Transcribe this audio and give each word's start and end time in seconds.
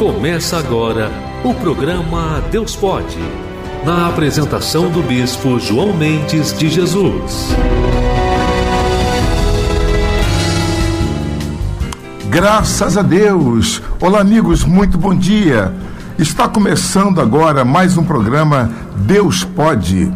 Começa 0.00 0.56
agora 0.56 1.10
o 1.44 1.52
programa 1.52 2.42
Deus 2.50 2.74
Pode, 2.74 3.18
na 3.84 4.08
apresentação 4.08 4.90
do 4.90 5.02
Bispo 5.02 5.60
João 5.60 5.92
Mendes 5.92 6.56
de 6.56 6.70
Jesus. 6.70 7.48
Graças 12.30 12.96
a 12.96 13.02
Deus! 13.02 13.82
Olá, 14.00 14.22
amigos, 14.22 14.64
muito 14.64 14.96
bom 14.96 15.14
dia! 15.14 15.70
Está 16.18 16.48
começando 16.48 17.20
agora 17.20 17.62
mais 17.62 17.98
um 17.98 18.02
programa 18.02 18.70
Deus 18.96 19.44
Pode, 19.44 20.10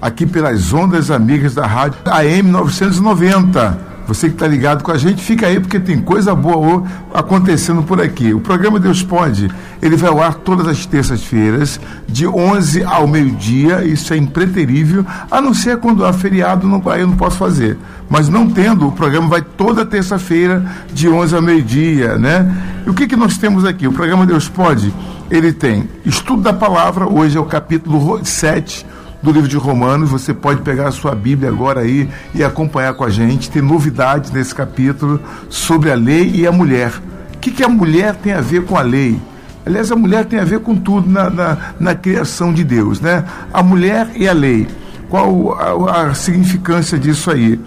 aqui 0.00 0.24
pelas 0.24 0.72
ondas 0.72 1.10
amigas 1.10 1.54
da 1.54 1.66
rádio 1.66 1.98
AM 2.06 2.50
990 2.50 3.87
você 4.08 4.28
que 4.28 4.36
está 4.36 4.46
ligado 4.46 4.82
com 4.82 4.90
a 4.90 4.96
gente, 4.96 5.22
fica 5.22 5.46
aí 5.46 5.60
porque 5.60 5.78
tem 5.78 6.00
coisa 6.00 6.34
boa 6.34 6.82
acontecendo 7.12 7.82
por 7.82 8.00
aqui. 8.00 8.32
O 8.32 8.40
programa 8.40 8.80
Deus 8.80 9.02
Pode, 9.02 9.50
ele 9.82 9.96
vai 9.96 10.08
ao 10.08 10.22
ar 10.22 10.32
todas 10.32 10.66
as 10.66 10.86
terças-feiras, 10.86 11.78
de 12.08 12.26
11 12.26 12.84
ao 12.84 13.06
meio-dia, 13.06 13.84
isso 13.84 14.14
é 14.14 14.16
impreterível, 14.16 15.04
a 15.30 15.42
não 15.42 15.52
ser 15.52 15.76
quando 15.76 16.06
há 16.06 16.12
feriado, 16.14 16.66
não, 16.66 16.82
aí 16.90 17.02
eu 17.02 17.06
não 17.06 17.16
posso 17.18 17.36
fazer. 17.36 17.76
Mas 18.08 18.30
não 18.30 18.48
tendo, 18.48 18.88
o 18.88 18.92
programa 18.92 19.28
vai 19.28 19.42
toda 19.42 19.84
terça-feira, 19.84 20.64
de 20.90 21.06
11 21.06 21.34
ao 21.34 21.42
meio-dia, 21.42 22.16
né? 22.16 22.50
E 22.86 22.90
o 22.90 22.94
que, 22.94 23.06
que 23.06 23.14
nós 23.14 23.36
temos 23.36 23.66
aqui? 23.66 23.86
O 23.86 23.92
programa 23.92 24.24
Deus 24.24 24.48
Pode, 24.48 24.90
ele 25.30 25.52
tem 25.52 25.86
estudo 26.06 26.40
da 26.40 26.54
palavra, 26.54 27.06
hoje 27.06 27.36
é 27.36 27.40
o 27.40 27.44
capítulo 27.44 28.24
7, 28.24 28.86
do 29.22 29.32
livro 29.32 29.48
de 29.48 29.56
Romanos. 29.56 30.10
Você 30.10 30.32
pode 30.32 30.62
pegar 30.62 30.88
a 30.88 30.92
sua 30.92 31.14
Bíblia 31.14 31.50
agora 31.50 31.80
aí 31.80 32.08
e 32.34 32.42
acompanhar 32.42 32.94
com 32.94 33.04
a 33.04 33.10
gente. 33.10 33.50
Tem 33.50 33.62
novidades 33.62 34.30
nesse 34.30 34.54
capítulo 34.54 35.20
sobre 35.48 35.90
a 35.90 35.94
lei 35.94 36.30
e 36.34 36.46
a 36.46 36.52
mulher. 36.52 36.92
O 37.34 37.38
que, 37.38 37.50
que 37.50 37.64
a 37.64 37.68
mulher 37.68 38.14
tem 38.16 38.32
a 38.32 38.40
ver 38.40 38.64
com 38.64 38.76
a 38.76 38.82
lei? 38.82 39.20
Aliás, 39.64 39.92
a 39.92 39.96
mulher 39.96 40.24
tem 40.24 40.38
a 40.38 40.44
ver 40.44 40.60
com 40.60 40.74
tudo 40.74 41.08
na, 41.10 41.28
na, 41.28 41.58
na 41.78 41.94
criação 41.94 42.52
de 42.52 42.64
Deus, 42.64 43.00
né? 43.00 43.24
A 43.52 43.62
mulher 43.62 44.10
e 44.16 44.26
a 44.26 44.32
lei. 44.32 44.66
Qual 45.08 45.54
a, 45.88 46.02
a 46.02 46.14
significância 46.14 46.98
disso 46.98 47.30
aí? 47.30 47.60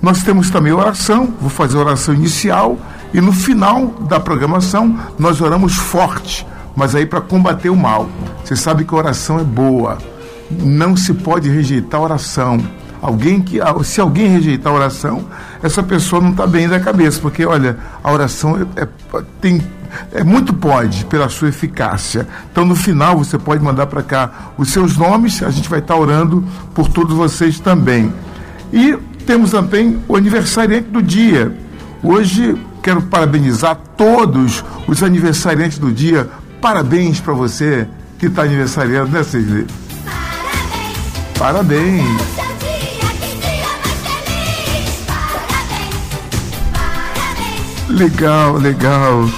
Nós 0.00 0.22
temos 0.22 0.50
também 0.50 0.72
oração, 0.72 1.34
vou 1.40 1.50
fazer 1.50 1.76
a 1.76 1.80
oração 1.80 2.14
inicial 2.14 2.78
e 3.12 3.20
no 3.20 3.32
final 3.32 3.86
da 4.08 4.20
programação 4.20 4.96
nós 5.18 5.40
oramos 5.40 5.74
forte, 5.74 6.46
mas 6.76 6.94
aí 6.94 7.04
para 7.04 7.20
combater 7.20 7.70
o 7.70 7.76
mal. 7.76 8.08
Você 8.44 8.54
sabe 8.54 8.84
que 8.84 8.94
a 8.94 8.98
oração 8.98 9.40
é 9.40 9.44
boa 9.44 9.98
não 10.50 10.96
se 10.96 11.14
pode 11.14 11.48
rejeitar 11.48 12.00
a 12.00 12.04
oração. 12.04 12.58
Alguém 13.00 13.40
que, 13.40 13.58
se 13.84 14.00
alguém 14.00 14.28
rejeitar 14.28 14.72
a 14.72 14.76
oração, 14.76 15.24
essa 15.62 15.82
pessoa 15.82 16.20
não 16.20 16.30
está 16.30 16.46
bem 16.46 16.68
da 16.68 16.80
cabeça, 16.80 17.20
porque 17.20 17.44
olha, 17.44 17.76
a 18.02 18.12
oração 18.12 18.66
é, 18.76 18.82
é, 18.82 18.88
tem, 19.40 19.62
é 20.12 20.24
muito 20.24 20.52
pode 20.52 21.04
pela 21.04 21.28
sua 21.28 21.48
eficácia. 21.48 22.26
Então 22.50 22.64
no 22.64 22.74
final 22.74 23.18
você 23.18 23.38
pode 23.38 23.62
mandar 23.62 23.86
para 23.86 24.02
cá 24.02 24.52
os 24.58 24.70
seus 24.70 24.96
nomes, 24.96 25.42
a 25.42 25.50
gente 25.50 25.68
vai 25.68 25.78
estar 25.78 25.94
tá 25.94 26.00
orando 26.00 26.44
por 26.74 26.88
todos 26.88 27.16
vocês 27.16 27.60
também. 27.60 28.12
E 28.72 28.96
temos 29.24 29.52
também 29.52 29.98
o 30.08 30.16
aniversariante 30.16 30.88
do 30.88 31.00
dia. 31.00 31.56
Hoje 32.02 32.56
quero 32.82 33.02
parabenizar 33.02 33.76
todos 33.96 34.64
os 34.88 35.02
aniversariantes 35.02 35.78
do 35.78 35.92
dia. 35.92 36.28
Parabéns 36.60 37.20
para 37.20 37.32
você 37.32 37.86
que 38.18 38.26
está 38.26 38.42
aniversariando, 38.42 39.10
né, 39.10 39.22
Sidney? 39.22 39.66
Parabéns. 41.38 42.20
Legal, 47.88 48.54
legal. 48.54 49.28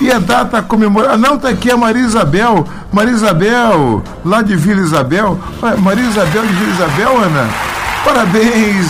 E 0.00 0.12
a 0.12 0.18
data 0.18 0.62
comemorar. 0.62 1.14
Ah, 1.14 1.16
não, 1.16 1.38
tá 1.38 1.48
aqui 1.48 1.70
a 1.70 1.76
Maria 1.76 2.02
Isabel. 2.02 2.66
Maria 2.92 3.12
Isabel, 3.12 4.02
lá 4.24 4.42
de 4.42 4.56
Vila 4.56 4.80
Isabel. 4.80 5.38
Maria 5.80 6.04
Isabel 6.04 6.46
de 6.46 6.52
Vila 6.52 6.72
Isabel, 6.72 7.18
Ana. 7.18 7.48
Parabéns. 8.04 8.86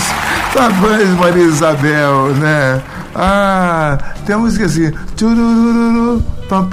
Parabéns, 0.53 1.09
Maria 1.19 1.45
Isabel, 1.45 2.35
né? 2.35 2.83
Ah, 3.15 3.99
tem 4.27 4.35
a 4.35 4.39
música 4.39 4.67
assim. 4.67 4.93
Tchurururu, 5.17 6.23
pam, 6.49 6.69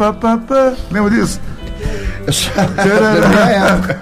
disso? 2.25 2.51
da 2.55 3.27
minha 3.29 3.39
época. 3.39 4.01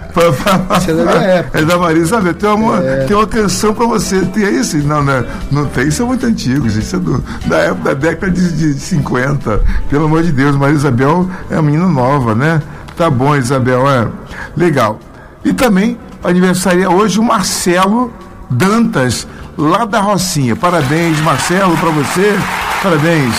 É 0.87 0.93
da 0.93 1.03
minha 1.03 1.31
época. 1.31 1.59
É 1.59 1.65
da 1.65 1.77
Maria 1.77 2.01
Isabel. 2.01 2.33
Tem 2.33 2.49
uma, 2.49 2.79
é. 2.79 3.05
tem 3.05 3.15
uma 3.15 3.27
canção 3.27 3.73
pra 3.73 3.85
você. 3.85 4.21
Tem 4.25 4.43
isso? 4.59 4.77
Não, 4.77 5.03
não, 5.03 5.25
não 5.51 5.65
tem. 5.65 5.87
Isso 5.87 6.03
é 6.03 6.05
muito 6.05 6.25
antigo. 6.25 6.67
Isso 6.67 6.95
é 6.95 6.99
do, 6.99 7.23
da 7.45 7.57
época 7.57 7.83
da 7.83 7.93
década 7.93 8.31
de, 8.31 8.73
de 8.73 8.79
50. 8.79 9.61
Pelo 9.89 10.05
amor 10.05 10.23
de 10.23 10.31
Deus, 10.31 10.55
Maria 10.55 10.75
Isabel 10.75 11.29
é 11.49 11.55
uma 11.55 11.63
menina 11.63 11.87
nova, 11.87 12.35
né? 12.35 12.61
Tá 12.95 13.09
bom, 13.09 13.35
Isabel. 13.35 13.89
É. 13.89 14.07
Legal. 14.55 14.99
E 15.43 15.53
também 15.53 15.97
aniversaria 16.23 16.89
hoje 16.89 17.19
o 17.19 17.23
Marcelo 17.23 18.13
Dantas, 18.49 19.27
lá 19.57 19.85
da 19.85 19.99
Rocinha. 19.99 20.55
Parabéns, 20.55 21.19
Marcelo, 21.21 21.75
para 21.77 21.89
você. 21.89 22.37
Parabéns. 22.81 23.35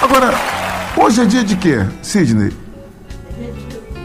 Agora, 0.00 0.34
hoje 0.96 1.22
é 1.22 1.24
dia 1.24 1.44
de 1.44 1.56
quê, 1.56 1.84
Sidney? 2.02 2.61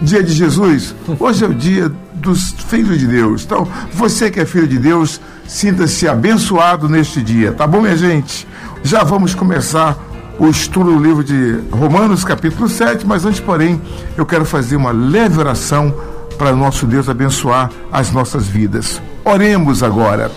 Dia 0.01 0.23
de 0.23 0.31
Jesus, 0.31 0.95
hoje 1.19 1.43
é 1.43 1.47
o 1.47 1.53
dia 1.53 1.91
dos 2.13 2.51
filhos 2.51 2.99
de 2.99 3.07
Deus. 3.07 3.43
Então, 3.43 3.67
você 3.93 4.29
que 4.29 4.39
é 4.39 4.45
filho 4.45 4.67
de 4.67 4.77
Deus, 4.77 5.19
sinta-se 5.47 6.07
abençoado 6.07 6.87
neste 6.87 7.21
dia, 7.21 7.51
tá 7.51 7.65
bom, 7.65 7.81
minha 7.81 7.97
gente? 7.97 8.47
Já 8.83 9.03
vamos 9.03 9.33
começar 9.33 9.97
o 10.39 10.47
estudo 10.47 10.91
do 10.91 11.03
livro 11.03 11.23
de 11.23 11.59
Romanos, 11.71 12.23
capítulo 12.23 12.69
7, 12.69 13.05
mas 13.05 13.25
antes, 13.25 13.39
porém, 13.39 13.81
eu 14.15 14.25
quero 14.25 14.45
fazer 14.45 14.75
uma 14.75 14.91
leve 14.91 15.39
oração 15.39 15.93
para 16.37 16.55
nosso 16.55 16.85
Deus 16.85 17.09
abençoar 17.09 17.71
as 17.91 18.11
nossas 18.11 18.47
vidas. 18.47 19.01
Oremos 19.25 19.81
agora. 19.81 20.31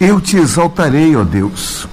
Eu 0.00 0.20
te 0.20 0.36
exaltarei, 0.36 1.16
ó 1.16 1.24
Deus, 1.24 1.88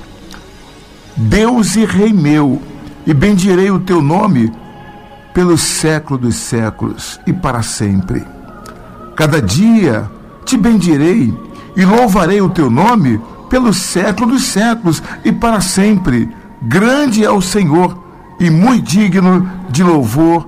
Deus 1.15 1.75
e 1.75 1.85
Rei 1.85 2.11
meu 2.11 2.61
e 3.05 3.13
bendirei 3.13 3.69
o 3.71 3.79
teu 3.79 4.01
nome 4.01 4.51
pelos 5.33 5.61
séculos 5.61 6.21
dos 6.21 6.35
séculos 6.35 7.19
e 7.25 7.33
para 7.33 7.61
sempre. 7.61 8.23
Cada 9.15 9.41
dia 9.41 10.09
te 10.45 10.57
bendirei 10.57 11.33
e 11.75 11.85
louvarei 11.85 12.41
o 12.41 12.49
teu 12.49 12.69
nome 12.69 13.19
pelos 13.49 13.77
séculos 13.77 14.33
dos 14.33 14.43
séculos 14.43 15.03
e 15.23 15.31
para 15.31 15.61
sempre. 15.61 16.29
Grande 16.61 17.23
é 17.23 17.29
o 17.29 17.41
Senhor 17.41 17.97
e 18.39 18.49
muito 18.49 18.89
digno 18.89 19.49
de 19.69 19.83
louvor, 19.83 20.47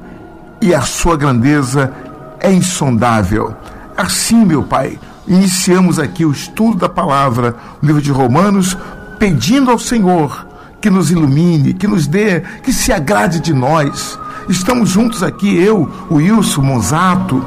e 0.61 0.73
a 0.73 0.81
sua 0.81 1.15
grandeza 1.15 1.93
é 2.39 2.51
insondável. 2.51 3.55
Assim, 3.95 4.43
meu 4.43 4.63
Pai, 4.63 4.99
iniciamos 5.27 5.99
aqui 5.99 6.25
o 6.25 6.31
estudo 6.31 6.77
da 6.77 6.89
palavra, 6.89 7.55
no 7.81 7.87
livro 7.87 8.01
de 8.01 8.11
Romanos, 8.11 8.77
pedindo 9.19 9.69
ao 9.71 9.79
Senhor 9.79 10.44
que 10.85 10.89
nos 10.91 11.09
ilumine, 11.09 11.73
que 11.73 11.87
nos 11.87 12.05
dê, 12.05 12.41
que 12.61 12.71
se 12.71 12.93
agrade 12.93 13.39
de 13.39 13.51
nós. 13.51 14.19
Estamos 14.47 14.91
juntos 14.91 15.23
aqui, 15.23 15.57
eu, 15.57 15.91
o 16.11 16.17
Wilson 16.17 16.61
Monzato, 16.61 17.43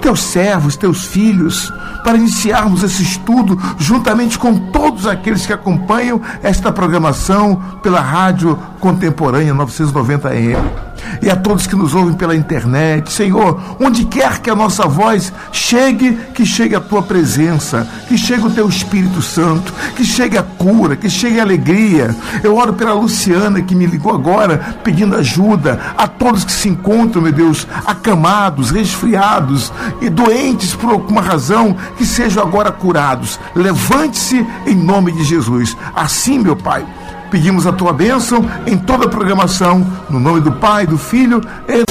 teus 0.00 0.22
servos, 0.22 0.76
teus 0.76 1.04
filhos, 1.04 1.68
para 2.04 2.16
iniciarmos 2.16 2.84
esse 2.84 3.02
estudo 3.02 3.60
juntamente 3.76 4.38
com 4.38 4.70
todos 4.70 5.04
aqueles 5.04 5.44
que 5.44 5.52
acompanham 5.52 6.20
esta 6.44 6.70
programação 6.70 7.60
pela 7.82 8.00
Rádio 8.00 8.56
Contemporânea 8.78 9.52
990 9.52 10.28
AM 10.28 10.85
e 11.22 11.30
a 11.30 11.36
todos 11.36 11.66
que 11.66 11.76
nos 11.76 11.94
ouvem 11.94 12.14
pela 12.14 12.36
internet. 12.36 13.12
Senhor, 13.12 13.60
onde 13.80 14.04
quer 14.04 14.40
que 14.40 14.50
a 14.50 14.54
nossa 14.54 14.86
voz 14.86 15.32
chegue, 15.52 16.18
que 16.34 16.44
chegue 16.44 16.74
a 16.74 16.80
tua 16.80 17.02
presença, 17.02 17.86
que 18.08 18.16
chegue 18.16 18.46
o 18.46 18.50
teu 18.50 18.68
Espírito 18.68 19.22
Santo, 19.22 19.72
que 19.94 20.04
chegue 20.04 20.36
a 20.36 20.42
cura, 20.42 20.96
que 20.96 21.08
chegue 21.08 21.40
a 21.40 21.42
alegria. 21.42 22.14
Eu 22.42 22.56
oro 22.56 22.74
pela 22.74 22.92
Luciana 22.92 23.62
que 23.62 23.74
me 23.74 23.86
ligou 23.86 24.12
agora 24.12 24.76
pedindo 24.82 25.16
ajuda, 25.16 25.80
a 25.96 26.06
todos 26.06 26.44
que 26.44 26.52
se 26.52 26.68
encontram, 26.68 27.22
meu 27.22 27.32
Deus, 27.32 27.66
acamados, 27.86 28.70
resfriados 28.70 29.72
e 30.00 30.08
doentes 30.08 30.74
por 30.74 30.90
alguma 30.90 31.20
razão, 31.20 31.76
que 31.96 32.06
sejam 32.06 32.42
agora 32.42 32.70
curados. 32.70 33.38
Levante-se 33.54 34.46
em 34.66 34.74
nome 34.74 35.12
de 35.12 35.24
Jesus. 35.24 35.76
Assim, 35.94 36.38
meu 36.38 36.56
Pai 36.56 36.84
Pedimos 37.30 37.66
a 37.66 37.72
tua 37.72 37.92
bênção 37.92 38.44
em 38.66 38.78
toda 38.78 39.06
a 39.06 39.08
programação, 39.08 39.86
no 40.08 40.20
nome 40.20 40.40
do 40.40 40.52
Pai, 40.52 40.86
do 40.86 40.96
Filho 40.96 41.40
e. 41.68 41.84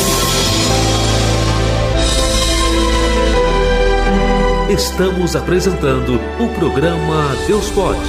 Estamos 4.71 5.35
apresentando 5.35 6.19
o 6.39 6.49
programa 6.59 7.35
Deus 7.47 7.69
Pode. 7.71 7.99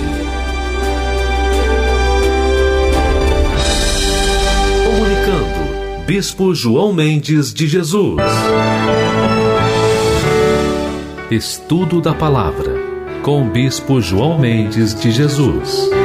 Comunicando, 4.84 6.06
Bispo 6.06 6.54
João 6.54 6.92
Mendes 6.92 7.52
de 7.52 7.68
Jesus. 7.68 8.16
Estudo 11.30 12.00
da 12.00 12.14
Palavra, 12.14 12.72
com 13.22 13.48
Bispo 13.48 14.00
João 14.00 14.38
Mendes 14.38 14.94
de 14.94 15.10
Jesus. 15.10 15.95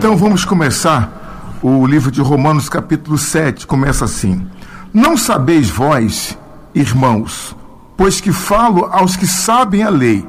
Então 0.00 0.16
vamos 0.16 0.46
começar 0.46 1.58
o 1.62 1.86
livro 1.86 2.10
de 2.10 2.22
Romanos, 2.22 2.70
capítulo 2.70 3.18
7. 3.18 3.66
Começa 3.66 4.06
assim: 4.06 4.46
Não 4.94 5.14
sabeis 5.14 5.68
vós, 5.68 6.38
irmãos, 6.74 7.54
pois 7.98 8.18
que 8.18 8.32
falo 8.32 8.86
aos 8.86 9.14
que 9.14 9.26
sabem 9.26 9.82
a 9.82 9.90
lei. 9.90 10.26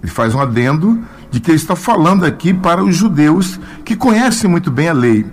Ele 0.00 0.12
faz 0.12 0.36
um 0.36 0.40
adendo 0.40 1.02
de 1.32 1.40
que 1.40 1.50
ele 1.50 1.58
está 1.58 1.74
falando 1.74 2.24
aqui 2.24 2.54
para 2.54 2.80
os 2.84 2.94
judeus 2.94 3.58
que 3.84 3.96
conhecem 3.96 4.48
muito 4.48 4.70
bem 4.70 4.88
a 4.88 4.92
lei. 4.92 5.26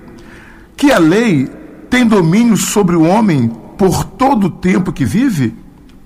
Que 0.76 0.92
a 0.92 0.98
lei 0.98 1.46
tem 1.92 2.08
domínio 2.08 2.58
sobre 2.58 2.96
o 2.96 3.04
homem 3.04 3.50
por 3.78 4.04
todo 4.04 4.48
o 4.48 4.50
tempo 4.50 4.92
que 4.92 5.06
vive? 5.06 5.56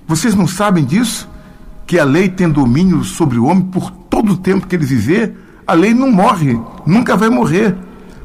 Vocês 0.05 0.35
não 0.35 0.47
sabem 0.47 0.83
disso? 0.83 1.29
Que 1.85 1.97
a 1.97 2.03
lei 2.03 2.27
tem 2.27 2.49
domínio 2.49 3.05
sobre 3.05 3.39
o 3.39 3.45
homem 3.45 3.63
por 3.63 3.89
todo 3.89 4.33
o 4.33 4.37
tempo 4.37 4.67
que 4.67 4.75
ele 4.75 4.85
viver? 4.85 5.46
A 5.67 5.73
lei 5.73 5.93
não 5.93 6.11
morre, 6.11 6.59
nunca 6.85 7.15
vai 7.15 7.29
morrer. 7.29 7.75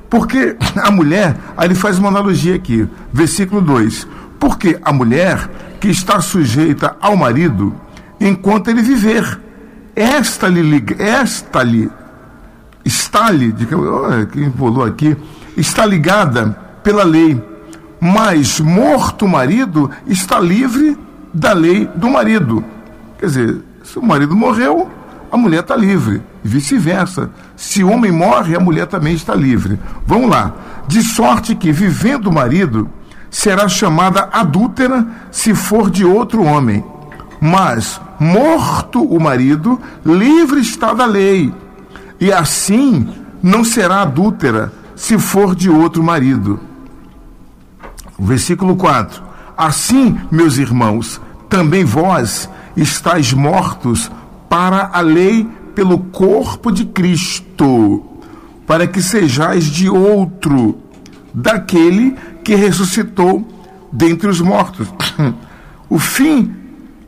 Porque 0.08 0.56
a 0.76 0.90
mulher, 0.90 1.36
aí 1.56 1.66
ele 1.66 1.74
faz 1.74 1.98
uma 1.98 2.08
analogia 2.08 2.54
aqui, 2.54 2.86
versículo 3.12 3.60
2: 3.60 4.06
Porque 4.38 4.78
a 4.84 4.92
mulher 4.92 5.50
que 5.80 5.88
está 5.88 6.20
sujeita 6.20 6.96
ao 7.00 7.16
marido 7.16 7.74
enquanto 8.20 8.68
ele 8.68 8.82
viver, 8.82 9.40
esta 9.96 10.48
lhe, 10.48 10.84
esta 10.98 11.62
lhe 11.62 11.90
está 12.84 13.30
lhe, 13.30 13.52
que 14.30 14.40
envolou 14.40 14.84
aqui, 14.84 15.16
está 15.56 15.84
ligada 15.84 16.50
pela 16.82 17.04
lei, 17.04 17.42
mas 18.00 18.60
morto 18.60 19.24
o 19.24 19.28
marido 19.28 19.90
está 20.06 20.38
livre 20.40 20.96
da 21.32 21.52
lei 21.52 21.88
do 21.94 22.08
marido. 22.08 22.64
Quer 23.18 23.26
dizer, 23.26 23.62
se 23.82 23.98
o 23.98 24.02
marido 24.02 24.34
morreu, 24.36 24.90
a 25.32 25.36
mulher 25.38 25.60
está 25.60 25.74
livre, 25.74 26.22
e 26.44 26.48
vice-versa. 26.48 27.30
Se 27.56 27.82
o 27.82 27.90
homem 27.90 28.12
morre, 28.12 28.54
a 28.54 28.60
mulher 28.60 28.86
também 28.86 29.14
está 29.14 29.34
livre. 29.34 29.80
Vamos 30.06 30.28
lá. 30.28 30.52
De 30.86 31.02
sorte 31.02 31.54
que, 31.54 31.72
vivendo 31.72 32.26
o 32.26 32.32
marido, 32.32 32.90
será 33.30 33.66
chamada 33.66 34.28
adúltera 34.30 35.06
se 35.30 35.54
for 35.54 35.88
de 35.88 36.04
outro 36.04 36.42
homem. 36.44 36.84
Mas, 37.40 37.98
morto 38.20 39.02
o 39.02 39.18
marido, 39.18 39.80
livre 40.04 40.60
está 40.60 40.92
da 40.92 41.06
lei. 41.06 41.50
E 42.20 42.30
assim 42.30 43.08
não 43.42 43.64
será 43.64 44.02
adúltera 44.02 44.70
se 44.94 45.18
for 45.18 45.54
de 45.54 45.70
outro 45.70 46.02
marido. 46.02 46.60
Versículo 48.18 48.76
4. 48.76 49.22
Assim, 49.56 50.20
meus 50.30 50.58
irmãos, 50.58 51.18
também 51.48 51.86
vós 51.86 52.50
estáis 52.76 53.32
mortos 53.32 54.10
para 54.52 54.90
a 54.92 55.00
lei 55.00 55.48
pelo 55.74 55.98
corpo 55.98 56.70
de 56.70 56.84
Cristo, 56.84 58.02
para 58.66 58.86
que 58.86 59.02
sejais 59.02 59.64
de 59.64 59.88
outro, 59.88 60.76
daquele 61.32 62.14
que 62.44 62.54
ressuscitou 62.54 63.48
dentre 63.90 64.28
os 64.28 64.42
mortos. 64.42 64.92
O 65.88 65.98
fim, 65.98 66.54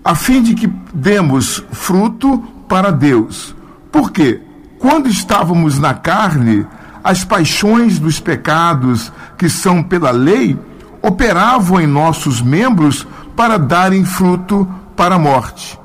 a 0.04 0.14
fim 0.14 0.42
de 0.42 0.54
que 0.54 0.66
demos 0.92 1.64
fruto 1.72 2.38
para 2.68 2.90
Deus. 2.90 3.54
Por 3.90 4.10
quê? 4.10 4.42
Quando 4.78 5.08
estávamos 5.08 5.78
na 5.78 5.94
carne, 5.94 6.66
as 7.02 7.24
paixões 7.24 7.98
dos 7.98 8.20
pecados 8.20 9.10
que 9.38 9.48
são 9.48 9.82
pela 9.82 10.10
lei 10.10 10.58
operavam 11.00 11.80
em 11.80 11.86
nossos 11.86 12.42
membros 12.42 13.06
para 13.34 13.58
darem 13.58 14.04
fruto 14.04 14.68
para 14.94 15.14
a 15.14 15.18
morte. 15.18 15.78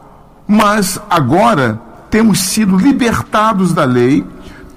Mas 0.51 0.99
agora 1.07 1.79
temos 2.09 2.39
sido 2.39 2.75
libertados 2.75 3.71
da 3.71 3.85
lei, 3.85 4.25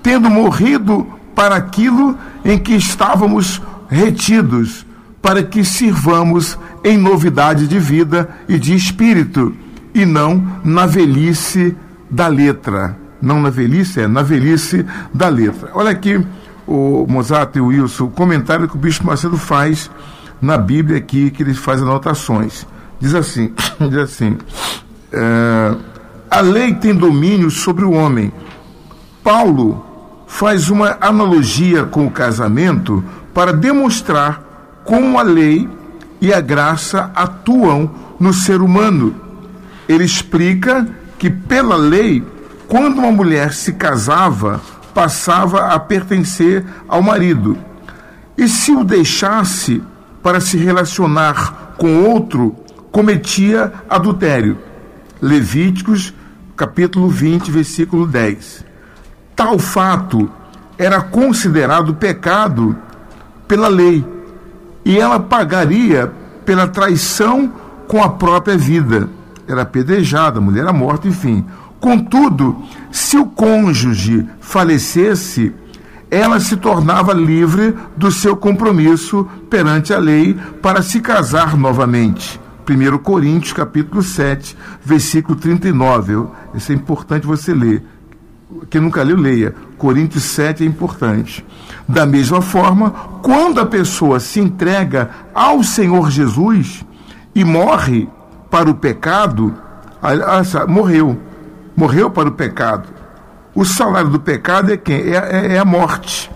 tendo 0.02 0.28
morrido 0.28 1.06
para 1.34 1.56
aquilo 1.56 2.14
em 2.44 2.58
que 2.58 2.74
estávamos 2.74 3.62
retidos, 3.88 4.84
para 5.22 5.42
que 5.42 5.64
sirvamos 5.64 6.58
em 6.84 6.98
novidade 6.98 7.66
de 7.66 7.78
vida 7.78 8.28
e 8.46 8.58
de 8.58 8.74
espírito, 8.74 9.56
e 9.94 10.04
não 10.04 10.46
na 10.62 10.84
velhice 10.84 11.74
da 12.10 12.28
letra. 12.28 12.98
Não 13.22 13.40
na 13.40 13.48
velhice, 13.48 14.02
é 14.02 14.06
na 14.06 14.20
velhice 14.20 14.84
da 15.14 15.30
letra. 15.30 15.70
Olha 15.72 15.90
aqui 15.90 16.22
o 16.66 17.06
Mozart 17.08 17.56
e 17.56 17.60
o 17.60 17.68
Wilson, 17.68 18.04
o 18.04 18.10
comentário 18.10 18.68
que 18.68 18.76
o 18.76 18.78
Bispo 18.78 19.06
Macedo 19.06 19.38
faz 19.38 19.90
na 20.38 20.58
Bíblia 20.58 20.98
aqui, 20.98 21.30
que 21.30 21.42
ele 21.42 21.54
faz 21.54 21.80
anotações. 21.80 22.66
Diz 23.00 23.14
assim, 23.14 23.54
diz 23.80 23.96
assim, 23.96 24.36
é, 25.12 25.74
a 26.30 26.40
lei 26.40 26.74
tem 26.74 26.94
domínio 26.94 27.50
sobre 27.50 27.84
o 27.84 27.92
homem. 27.92 28.32
Paulo 29.22 29.84
faz 30.26 30.70
uma 30.70 30.96
analogia 31.00 31.84
com 31.84 32.06
o 32.06 32.10
casamento 32.10 33.04
para 33.34 33.52
demonstrar 33.52 34.80
como 34.84 35.18
a 35.18 35.22
lei 35.22 35.68
e 36.20 36.32
a 36.32 36.40
graça 36.40 37.10
atuam 37.14 37.90
no 38.18 38.32
ser 38.32 38.62
humano. 38.62 39.14
Ele 39.88 40.04
explica 40.04 40.86
que, 41.18 41.28
pela 41.28 41.76
lei, 41.76 42.24
quando 42.66 42.98
uma 42.98 43.12
mulher 43.12 43.52
se 43.52 43.74
casava, 43.74 44.60
passava 44.94 45.66
a 45.66 45.78
pertencer 45.78 46.64
ao 46.88 47.02
marido. 47.02 47.58
E 48.38 48.48
se 48.48 48.72
o 48.72 48.84
deixasse 48.84 49.82
para 50.22 50.40
se 50.40 50.56
relacionar 50.56 51.74
com 51.76 52.04
outro, 52.04 52.56
cometia 52.90 53.72
adultério. 53.88 54.56
Levíticos 55.22 56.12
capítulo 56.56 57.08
20, 57.08 57.48
versículo 57.48 58.08
10. 58.08 58.64
Tal 59.36 59.56
fato 59.56 60.28
era 60.76 61.00
considerado 61.00 61.94
pecado 61.94 62.76
pela 63.46 63.68
lei 63.68 64.04
e 64.84 64.98
ela 64.98 65.20
pagaria 65.20 66.10
pela 66.44 66.66
traição 66.66 67.52
com 67.86 68.02
a 68.02 68.08
própria 68.08 68.58
vida. 68.58 69.08
Era 69.46 69.62
apedrejada, 69.62 70.38
a 70.38 70.42
mulher 70.42 70.62
era 70.62 70.72
morta, 70.72 71.06
enfim. 71.06 71.46
Contudo, 71.78 72.60
se 72.90 73.16
o 73.16 73.26
cônjuge 73.26 74.28
falecesse, 74.40 75.54
ela 76.10 76.40
se 76.40 76.56
tornava 76.56 77.12
livre 77.12 77.76
do 77.96 78.10
seu 78.10 78.36
compromisso 78.36 79.28
perante 79.48 79.94
a 79.94 79.98
lei 80.00 80.36
para 80.60 80.82
se 80.82 81.00
casar 81.00 81.56
novamente. 81.56 82.41
1 82.68 82.98
Coríntios, 82.98 83.52
capítulo 83.52 84.02
7, 84.02 84.56
versículo 84.84 85.36
39. 85.36 86.28
Isso 86.54 86.72
é 86.72 86.74
importante 86.74 87.26
você 87.26 87.52
ler. 87.52 87.82
Quem 88.70 88.80
nunca 88.80 89.02
leu, 89.02 89.16
leia. 89.16 89.54
Coríntios 89.78 90.24
7 90.24 90.62
é 90.62 90.66
importante. 90.66 91.44
Da 91.88 92.06
mesma 92.06 92.40
forma, 92.40 92.90
quando 93.22 93.60
a 93.60 93.66
pessoa 93.66 94.20
se 94.20 94.40
entrega 94.40 95.10
ao 95.34 95.62
Senhor 95.62 96.10
Jesus 96.10 96.84
e 97.34 97.44
morre 97.44 98.08
para 98.50 98.70
o 98.70 98.74
pecado, 98.74 99.54
morreu. 100.68 101.18
Morreu 101.74 102.10
para 102.10 102.28
o 102.28 102.32
pecado. 102.32 102.88
O 103.54 103.64
salário 103.64 104.10
do 104.10 104.20
pecado 104.20 104.72
é 104.72 104.76
quem? 104.76 105.00
É, 105.00 105.16
é, 105.16 105.54
é 105.54 105.58
a 105.58 105.64
morte. 105.64 106.30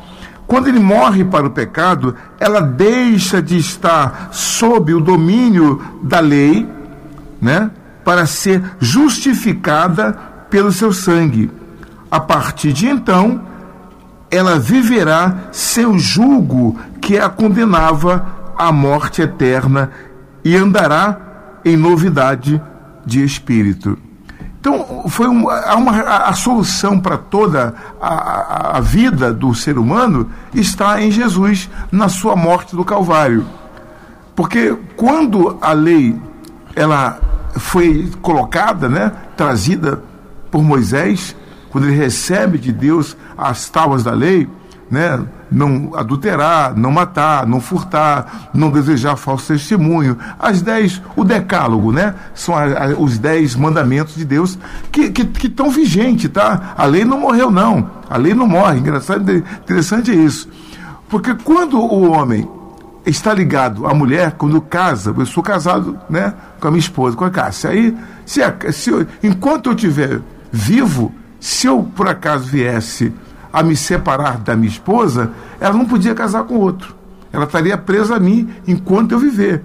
Quando 0.46 0.68
ele 0.68 0.78
morre 0.78 1.24
para 1.24 1.46
o 1.46 1.50
pecado, 1.50 2.14
ela 2.38 2.60
deixa 2.60 3.42
de 3.42 3.58
estar 3.58 4.28
sob 4.32 4.94
o 4.94 5.00
domínio 5.00 5.82
da 6.02 6.20
lei, 6.20 6.68
né, 7.40 7.70
para 8.04 8.26
ser 8.26 8.62
justificada 8.78 10.12
pelo 10.48 10.70
seu 10.70 10.92
sangue. 10.92 11.50
A 12.08 12.20
partir 12.20 12.72
de 12.72 12.86
então, 12.86 13.42
ela 14.30 14.58
viverá 14.58 15.48
seu 15.50 15.98
julgo 15.98 16.78
que 17.00 17.18
a 17.18 17.28
condenava 17.28 18.26
à 18.56 18.70
morte 18.70 19.22
eterna 19.22 19.90
e 20.44 20.56
andará 20.56 21.18
em 21.64 21.76
novidade 21.76 22.62
de 23.04 23.24
espírito. 23.24 23.98
Então, 24.60 25.04
foi 25.08 25.28
uma, 25.28 25.74
uma, 25.74 26.00
a, 26.00 26.32
solução 26.32 26.98
para 26.98 27.16
toda 27.16 27.74
a, 28.00 28.78
a, 28.78 28.80
vida 28.80 29.32
do 29.32 29.54
ser 29.54 29.78
humano 29.78 30.30
está 30.52 31.00
em 31.00 31.10
Jesus, 31.10 31.70
na 31.92 32.08
sua 32.08 32.34
morte 32.34 32.74
do 32.74 32.84
Calvário. 32.84 33.46
Porque 34.34 34.76
quando 34.96 35.56
a 35.60 35.72
lei 35.72 36.20
ela 36.74 37.20
foi 37.58 38.10
colocada, 38.20 38.88
né, 38.88 39.12
trazida 39.36 40.02
por 40.50 40.62
Moisés, 40.62 41.36
quando 41.70 41.86
ele 41.86 41.96
recebe 41.96 42.58
de 42.58 42.72
Deus 42.72 43.16
as 43.36 43.68
tábuas 43.68 44.02
da 44.02 44.12
lei, 44.12 44.48
né, 44.90 45.20
não 45.50 45.92
adulterar, 45.94 46.76
não 46.76 46.90
matar, 46.90 47.46
não 47.46 47.60
furtar, 47.60 48.50
não 48.52 48.70
desejar 48.70 49.16
falso 49.16 49.48
testemunho. 49.48 50.16
As 50.38 50.62
dez, 50.62 51.00
o 51.16 51.24
decálogo, 51.24 51.92
né? 51.92 52.14
São 52.34 52.54
a, 52.54 52.64
a, 52.64 52.88
os 52.98 53.18
dez 53.18 53.54
mandamentos 53.54 54.14
de 54.14 54.24
Deus 54.24 54.58
que 54.90 55.02
estão 55.02 55.26
que, 55.32 55.48
que 55.48 55.70
vigentes, 55.70 56.30
tá? 56.30 56.74
A 56.76 56.84
lei 56.86 57.04
não 57.04 57.20
morreu, 57.20 57.50
não. 57.50 57.90
A 58.08 58.16
lei 58.16 58.34
não 58.34 58.46
morre. 58.46 58.78
Engraçado, 58.78 59.30
interessante 59.32 60.10
é 60.10 60.14
isso. 60.14 60.48
Porque 61.08 61.34
quando 61.34 61.78
o 61.78 62.10
homem 62.10 62.48
está 63.04 63.32
ligado 63.32 63.86
à 63.86 63.94
mulher, 63.94 64.32
quando 64.32 64.60
casa, 64.60 65.14
eu 65.16 65.26
sou 65.26 65.42
casado 65.42 65.98
né, 66.10 66.34
com 66.60 66.68
a 66.68 66.70
minha 66.70 66.80
esposa, 66.80 67.16
com 67.16 67.24
a 67.24 67.30
Cássia. 67.30 67.70
Aí, 67.70 67.96
se, 68.24 68.40
se 68.72 68.90
eu, 68.90 69.06
enquanto 69.22 69.66
eu 69.66 69.74
estiver 69.74 70.20
vivo, 70.50 71.14
se 71.38 71.68
eu 71.68 71.84
por 71.94 72.08
acaso 72.08 72.44
viesse 72.44 73.12
a 73.52 73.62
me 73.62 73.76
separar 73.76 74.38
da 74.38 74.56
minha 74.56 74.68
esposa, 74.68 75.32
ela 75.60 75.74
não 75.74 75.86
podia 75.86 76.14
casar 76.14 76.44
com 76.44 76.56
outro. 76.56 76.94
Ela 77.32 77.44
estaria 77.44 77.76
presa 77.76 78.16
a 78.16 78.20
mim 78.20 78.48
enquanto 78.66 79.12
eu 79.12 79.18
viver. 79.18 79.62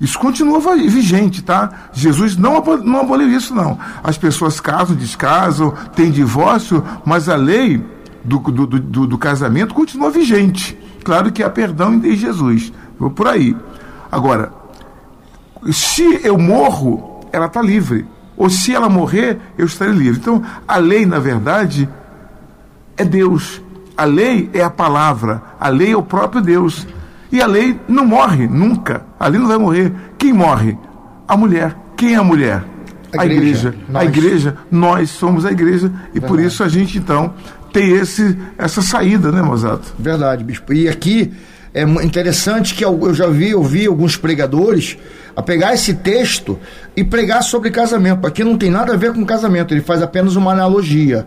Isso 0.00 0.18
continua 0.18 0.60
vigente, 0.76 1.42
tá? 1.42 1.88
Jesus 1.92 2.36
não, 2.36 2.62
não 2.82 3.00
aboliu 3.00 3.28
isso, 3.28 3.54
não. 3.54 3.78
As 4.02 4.18
pessoas 4.18 4.60
casam, 4.60 4.96
descasam, 4.96 5.72
tem 5.94 6.10
divórcio, 6.10 6.84
mas 7.04 7.28
a 7.28 7.36
lei 7.36 7.82
do, 8.24 8.38
do, 8.38 8.66
do, 8.66 9.06
do 9.06 9.18
casamento 9.18 9.72
continua 9.72 10.10
vigente. 10.10 10.76
Claro 11.04 11.30
que 11.30 11.42
há 11.42 11.50
perdão 11.50 11.94
em 11.94 12.16
Jesus. 12.16 12.72
Vou 12.98 13.10
por 13.10 13.28
aí. 13.28 13.56
Agora, 14.10 14.52
se 15.70 16.20
eu 16.22 16.38
morro, 16.38 17.20
ela 17.32 17.46
está 17.46 17.62
livre. 17.62 18.06
Ou 18.36 18.50
se 18.50 18.74
ela 18.74 18.88
morrer, 18.88 19.38
eu 19.56 19.66
estarei 19.66 19.94
livre. 19.94 20.20
Então, 20.20 20.42
a 20.66 20.76
lei, 20.76 21.06
na 21.06 21.18
verdade, 21.18 21.88
é 22.96 23.04
Deus. 23.04 23.62
A 23.96 24.04
lei 24.04 24.50
é 24.52 24.62
a 24.62 24.70
palavra. 24.70 25.42
A 25.58 25.68
lei 25.68 25.92
é 25.92 25.96
o 25.96 26.02
próprio 26.02 26.42
Deus. 26.42 26.86
E 27.30 27.40
a 27.40 27.46
lei 27.46 27.78
não 27.88 28.04
morre 28.04 28.46
nunca. 28.46 29.02
A 29.18 29.28
lei 29.28 29.40
não 29.40 29.48
vai 29.48 29.58
morrer. 29.58 29.92
Quem 30.18 30.32
morre? 30.32 30.76
A 31.26 31.36
mulher. 31.36 31.76
Quem 31.96 32.14
é 32.14 32.16
a 32.16 32.24
mulher? 32.24 32.64
A, 33.16 33.22
a 33.22 33.26
igreja. 33.26 33.68
igreja. 33.68 33.74
A 33.92 34.04
igreja, 34.04 34.56
nós 34.70 35.10
somos 35.10 35.44
a 35.44 35.52
igreja. 35.52 35.86
E 35.86 36.20
Verdade. 36.20 36.26
por 36.26 36.40
isso 36.40 36.62
a 36.62 36.68
gente, 36.68 36.98
então, 36.98 37.34
tem 37.72 37.90
esse, 37.90 38.36
essa 38.56 38.82
saída, 38.82 39.32
né, 39.32 39.42
Mozato? 39.42 39.94
Verdade, 39.98 40.44
bispo. 40.44 40.72
E 40.72 40.88
aqui 40.88 41.32
é 41.74 41.82
interessante 41.82 42.72
que 42.72 42.84
eu 42.84 43.12
já 43.12 43.26
vi, 43.26 43.52
ouvi 43.52 43.86
alguns 43.86 44.16
pregadores 44.16 44.96
a 45.34 45.42
pegar 45.42 45.74
esse 45.74 45.94
texto 45.94 46.56
e 46.96 47.02
pregar 47.02 47.42
sobre 47.42 47.72
casamento. 47.72 48.26
Aqui 48.26 48.44
não 48.44 48.56
tem 48.56 48.70
nada 48.70 48.94
a 48.94 48.96
ver 48.96 49.12
com 49.12 49.24
casamento, 49.26 49.74
ele 49.74 49.80
faz 49.80 50.00
apenas 50.00 50.36
uma 50.36 50.52
analogia, 50.52 51.26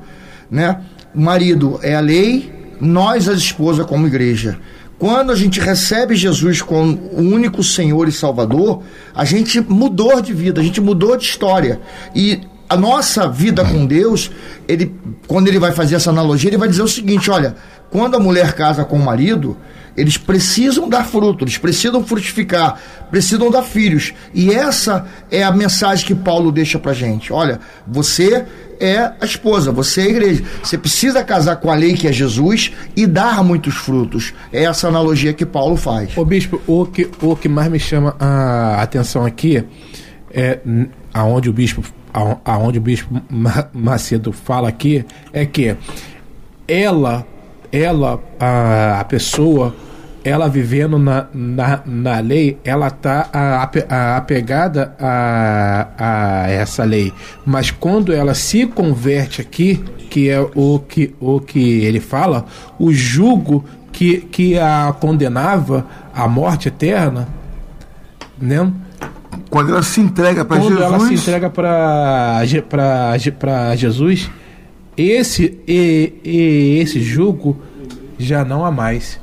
né? 0.50 0.80
O 1.18 1.20
marido 1.20 1.80
é 1.82 1.96
a 1.96 2.00
lei, 2.00 2.54
nós, 2.80 3.28
a 3.28 3.34
esposa, 3.34 3.84
como 3.84 4.06
igreja. 4.06 4.60
Quando 5.00 5.32
a 5.32 5.36
gente 5.36 5.60
recebe 5.60 6.16
Jesus 6.16 6.62
como 6.62 6.96
o 7.12 7.22
único 7.22 7.64
Senhor 7.64 8.08
e 8.08 8.12
Salvador, 8.12 8.84
a 9.16 9.26
gente 9.26 9.60
mudou 9.60 10.22
de 10.22 10.32
vida, 10.32 10.62
a 10.62 10.64
gente 10.64 10.80
mudou 10.80 11.18
de 11.18 11.24
história. 11.24 11.82
E 12.14 12.42
a 12.70 12.78
nossa 12.78 13.28
vida 13.28 13.66
com 13.66 13.84
Deus, 13.88 14.30
ele, 14.68 14.94
quando 15.26 15.48
ele 15.48 15.58
vai 15.58 15.72
fazer 15.72 15.96
essa 15.96 16.12
analogia, 16.12 16.52
ele 16.52 16.58
vai 16.58 16.70
dizer 16.70 16.84
o 16.84 16.88
seguinte: 16.88 17.32
olha, 17.32 17.56
quando 17.90 18.14
a 18.14 18.20
mulher 18.20 18.54
casa 18.54 18.86
com 18.86 18.98
o 18.98 19.04
marido, 19.04 19.58
eles 19.98 20.16
precisam 20.16 20.88
dar 20.88 21.04
fruto, 21.04 21.44
eles 21.44 21.58
precisam 21.58 22.04
frutificar, 22.04 22.80
precisam 23.10 23.50
dar 23.50 23.64
filhos. 23.64 24.14
E 24.32 24.54
essa 24.54 25.08
é 25.32 25.44
a 25.44 25.52
mensagem 25.52 26.06
que 26.06 26.14
Paulo 26.14 26.52
deixa 26.52 26.78
pra 26.78 26.94
gente. 26.94 27.34
Olha, 27.34 27.60
você 27.88 28.46
é 28.80 29.12
a 29.20 29.26
esposa, 29.26 29.72
você 29.72 30.02
é 30.02 30.04
a 30.04 30.10
igreja. 30.10 30.44
Você 30.64 30.78
precisa 30.78 31.24
casar 31.24 31.56
com 31.56 31.72
a 31.72 31.76
lei 31.76 31.96
que 31.96 32.08
é 32.08 32.14
Jesus 32.14 32.72
e 32.96 33.08
dar 33.08 33.44
muitos 33.44 33.74
frutos. 33.74 34.36
É 34.54 34.66
essa 34.66 34.88
analogia 34.88 35.34
que 35.34 35.46
Paulo 35.46 35.76
faz. 35.76 36.16
Ô 36.16 36.24
bispo, 36.24 36.62
o 36.68 36.86
que, 36.86 37.10
o 37.20 37.36
que 37.36 37.50
mais 37.50 37.72
me 37.72 37.80
chama 37.80 38.16
a 38.20 38.82
atenção 38.84 39.26
aqui 39.26 39.64
é 40.32 40.60
aonde 41.12 41.50
o 41.50 41.54
bispo 41.54 41.84
aonde 42.44 42.80
o 42.80 42.82
bispo 42.82 43.22
Macedo 43.72 44.32
fala 44.32 44.68
aqui 44.70 45.06
é 45.32 45.46
que 45.46 45.76
ela 46.68 47.28
ela 47.72 48.20
a, 48.40 49.00
a 49.00 49.04
pessoa 49.04 49.76
ela 50.28 50.50
vivendo 50.50 51.00
na, 51.00 51.28
na, 51.34 51.80
na 51.86 52.20
lei, 52.20 52.58
ela 52.66 52.88
está 52.88 53.30
apegada 54.18 54.94
a, 55.00 55.88
a 55.98 56.50
essa 56.50 56.84
lei. 56.84 57.14
Mas 57.46 57.72
quando 57.72 58.12
ela 58.12 58.34
se 58.34 58.68
converte 58.68 59.40
aqui, 59.40 59.82
que 60.10 60.30
é 60.30 60.42
o 60.42 60.80
que, 60.80 61.16
o 61.20 61.40
que 61.40 61.86
ele 61.86 62.02
fala, 62.02 62.46
o 62.78 62.92
jugo 62.92 63.64
que, 63.92 64.18
que 64.18 64.60
a 64.60 64.94
condenava 65.00 65.86
à 66.14 66.28
morte 66.28 66.68
eterna, 66.68 67.30
né? 68.38 68.70
Quando 69.50 69.72
ela 69.72 69.84
se 69.84 70.02
entrega 70.02 70.44
para 70.44 70.58
Jesus. 70.58 70.78
Quando 70.78 70.84
ela 70.84 71.00
se 71.00 71.14
entrega 71.14 71.50
para 71.50 72.44
Jesus, 73.78 74.30
esse, 74.98 75.60
e, 75.68 76.14
e, 76.24 76.80
esse 76.82 77.02
jugo 77.02 77.62
já 78.18 78.44
não 78.44 78.66
há 78.66 78.72
mais 78.72 79.20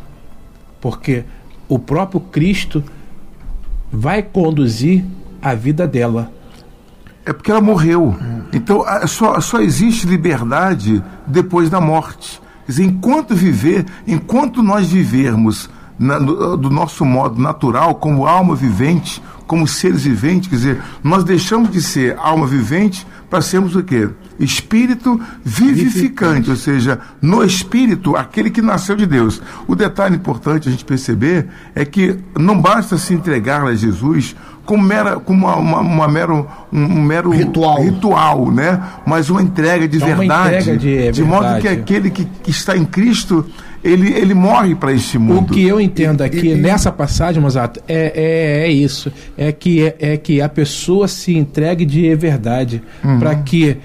porque 0.80 1.24
o 1.66 1.78
próprio 1.78 2.20
Cristo 2.20 2.84
vai 3.90 4.22
conduzir 4.22 5.02
a 5.40 5.54
vida 5.54 5.88
dela. 5.88 6.30
É 7.24 7.32
porque 7.32 7.50
ela 7.50 7.60
morreu. 7.62 8.14
Então 8.52 8.84
só, 9.06 9.40
só 9.40 9.60
existe 9.60 10.06
liberdade 10.06 11.02
depois 11.26 11.70
da 11.70 11.80
morte. 11.80 12.38
Quer 12.66 12.72
dizer, 12.72 12.84
enquanto 12.84 13.34
viver, 13.34 13.86
enquanto 14.06 14.62
nós 14.62 14.86
vivermos 14.88 15.70
na, 15.98 16.18
do, 16.18 16.56
do 16.58 16.68
nosso 16.68 17.02
modo 17.04 17.40
natural, 17.40 17.94
como 17.94 18.26
alma 18.26 18.54
vivente, 18.54 19.22
como 19.46 19.66
seres 19.66 20.04
viventes, 20.04 20.48
quer 20.48 20.56
dizer, 20.56 20.82
nós 21.02 21.24
deixamos 21.24 21.70
de 21.70 21.80
ser 21.80 22.14
alma 22.18 22.46
vivente 22.46 23.06
para 23.34 23.42
sermos 23.42 23.74
o 23.74 23.82
quê? 23.82 24.08
Espírito 24.38 25.20
vivificante, 25.44 26.50
ou 26.50 26.54
seja, 26.54 27.00
no 27.20 27.42
espírito, 27.42 28.14
aquele 28.14 28.48
que 28.48 28.62
nasceu 28.62 28.94
de 28.94 29.06
Deus. 29.06 29.42
O 29.66 29.74
detalhe 29.74 30.14
importante 30.14 30.68
a 30.68 30.70
gente 30.70 30.84
perceber 30.84 31.48
é 31.74 31.84
que 31.84 32.16
não 32.38 32.60
basta 32.60 32.96
se 32.96 33.12
entregar 33.12 33.64
a 33.64 33.74
Jesus 33.74 34.36
como, 34.64 34.84
mera, 34.84 35.16
como 35.16 35.46
uma, 35.46 35.56
uma, 35.56 35.80
uma 35.80 36.06
mero, 36.06 36.46
um, 36.72 37.02
mero 37.02 37.30
ritual. 37.30 37.82
ritual, 37.82 38.52
né? 38.52 38.80
mas 39.04 39.28
uma 39.28 39.42
entrega 39.42 39.88
de 39.88 40.00
é 40.00 40.14
verdade. 40.14 40.54
Entrega 40.54 40.76
de, 40.78 40.98
é 40.98 41.10
de 41.10 41.24
modo 41.24 41.60
que 41.60 41.66
aquele 41.66 42.10
que, 42.10 42.24
que 42.24 42.52
está 42.52 42.76
em 42.76 42.84
Cristo 42.84 43.44
ele, 43.84 44.12
ele 44.14 44.32
morre 44.32 44.74
para 44.74 44.92
este 44.92 45.18
mundo. 45.18 45.42
O 45.42 45.44
que 45.44 45.62
eu 45.62 45.78
entendo 45.78 46.22
aqui 46.22 46.48
e, 46.48 46.54
nessa 46.54 46.90
passagem, 46.90 47.40
Mozato, 47.40 47.80
é, 47.86 48.12
é, 48.14 48.66
é, 48.66 48.72
isso. 48.72 49.12
É 49.36 49.52
que, 49.52 49.84
é, 49.84 49.96
é, 49.98 50.16
que 50.16 50.40
a 50.40 50.48
pessoa 50.48 51.06
se 51.06 51.36
entregue 51.36 51.84
de 51.84 52.14
verdade. 52.14 52.82
Uhum. 53.04 53.18
Para 53.18 53.34
que, 53.36 53.76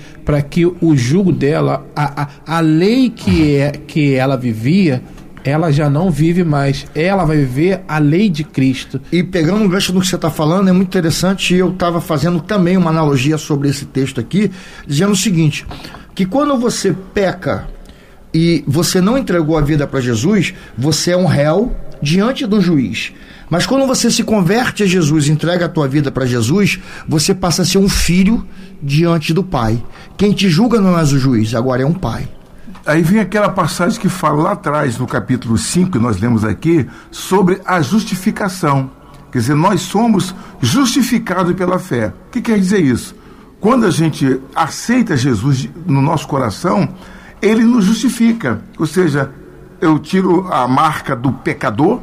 que 0.49 0.65
o 0.65 0.95
jugo 0.95 1.33
dela, 1.33 1.85
a, 1.93 2.23
a, 2.23 2.57
a 2.57 2.59
lei 2.61 3.09
que, 3.09 3.57
é, 3.57 3.71
que 3.71 4.15
ela 4.15 4.37
vivia, 4.37 5.03
ela 5.43 5.69
já 5.69 5.89
não 5.89 6.09
vive 6.09 6.45
mais. 6.45 6.85
Ela 6.95 7.25
vai 7.25 7.35
viver 7.35 7.81
a 7.85 7.99
lei 7.99 8.29
de 8.29 8.45
Cristo. 8.45 9.01
E 9.11 9.21
pegando 9.21 9.63
um 9.63 9.67
gancho 9.67 9.93
no 9.93 9.99
que 9.99 10.07
você 10.07 10.15
está 10.15 10.31
falando, 10.31 10.69
é 10.69 10.71
muito 10.71 10.87
interessante. 10.87 11.53
Eu 11.53 11.71
estava 11.71 11.99
fazendo 11.99 12.39
também 12.39 12.77
uma 12.77 12.89
analogia 12.89 13.37
sobre 13.37 13.67
esse 13.67 13.85
texto 13.85 14.21
aqui, 14.21 14.49
dizendo 14.87 15.11
o 15.11 15.17
seguinte: 15.17 15.65
que 16.15 16.25
quando 16.25 16.57
você 16.57 16.95
peca 17.13 17.67
e 18.33 18.63
você 18.67 19.01
não 19.01 19.17
entregou 19.17 19.57
a 19.57 19.61
vida 19.61 19.87
para 19.87 19.99
Jesus, 19.99 20.53
você 20.77 21.11
é 21.11 21.17
um 21.17 21.25
réu 21.25 21.75
diante 22.01 22.45
do 22.45 22.61
juiz. 22.61 23.11
Mas 23.49 23.65
quando 23.65 23.87
você 23.87 24.11
se 24.11 24.23
converte 24.23 24.83
a 24.83 24.85
Jesus, 24.85 25.27
entrega 25.27 25.65
a 25.65 25.69
tua 25.69 25.87
vida 25.87 26.11
para 26.11 26.25
Jesus, 26.25 26.79
você 27.07 27.33
passa 27.33 27.63
a 27.63 27.65
ser 27.65 27.79
um 27.79 27.89
filho 27.89 28.45
diante 28.81 29.33
do 29.33 29.43
Pai. 29.43 29.83
Quem 30.15 30.31
te 30.31 30.47
julga 30.49 30.79
não 30.79 30.97
é 30.97 31.01
o 31.01 31.05
juiz, 31.05 31.55
agora 31.55 31.81
é 31.81 31.85
um 31.85 31.93
pai. 31.93 32.27
Aí 32.85 33.01
vem 33.01 33.19
aquela 33.19 33.49
passagem 33.49 33.99
que 33.99 34.09
fala 34.09 34.41
lá 34.41 34.51
atrás, 34.51 34.97
no 34.97 35.07
capítulo 35.07 35.57
5, 35.57 35.91
que 35.91 35.99
nós 35.99 36.19
lemos 36.19 36.43
aqui, 36.43 36.87
sobre 37.11 37.59
a 37.65 37.81
justificação. 37.81 38.91
Quer 39.31 39.39
dizer, 39.39 39.55
nós 39.55 39.81
somos 39.81 40.33
justificados 40.61 41.53
pela 41.53 41.77
fé. 41.77 42.07
O 42.07 42.31
que 42.31 42.41
quer 42.41 42.57
dizer 42.57 42.79
isso? 42.79 43.15
Quando 43.59 43.85
a 43.85 43.91
gente 43.91 44.39
aceita 44.55 45.17
Jesus 45.17 45.69
no 45.85 46.01
nosso 46.01 46.27
coração, 46.27 46.89
ele 47.41 47.63
nos 47.63 47.85
justifica. 47.85 48.61
Ou 48.77 48.85
seja, 48.85 49.31
eu 49.81 49.97
tiro 49.99 50.47
a 50.51 50.67
marca 50.67 51.15
do 51.15 51.31
pecador, 51.31 51.99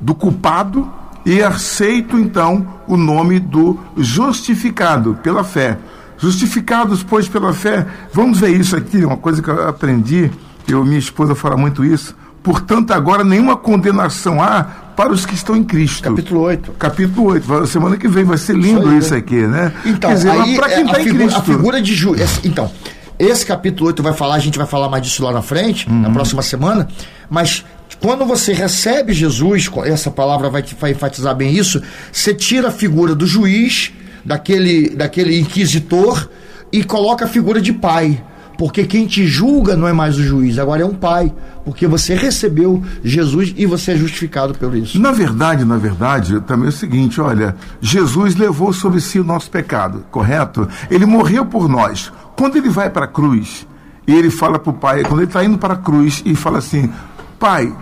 do 0.00 0.14
culpado, 0.14 0.90
e 1.24 1.42
aceito 1.42 2.18
então 2.18 2.66
o 2.86 2.96
nome 2.96 3.40
do 3.40 3.78
justificado 3.96 5.18
pela 5.22 5.42
fé. 5.42 5.78
Justificados, 6.18 7.02
pois, 7.02 7.28
pela 7.28 7.52
fé. 7.52 7.86
Vamos 8.12 8.40
ver 8.40 8.50
isso 8.50 8.76
aqui, 8.76 9.04
uma 9.04 9.16
coisa 9.16 9.42
que 9.42 9.48
eu 9.48 9.68
aprendi, 9.68 10.30
eu 10.68 10.84
minha 10.84 10.98
esposa 10.98 11.34
fala 11.34 11.56
muito 11.56 11.84
isso. 11.84 12.14
Portanto, 12.42 12.92
agora 12.92 13.24
nenhuma 13.24 13.56
condenação 13.56 14.42
há 14.42 14.62
para 14.94 15.12
os 15.12 15.24
que 15.24 15.34
estão 15.34 15.56
em 15.56 15.64
Cristo. 15.64 16.02
Capítulo 16.02 16.40
8. 16.42 16.72
Capítulo 16.72 17.26
8. 17.28 17.66
Semana 17.66 17.96
que 17.96 18.06
vem 18.06 18.22
vai 18.22 18.36
ser 18.36 18.54
lindo 18.54 18.88
isso, 18.88 19.06
isso 19.06 19.14
aqui, 19.14 19.46
né? 19.46 19.72
Então, 19.84 20.10
Quer 20.10 20.16
dizer, 20.16 20.56
para 20.56 20.68
quem 20.68 20.84
está 20.84 20.98
é 20.98 21.02
em 21.02 21.14
Cristo. 21.14 21.38
A 21.38 21.42
figura 21.42 21.82
de 21.82 21.94
juiz. 21.94 22.40
Então, 22.44 22.70
esse 23.18 23.46
capítulo 23.46 23.88
8 23.88 24.02
vai 24.02 24.12
falar, 24.12 24.34
a 24.34 24.38
gente 24.38 24.58
vai 24.58 24.66
falar 24.66 24.88
mais 24.88 25.02
disso 25.02 25.22
lá 25.22 25.32
na 25.32 25.42
frente, 25.42 25.88
uhum. 25.88 26.00
na 26.00 26.10
próxima 26.10 26.42
semana, 26.42 26.88
mas 27.30 27.64
quando 28.00 28.24
você 28.24 28.52
recebe 28.52 29.12
Jesus, 29.12 29.70
essa 29.84 30.10
palavra 30.10 30.50
vai, 30.50 30.62
vai 30.78 30.90
enfatizar 30.90 31.34
bem 31.34 31.54
isso, 31.54 31.80
você 32.12 32.34
tira 32.34 32.68
a 32.68 32.72
figura 32.72 33.14
do 33.14 33.26
juiz, 33.26 33.92
daquele, 34.24 34.90
daquele 34.90 35.38
inquisitor, 35.38 36.28
e 36.72 36.82
coloca 36.82 37.24
a 37.24 37.28
figura 37.28 37.60
de 37.60 37.72
pai. 37.72 38.22
Porque 38.58 38.84
quem 38.84 39.06
te 39.06 39.26
julga 39.26 39.76
não 39.76 39.88
é 39.88 39.92
mais 39.92 40.16
o 40.16 40.22
juiz, 40.22 40.58
agora 40.58 40.82
é 40.82 40.86
um 40.86 40.94
pai. 40.94 41.32
Porque 41.64 41.86
você 41.86 42.14
recebeu 42.14 42.82
Jesus 43.02 43.54
e 43.56 43.64
você 43.64 43.92
é 43.92 43.96
justificado 43.96 44.54
por 44.54 44.76
isso. 44.76 45.00
Na 45.00 45.12
verdade, 45.12 45.64
na 45.64 45.78
verdade, 45.78 46.40
também 46.42 46.66
é 46.66 46.68
o 46.68 46.72
seguinte: 46.72 47.20
olha, 47.20 47.56
Jesus 47.80 48.36
levou 48.36 48.72
sobre 48.72 49.00
si 49.00 49.18
o 49.18 49.24
nosso 49.24 49.50
pecado, 49.50 50.04
correto? 50.10 50.68
Ele 50.90 51.06
morreu 51.06 51.46
por 51.46 51.68
nós. 51.68 52.12
Quando 52.36 52.56
ele 52.56 52.68
vai 52.68 52.90
para 52.90 53.04
a 53.04 53.08
cruz, 53.08 53.66
E 54.06 54.12
ele 54.12 54.30
fala 54.30 54.58
para 54.58 54.70
o 54.70 54.74
pai, 54.74 55.02
quando 55.02 55.20
ele 55.20 55.28
está 55.28 55.42
indo 55.42 55.56
para 55.56 55.74
a 55.74 55.78
cruz, 55.78 56.22
e 56.26 56.34
fala 56.34 56.58
assim: 56.58 56.92
Pai, 57.38 57.74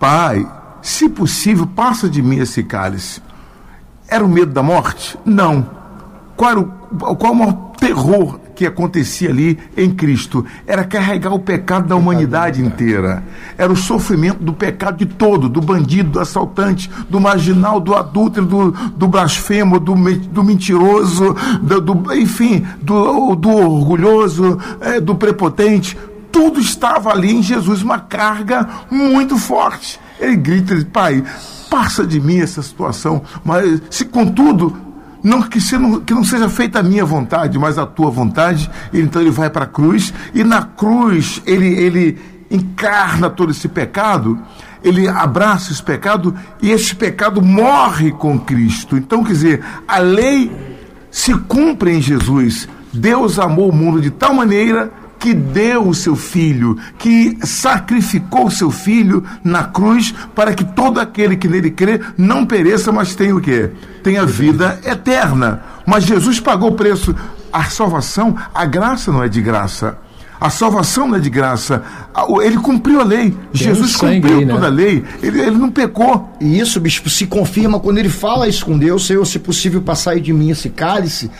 pai, 0.00 0.44
se 0.82 1.08
possível, 1.08 1.66
passa 1.66 2.08
de 2.08 2.20
mim 2.20 2.38
esse 2.38 2.64
cálice. 2.64 3.22
Era 4.08 4.24
o 4.24 4.28
medo 4.28 4.52
da 4.52 4.62
morte? 4.62 5.16
Não. 5.24 5.70
Qual 6.36 6.50
era 6.50 6.60
o, 6.60 6.66
qual 7.16 7.32
o 7.32 7.36
maior 7.36 7.52
terror 7.78 8.39
que 8.60 8.66
acontecia 8.66 9.30
ali 9.30 9.58
em 9.74 9.90
Cristo? 9.90 10.44
Era 10.66 10.84
carregar 10.84 11.32
o 11.32 11.38
pecado 11.38 11.88
da 11.88 11.96
humanidade 11.96 12.60
inteira. 12.60 13.24
Era 13.56 13.72
o 13.72 13.76
sofrimento 13.76 14.44
do 14.44 14.52
pecado 14.52 14.98
de 14.98 15.06
todo, 15.06 15.48
do 15.48 15.62
bandido, 15.62 16.10
do 16.10 16.20
assaltante, 16.20 16.90
do 17.08 17.18
marginal, 17.18 17.80
do 17.80 17.94
adúltero, 17.94 18.44
do, 18.44 18.70
do 18.70 19.08
blasfemo, 19.08 19.80
do, 19.80 19.94
do 19.94 20.44
mentiroso, 20.44 21.34
do, 21.62 21.80
do, 21.80 22.14
enfim, 22.14 22.66
do, 22.82 23.34
do 23.34 23.48
orgulhoso, 23.48 24.58
é, 24.78 25.00
do 25.00 25.14
prepotente. 25.14 25.96
Tudo 26.30 26.60
estava 26.60 27.12
ali 27.12 27.34
em 27.34 27.42
Jesus, 27.42 27.82
uma 27.82 27.98
carga 27.98 28.68
muito 28.90 29.38
forte. 29.38 29.98
Ele 30.20 30.36
grita, 30.36 30.86
pai, 30.92 31.24
passa 31.70 32.06
de 32.06 32.20
mim 32.20 32.40
essa 32.40 32.60
situação, 32.60 33.22
mas 33.42 33.80
se 33.88 34.04
contudo 34.04 34.76
não 35.22 35.42
que, 35.42 35.58
não 35.76 36.00
que 36.00 36.14
não 36.14 36.24
seja 36.24 36.48
feita 36.48 36.80
a 36.80 36.82
minha 36.82 37.04
vontade, 37.04 37.58
mas 37.58 37.78
a 37.78 37.86
tua 37.86 38.10
vontade. 38.10 38.70
Então 38.92 39.20
ele 39.20 39.30
vai 39.30 39.50
para 39.50 39.64
a 39.64 39.68
cruz 39.68 40.12
e 40.34 40.42
na 40.42 40.62
cruz 40.62 41.42
ele, 41.46 41.66
ele 41.66 42.18
encarna 42.50 43.30
todo 43.30 43.52
esse 43.52 43.68
pecado, 43.68 44.38
ele 44.82 45.06
abraça 45.08 45.72
esse 45.72 45.82
pecado 45.82 46.34
e 46.60 46.70
esse 46.70 46.94
pecado 46.94 47.42
morre 47.42 48.10
com 48.12 48.38
Cristo. 48.38 48.96
Então, 48.96 49.22
quer 49.22 49.32
dizer, 49.32 49.64
a 49.86 49.98
lei 49.98 50.50
se 51.10 51.34
cumpre 51.34 51.92
em 51.92 52.00
Jesus. 52.00 52.68
Deus 52.92 53.38
amou 53.38 53.70
o 53.70 53.74
mundo 53.74 54.00
de 54.00 54.10
tal 54.10 54.34
maneira 54.34 54.90
que 55.20 55.34
deu 55.34 55.86
o 55.86 55.94
seu 55.94 56.16
filho, 56.16 56.78
que 56.98 57.38
sacrificou 57.42 58.46
o 58.46 58.50
seu 58.50 58.70
filho 58.70 59.22
na 59.44 59.64
cruz 59.64 60.14
para 60.34 60.54
que 60.54 60.64
todo 60.64 60.98
aquele 60.98 61.36
que 61.36 61.46
nele 61.46 61.70
crê 61.70 62.00
não 62.16 62.46
pereça, 62.46 62.90
mas 62.90 63.14
tenha 63.14 63.36
o 63.36 63.40
quê? 63.40 63.70
Tenha 64.02 64.24
vida 64.24 64.80
eterna. 64.82 65.62
Mas 65.86 66.04
Jesus 66.04 66.40
pagou 66.40 66.70
o 66.70 66.74
preço. 66.74 67.14
A 67.52 67.64
salvação, 67.64 68.34
a 68.54 68.64
graça 68.64 69.12
não 69.12 69.22
é 69.22 69.28
de 69.28 69.42
graça. 69.42 69.98
A 70.40 70.48
salvação 70.48 71.06
não 71.06 71.16
é 71.16 71.20
de 71.20 71.28
graça. 71.28 71.82
Ele 72.42 72.56
cumpriu 72.56 73.00
a 73.00 73.04
lei. 73.04 73.30
Tem 73.30 73.38
Jesus 73.52 73.94
cumpriu 73.96 74.38
aí, 74.38 74.44
né? 74.46 74.54
toda 74.54 74.66
a 74.66 74.70
lei. 74.70 75.04
Ele, 75.22 75.38
ele 75.38 75.58
não 75.58 75.70
pecou. 75.70 76.30
E 76.40 76.58
isso, 76.58 76.80
bispo, 76.80 77.10
se 77.10 77.26
confirma 77.26 77.78
quando 77.78 77.98
ele 77.98 78.08
fala 78.08 78.48
isso 78.48 78.64
com 78.64 78.78
Deus: 78.78 79.06
Senhor, 79.06 79.26
se 79.26 79.38
possível, 79.38 79.82
passar 79.82 80.18
de 80.18 80.32
mim 80.32 80.48
esse 80.48 80.70
cálice 80.70 81.30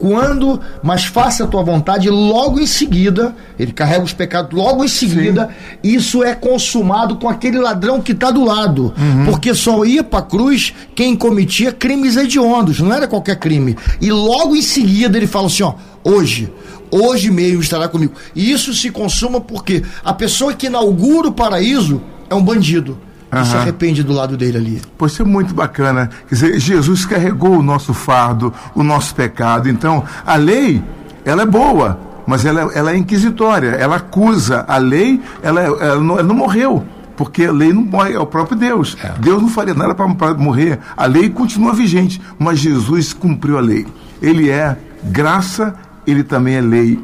quando, 0.00 0.58
mas 0.82 1.04
faça 1.04 1.44
a 1.44 1.46
tua 1.46 1.62
vontade, 1.62 2.08
logo 2.08 2.58
em 2.58 2.66
seguida, 2.66 3.36
ele 3.58 3.70
carrega 3.70 4.02
os 4.02 4.14
pecados, 4.14 4.50
logo 4.58 4.82
em 4.82 4.88
seguida, 4.88 5.50
Sim. 5.82 5.90
isso 5.92 6.24
é 6.24 6.34
consumado 6.34 7.16
com 7.16 7.28
aquele 7.28 7.58
ladrão 7.58 8.00
que 8.00 8.12
está 8.12 8.30
do 8.30 8.42
lado. 8.42 8.94
Uhum. 8.98 9.26
Porque 9.26 9.54
só 9.54 9.84
ia 9.84 10.02
para 10.02 10.20
a 10.20 10.22
cruz 10.22 10.72
quem 10.94 11.14
cometia 11.14 11.70
crimes 11.70 12.16
hediondos, 12.16 12.80
não 12.80 12.94
era 12.94 13.06
qualquer 13.06 13.36
crime. 13.36 13.76
E 14.00 14.10
logo 14.10 14.56
em 14.56 14.62
seguida 14.62 15.18
ele 15.18 15.26
fala 15.26 15.48
assim: 15.48 15.64
ó, 15.64 15.74
hoje, 16.02 16.50
hoje 16.90 17.30
mesmo 17.30 17.60
estará 17.60 17.86
comigo. 17.86 18.14
E 18.34 18.50
isso 18.50 18.72
se 18.72 18.90
consuma 18.90 19.38
porque 19.38 19.82
a 20.02 20.14
pessoa 20.14 20.54
que 20.54 20.66
inaugura 20.66 21.28
o 21.28 21.32
paraíso 21.32 22.00
é 22.30 22.34
um 22.34 22.42
bandido 22.42 22.96
e 23.32 23.44
se 23.44 23.56
arrepende 23.56 24.02
do 24.02 24.12
lado 24.12 24.36
dele 24.36 24.58
ali. 24.58 24.82
Pode 24.98 25.12
ser 25.12 25.24
muito 25.24 25.54
bacana. 25.54 26.10
Quer 26.28 26.34
dizer, 26.34 26.58
Jesus 26.58 27.04
carregou 27.04 27.58
o 27.58 27.62
nosso 27.62 27.94
fardo, 27.94 28.52
o 28.74 28.82
nosso 28.82 29.14
pecado. 29.14 29.68
Então, 29.68 30.04
a 30.26 30.34
lei, 30.36 30.82
ela 31.24 31.42
é 31.42 31.46
boa, 31.46 31.98
mas 32.26 32.44
ela, 32.44 32.70
ela 32.74 32.92
é 32.92 32.96
inquisitória, 32.96 33.70
ela 33.70 33.96
acusa. 33.96 34.64
A 34.66 34.78
lei, 34.78 35.20
ela, 35.42 35.60
ela, 35.60 36.00
não, 36.00 36.18
ela 36.18 36.22
não 36.22 36.34
morreu 36.34 36.84
porque 37.20 37.44
a 37.44 37.52
lei 37.52 37.70
não 37.70 37.82
morre, 37.82 38.14
é 38.14 38.18
o 38.18 38.24
próprio 38.24 38.56
Deus. 38.56 38.96
É. 39.04 39.12
Deus 39.18 39.42
não 39.42 39.48
faria 39.50 39.74
nada 39.74 39.94
para 39.94 40.32
morrer. 40.38 40.78
A 40.96 41.04
lei 41.04 41.28
continua 41.28 41.74
vigente, 41.74 42.18
mas 42.38 42.58
Jesus 42.58 43.12
cumpriu 43.12 43.58
a 43.58 43.60
lei. 43.60 43.86
Ele 44.22 44.48
é 44.48 44.74
graça, 45.04 45.74
ele 46.06 46.22
também 46.22 46.54
é 46.54 46.62
lei. 46.62 46.98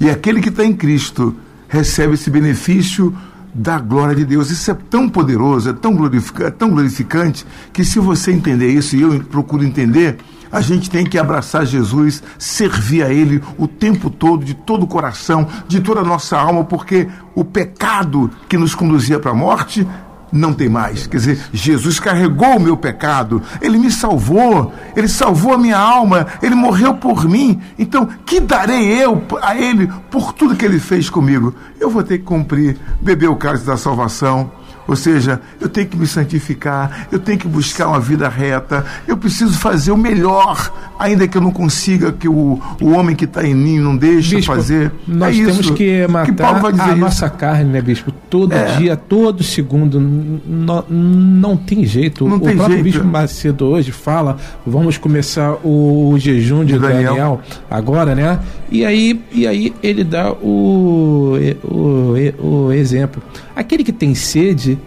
E 0.00 0.10
aquele 0.10 0.40
que 0.40 0.48
está 0.48 0.64
em 0.64 0.72
Cristo 0.72 1.36
recebe 1.68 2.14
esse 2.14 2.28
benefício 2.28 3.16
da 3.52 3.78
glória 3.78 4.14
de 4.14 4.24
Deus. 4.24 4.50
Isso 4.50 4.70
é 4.70 4.74
tão 4.74 5.08
poderoso, 5.08 5.70
é 5.70 5.72
tão, 5.72 5.92
é 6.40 6.50
tão 6.50 6.70
glorificante, 6.70 7.46
que 7.72 7.84
se 7.84 7.98
você 7.98 8.32
entender 8.32 8.70
isso, 8.70 8.96
e 8.96 9.02
eu 9.02 9.20
procuro 9.24 9.64
entender, 9.64 10.18
a 10.52 10.60
gente 10.60 10.90
tem 10.90 11.04
que 11.04 11.18
abraçar 11.18 11.64
Jesus, 11.64 12.22
servir 12.38 13.02
a 13.02 13.12
Ele 13.12 13.40
o 13.56 13.68
tempo 13.68 14.10
todo, 14.10 14.44
de 14.44 14.54
todo 14.54 14.82
o 14.82 14.86
coração, 14.86 15.46
de 15.68 15.80
toda 15.80 16.00
a 16.00 16.04
nossa 16.04 16.38
alma, 16.38 16.64
porque 16.64 17.08
o 17.34 17.44
pecado 17.44 18.30
que 18.48 18.58
nos 18.58 18.74
conduzia 18.74 19.20
para 19.20 19.30
a 19.30 19.34
morte 19.34 19.86
não 20.32 20.52
tem 20.52 20.68
mais. 20.68 21.06
Quer 21.06 21.16
dizer, 21.16 21.40
Jesus 21.52 21.98
carregou 22.00 22.56
o 22.56 22.60
meu 22.60 22.76
pecado, 22.76 23.42
ele 23.60 23.78
me 23.78 23.90
salvou, 23.90 24.72
ele 24.96 25.08
salvou 25.08 25.54
a 25.54 25.58
minha 25.58 25.78
alma, 25.78 26.26
ele 26.42 26.54
morreu 26.54 26.94
por 26.94 27.28
mim. 27.28 27.60
Então, 27.78 28.08
que 28.24 28.40
darei 28.40 29.02
eu 29.02 29.22
a 29.42 29.56
ele 29.56 29.90
por 30.10 30.32
tudo 30.32 30.56
que 30.56 30.64
ele 30.64 30.78
fez 30.78 31.10
comigo? 31.10 31.54
Eu 31.78 31.90
vou 31.90 32.02
ter 32.02 32.18
que 32.18 32.24
cumprir, 32.24 32.76
beber 33.00 33.28
o 33.28 33.36
cálice 33.36 33.64
da 33.64 33.76
salvação 33.76 34.50
ou 34.90 34.96
seja, 34.96 35.40
eu 35.60 35.68
tenho 35.68 35.86
que 35.86 35.96
me 35.96 36.04
santificar, 36.04 37.06
eu 37.12 37.20
tenho 37.20 37.38
que 37.38 37.46
buscar 37.46 37.86
uma 37.86 38.00
vida 38.00 38.28
reta, 38.28 38.84
eu 39.06 39.16
preciso 39.16 39.56
fazer 39.56 39.92
o 39.92 39.96
melhor, 39.96 40.72
ainda 40.98 41.28
que 41.28 41.38
eu 41.38 41.40
não 41.40 41.52
consiga, 41.52 42.10
que 42.10 42.28
o, 42.28 42.60
o 42.80 42.90
homem 42.90 43.14
que 43.14 43.24
está 43.24 43.44
em 43.44 43.54
mim 43.54 43.78
não 43.78 43.96
deixe 43.96 44.34
Bispo, 44.34 44.52
fazer. 44.52 44.90
Nós 45.06 45.38
é 45.38 45.44
temos 45.44 45.70
que 45.70 46.08
matar 46.08 46.72
que 46.72 46.80
a 46.80 46.88
isso. 46.88 46.96
nossa 46.96 47.30
carne, 47.30 47.70
né, 47.70 47.80
Bispo? 47.80 48.12
Todo 48.30 48.54
é. 48.54 48.76
dia, 48.76 48.96
todo 48.96 49.42
segundo, 49.42 49.98
não, 49.98 50.84
não 50.88 51.56
tem 51.56 51.84
jeito. 51.84 52.28
Não 52.28 52.36
o 52.36 52.40
tem 52.40 52.54
próprio 52.54 52.76
jeito. 52.76 52.84
Bispo 52.84 53.04
Macedo 53.04 53.66
hoje 53.66 53.90
fala, 53.90 54.36
vamos 54.64 54.96
começar 54.96 55.54
o, 55.64 56.12
o 56.12 56.18
jejum 56.18 56.64
de, 56.64 56.74
de 56.74 56.78
Daniel. 56.78 57.06
Daniel. 57.06 57.40
agora, 57.68 58.14
né? 58.14 58.38
E 58.70 58.84
aí, 58.84 59.20
e 59.32 59.48
aí 59.48 59.74
ele 59.82 60.04
dá 60.04 60.32
o, 60.32 61.34
o, 61.64 62.14
o 62.38 62.72
exemplo. 62.72 63.20
Aquele 63.56 63.82
que 63.82 63.92
tem 63.92 64.14
sede, 64.14 64.78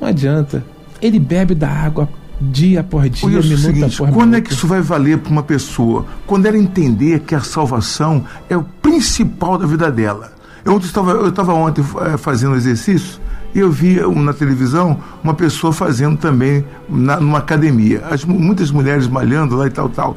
não 0.00 0.08
adianta. 0.08 0.64
Ele 1.00 1.20
bebe 1.20 1.54
da 1.54 1.68
água 1.68 2.08
dia 2.40 2.80
após 2.80 3.10
dia, 3.10 3.28
minuto 3.28 3.58
seguinte, 3.58 3.94
após 3.94 4.14
Quando 4.14 4.34
é 4.34 4.40
que 4.40 4.52
isso 4.52 4.66
vai 4.66 4.80
valer 4.80 5.18
para 5.18 5.30
uma 5.30 5.42
pessoa? 5.44 6.04
Quando 6.26 6.46
ela 6.46 6.58
entender 6.58 7.20
que 7.20 7.34
a 7.34 7.40
salvação 7.40 8.24
é 8.48 8.56
o 8.56 8.64
principal 8.82 9.56
da 9.56 9.66
vida 9.66 9.88
dela. 9.90 10.37
Eu 10.64 10.76
estava, 10.78 11.12
eu 11.12 11.54
ontem 11.54 11.84
é, 12.12 12.16
fazendo 12.16 12.56
exercício 12.56 13.20
e 13.54 13.58
eu 13.58 13.70
vi 13.70 14.00
na 14.16 14.32
televisão 14.32 14.98
uma 15.22 15.34
pessoa 15.34 15.72
fazendo 15.72 16.16
também 16.16 16.64
na, 16.88 17.18
numa 17.18 17.38
academia. 17.38 18.04
As, 18.10 18.24
muitas 18.24 18.70
mulheres 18.70 19.08
malhando 19.08 19.56
lá 19.56 19.66
e 19.66 19.70
tal, 19.70 19.88
tal. 19.88 20.16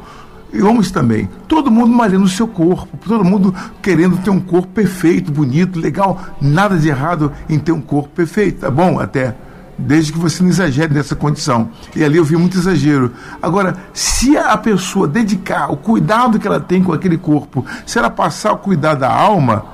E 0.52 0.62
homens 0.62 0.90
também. 0.90 1.30
Todo 1.48 1.70
mundo 1.70 1.92
malhando 1.92 2.24
o 2.24 2.28
seu 2.28 2.46
corpo, 2.46 2.98
todo 3.06 3.24
mundo 3.24 3.54
querendo 3.80 4.18
ter 4.18 4.28
um 4.28 4.40
corpo 4.40 4.68
perfeito, 4.68 5.32
bonito, 5.32 5.80
legal. 5.80 6.20
Nada 6.40 6.76
de 6.76 6.88
errado 6.88 7.32
em 7.48 7.58
ter 7.58 7.72
um 7.72 7.80
corpo 7.80 8.10
perfeito, 8.10 8.60
tá 8.60 8.70
bom 8.70 9.00
até 9.00 9.34
desde 9.78 10.12
que 10.12 10.18
você 10.18 10.42
não 10.42 10.50
exagere 10.50 10.92
nessa 10.92 11.16
condição. 11.16 11.70
E 11.96 12.04
ali 12.04 12.16
eu 12.16 12.24
vi 12.24 12.36
muito 12.36 12.56
exagero. 12.56 13.12
Agora, 13.40 13.76
se 13.92 14.36
a 14.36 14.56
pessoa 14.56 15.08
dedicar 15.08 15.72
o 15.72 15.76
cuidado 15.76 16.38
que 16.38 16.46
ela 16.46 16.60
tem 16.60 16.82
com 16.82 16.92
aquele 16.92 17.16
corpo, 17.16 17.64
se 17.86 17.98
ela 17.98 18.10
passar 18.10 18.52
a 18.52 18.56
cuidar 18.56 18.94
da 18.94 19.10
alma, 19.10 19.64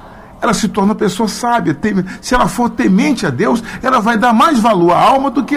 ela 0.41 0.55
se 0.55 0.69
torna 0.69 0.93
uma 0.93 0.99
pessoa 0.99 1.29
sábia. 1.29 1.77
Se 2.21 2.35
ela 2.35 2.49
for 2.49 2.71
temente 2.71 3.27
a 3.27 3.31
Deus, 3.31 3.63
ela 3.83 4.01
vai 4.01 4.17
dar 4.17 4.33
mais 4.33 4.59
valor 4.59 4.93
à 4.93 5.01
alma 5.01 5.31
do 5.31 5.45
que 5.45 5.57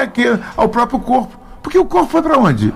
ao 0.58 0.70
próprio 0.70 1.00
corpo. 1.00 1.38
Porque 1.62 1.78
o 1.78 1.86
corpo 1.86 2.12
foi 2.12 2.22
para 2.22 2.38
onde? 2.38 2.74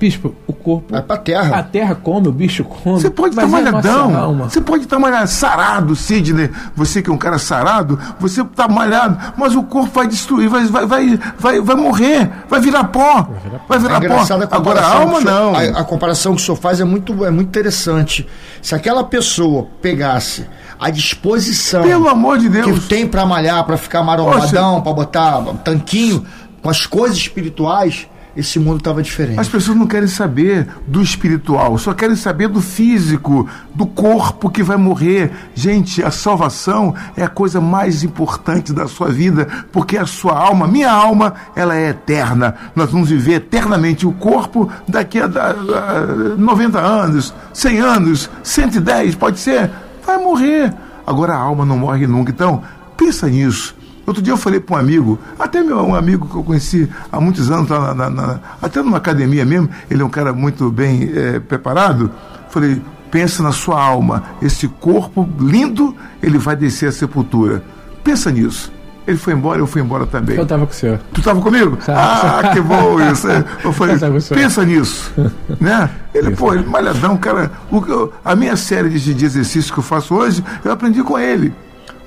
Bispo, 0.00 0.34
o 0.46 0.54
corpo. 0.54 0.86
Vai 0.92 1.02
pra 1.02 1.18
terra. 1.18 1.58
A 1.58 1.62
terra 1.62 1.94
come, 1.94 2.26
o 2.26 2.32
bicho 2.32 2.64
come. 2.64 2.98
Você 2.98 3.10
pode 3.10 3.34
estar 3.34 3.46
malhadão. 3.46 4.38
Você 4.38 4.58
pode 4.62 4.84
estar 4.84 4.98
malhado, 4.98 5.28
sarado, 5.28 5.94
Sidney. 5.94 6.50
Você 6.74 7.02
que 7.02 7.10
é 7.10 7.12
um 7.12 7.18
cara 7.18 7.38
sarado, 7.38 7.98
você 8.18 8.40
está 8.40 8.66
malhado, 8.66 9.18
mas 9.36 9.54
o 9.54 9.62
corpo 9.62 9.90
vai 9.92 10.06
destruir, 10.06 10.48
vai, 10.48 10.64
vai, 10.64 10.86
vai, 10.86 11.20
vai, 11.38 11.60
vai 11.60 11.76
morrer, 11.76 12.30
vai 12.48 12.62
virar 12.62 12.84
pó. 12.84 13.28
Vai 13.68 13.78
virar, 13.78 14.02
é 14.02 14.08
pó. 14.08 14.14
A 14.16 14.56
Agora 14.56 14.80
a 14.80 14.90
alma 14.90 15.20
senhor, 15.20 15.34
não. 15.34 15.54
A, 15.54 15.80
a, 15.80 15.84
comparação 15.84 16.34
que 16.34 16.40
o 16.40 16.44
senhor 16.46 16.56
faz 16.56 16.80
é 16.80 16.84
muito, 16.84 17.22
é 17.26 17.30
muito 17.30 17.48
interessante. 17.48 18.26
Se 18.62 18.74
aquela 18.74 19.04
pessoa 19.04 19.66
pegasse 19.82 20.46
a 20.78 20.88
disposição 20.88 21.82
Pelo 21.82 22.08
amor 22.08 22.38
de 22.38 22.48
Deus. 22.48 22.78
que 22.78 22.88
tem 22.88 23.06
para 23.06 23.26
malhar, 23.26 23.62
para 23.64 23.76
ficar 23.76 24.02
marombadão, 24.02 24.80
para 24.80 24.92
botar 24.94 25.42
tanquinho 25.62 26.24
com 26.62 26.70
as 26.70 26.86
coisas 26.86 27.18
espirituais 27.18 28.06
esse 28.36 28.58
mundo 28.58 28.78
estava 28.78 29.02
diferente. 29.02 29.38
As 29.38 29.48
pessoas 29.48 29.76
não 29.76 29.86
querem 29.86 30.08
saber 30.08 30.66
do 30.86 31.02
espiritual, 31.02 31.76
só 31.78 31.92
querem 31.92 32.16
saber 32.16 32.48
do 32.48 32.60
físico, 32.60 33.48
do 33.74 33.86
corpo 33.86 34.50
que 34.50 34.62
vai 34.62 34.76
morrer. 34.76 35.30
Gente, 35.54 36.02
a 36.02 36.10
salvação 36.10 36.94
é 37.16 37.22
a 37.22 37.28
coisa 37.28 37.60
mais 37.60 38.04
importante 38.04 38.72
da 38.72 38.86
sua 38.86 39.08
vida, 39.08 39.46
porque 39.72 39.96
a 39.96 40.06
sua 40.06 40.38
alma, 40.38 40.68
minha 40.68 40.90
alma, 40.90 41.34
ela 41.56 41.76
é 41.76 41.90
eterna. 41.90 42.54
Nós 42.74 42.90
vamos 42.90 43.10
viver 43.10 43.34
eternamente. 43.34 44.06
O 44.06 44.12
corpo, 44.12 44.70
daqui 44.86 45.18
a, 45.18 45.26
a 45.26 46.36
90 46.36 46.78
anos, 46.78 47.34
100 47.52 47.80
anos, 47.80 48.30
110, 48.42 49.14
pode 49.16 49.38
ser, 49.38 49.70
vai 50.06 50.18
morrer. 50.18 50.72
agora 51.06 51.34
a 51.34 51.38
alma 51.38 51.64
não 51.64 51.78
morre 51.78 52.06
nunca. 52.06 52.30
Então, 52.30 52.62
pensa 52.96 53.28
nisso. 53.28 53.79
Outro 54.10 54.24
dia 54.24 54.32
eu 54.32 54.36
falei 54.36 54.58
para 54.58 54.74
um 54.74 54.78
amigo, 54.80 55.20
até 55.38 55.62
meu 55.62 55.78
um 55.78 55.94
amigo 55.94 56.26
que 56.26 56.34
eu 56.34 56.42
conheci 56.42 56.88
há 57.12 57.20
muitos 57.20 57.48
anos, 57.48 57.68
tá 57.68 57.94
na, 57.94 58.10
na, 58.10 58.40
até 58.60 58.82
numa 58.82 58.96
academia 58.96 59.44
mesmo, 59.44 59.70
ele 59.88 60.02
é 60.02 60.04
um 60.04 60.10
cara 60.10 60.32
muito 60.32 60.68
bem 60.68 61.12
é, 61.14 61.38
preparado. 61.38 62.10
Falei, 62.48 62.82
pensa 63.08 63.40
na 63.40 63.52
sua 63.52 63.80
alma, 63.80 64.24
esse 64.42 64.66
corpo 64.66 65.28
lindo, 65.38 65.94
ele 66.20 66.38
vai 66.38 66.56
descer 66.56 66.88
à 66.88 66.92
sepultura. 66.92 67.62
Pensa 68.02 68.32
nisso. 68.32 68.72
Ele 69.06 69.16
foi 69.16 69.32
embora, 69.32 69.60
eu 69.60 69.66
fui 69.68 69.80
embora 69.80 70.04
também. 70.06 70.36
Eu 70.36 70.42
estava 70.42 70.66
com 70.66 70.72
o 70.72 70.74
senhor. 70.74 70.98
Tu 71.12 71.20
estava 71.20 71.40
comigo? 71.40 71.78
Ah, 71.86 72.50
que 72.52 72.60
bom 72.60 73.00
isso. 73.12 73.28
Eu 73.62 73.72
falei, 73.72 73.96
pensa 74.34 74.64
nisso. 74.64 75.12
né? 75.60 75.88
Ele, 76.12 76.32
pô, 76.32 76.52
ele, 76.52 76.66
malhadão, 76.66 77.16
cara. 77.16 77.52
O, 77.70 78.10
a 78.24 78.34
minha 78.34 78.56
série 78.56 78.88
de, 78.88 79.14
de 79.14 79.24
exercícios 79.24 79.70
que 79.70 79.78
eu 79.78 79.84
faço 79.84 80.16
hoje, 80.16 80.44
eu 80.64 80.72
aprendi 80.72 81.00
com 81.04 81.16
ele. 81.16 81.54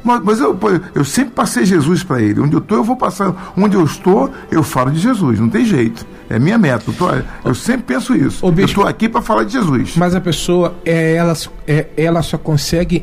Mas, 0.03 0.21
mas 0.23 0.39
eu, 0.39 0.57
eu 0.93 1.05
sempre 1.05 1.31
passei 1.31 1.65
Jesus 1.65 2.03
para 2.03 2.21
ele. 2.21 2.39
Onde 2.41 2.53
eu 2.53 2.59
estou, 2.59 2.77
eu 2.77 2.83
vou 2.83 2.95
passar. 2.95 3.53
Onde 3.57 3.75
eu 3.75 3.83
estou, 3.83 4.29
eu 4.51 4.61
falo 4.61 4.91
de 4.91 4.99
Jesus. 4.99 5.39
Não 5.39 5.49
tem 5.49 5.65
jeito. 5.65 6.05
É 6.29 6.37
minha 6.37 6.57
meta. 6.57 6.83
Eu, 6.87 6.93
tô, 6.93 7.07
eu 7.45 7.55
sempre 7.55 7.83
penso 7.83 8.13
isso. 8.15 8.45
Bispo, 8.51 8.61
eu 8.61 8.65
estou 8.65 8.87
aqui 8.87 9.07
para 9.07 9.21
falar 9.21 9.43
de 9.43 9.53
Jesus. 9.53 9.95
Mas 9.95 10.13
a 10.13 10.21
pessoa, 10.21 10.75
é, 10.83 11.15
ela, 11.15 11.33
é, 11.67 11.87
ela 11.95 12.21
só 12.21 12.37
consegue 12.37 13.01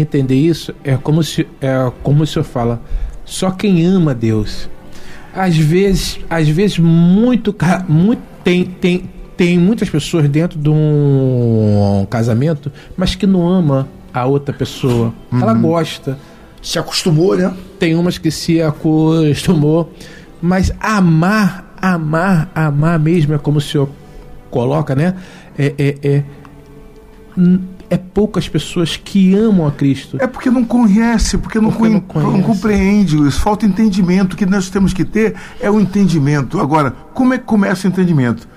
entender 0.00 0.36
isso. 0.36 0.74
É 0.82 0.96
como 0.96 1.22
se, 1.22 1.46
é 1.60 1.92
como 2.02 2.22
o 2.22 2.26
senhor 2.26 2.44
fala. 2.44 2.80
Só 3.24 3.50
quem 3.50 3.84
ama 3.84 4.14
Deus. 4.14 4.68
Às 5.34 5.56
vezes, 5.56 6.18
às 6.28 6.48
vezes 6.48 6.78
muito, 6.78 7.54
muito 7.86 8.22
tem, 8.42 8.64
tem, 8.64 9.10
tem 9.36 9.58
muitas 9.58 9.88
pessoas 9.88 10.28
dentro 10.28 10.58
de 10.58 10.68
um 10.68 12.06
casamento, 12.10 12.72
mas 12.96 13.14
que 13.14 13.26
não 13.26 13.48
ama 13.48 13.86
a 14.12 14.26
outra 14.26 14.52
pessoa. 14.52 15.14
Uhum. 15.30 15.40
Ela 15.40 15.54
gosta 15.54 16.18
se 16.62 16.78
acostumou, 16.78 17.36
né? 17.36 17.54
Tem 17.78 17.94
umas 17.94 18.18
que 18.18 18.30
se 18.30 18.60
acostumou, 18.60 19.92
mas 20.40 20.72
amar, 20.80 21.74
amar, 21.80 22.50
amar 22.54 22.98
mesmo 22.98 23.34
é 23.34 23.38
como 23.38 23.58
o 23.58 23.60
senhor 23.60 23.88
coloca, 24.50 24.94
né? 24.94 25.14
É, 25.58 25.74
é, 25.78 25.98
é, 26.02 26.24
é 27.90 27.96
poucas 27.96 28.48
pessoas 28.48 28.96
que 28.96 29.34
amam 29.34 29.66
a 29.66 29.72
Cristo. 29.72 30.16
É 30.20 30.26
porque 30.26 30.50
não 30.50 30.64
conhece, 30.64 31.38
porque 31.38 31.60
não, 31.60 31.70
porque 31.70 31.88
não, 31.88 32.00
conhece. 32.00 32.32
não 32.32 32.42
compreende 32.42 33.16
isso. 33.26 33.40
Falta 33.40 33.66
entendimento. 33.66 34.34
O 34.34 34.36
que 34.36 34.46
nós 34.46 34.70
temos 34.70 34.92
que 34.92 35.04
ter 35.04 35.34
é 35.60 35.70
o 35.70 35.80
entendimento. 35.80 36.60
Agora, 36.60 36.92
como 37.14 37.34
é 37.34 37.38
que 37.38 37.44
começa 37.44 37.88
o 37.88 37.90
entendimento? 37.90 38.48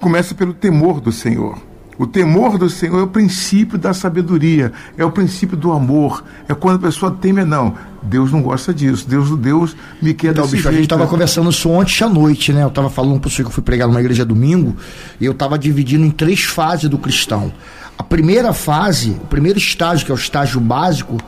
Começa 0.00 0.34
pelo 0.34 0.54
temor 0.54 1.00
do 1.00 1.12
Senhor. 1.12 1.67
O 1.98 2.06
temor 2.06 2.56
do 2.56 2.70
Senhor 2.70 3.00
é 3.00 3.02
o 3.02 3.08
princípio 3.08 3.76
da 3.76 3.92
sabedoria, 3.92 4.72
é 4.96 5.04
o 5.04 5.10
princípio 5.10 5.56
do 5.56 5.72
amor. 5.72 6.22
É 6.48 6.54
quando 6.54 6.76
a 6.76 6.78
pessoa 6.78 7.10
teme, 7.10 7.44
não. 7.44 7.74
Deus 8.00 8.30
não 8.30 8.40
gosta 8.40 8.72
disso. 8.72 9.08
Deus, 9.08 9.36
Deus 9.36 9.76
me 10.00 10.14
quer 10.14 10.30
então, 10.30 10.44
desse 10.44 10.56
bicho, 10.56 10.62
jeito. 10.62 10.68
A 10.68 10.76
gente 10.76 10.84
estava 10.84 11.08
conversando 11.08 11.50
isso 11.50 11.68
ontem 11.68 12.04
à 12.04 12.08
noite, 12.08 12.52
né? 12.52 12.62
Eu 12.62 12.68
estava 12.68 12.88
falando 12.88 13.18
para 13.18 13.26
o 13.26 13.30
senhor 13.30 13.46
que 13.46 13.50
eu 13.50 13.54
fui 13.54 13.64
pregar 13.64 13.88
numa 13.88 13.98
igreja 13.98 14.24
domingo 14.24 14.76
e 15.20 15.24
eu 15.24 15.32
estava 15.32 15.58
dividindo 15.58 16.04
em 16.04 16.10
três 16.10 16.44
fases 16.44 16.88
do 16.88 16.98
cristão. 16.98 17.52
A 17.98 18.04
primeira 18.04 18.52
fase, 18.52 19.10
o 19.10 19.26
primeiro 19.26 19.58
estágio, 19.58 20.06
que 20.06 20.12
é 20.12 20.14
o 20.14 20.18
estágio 20.18 20.60
básico, 20.60 21.18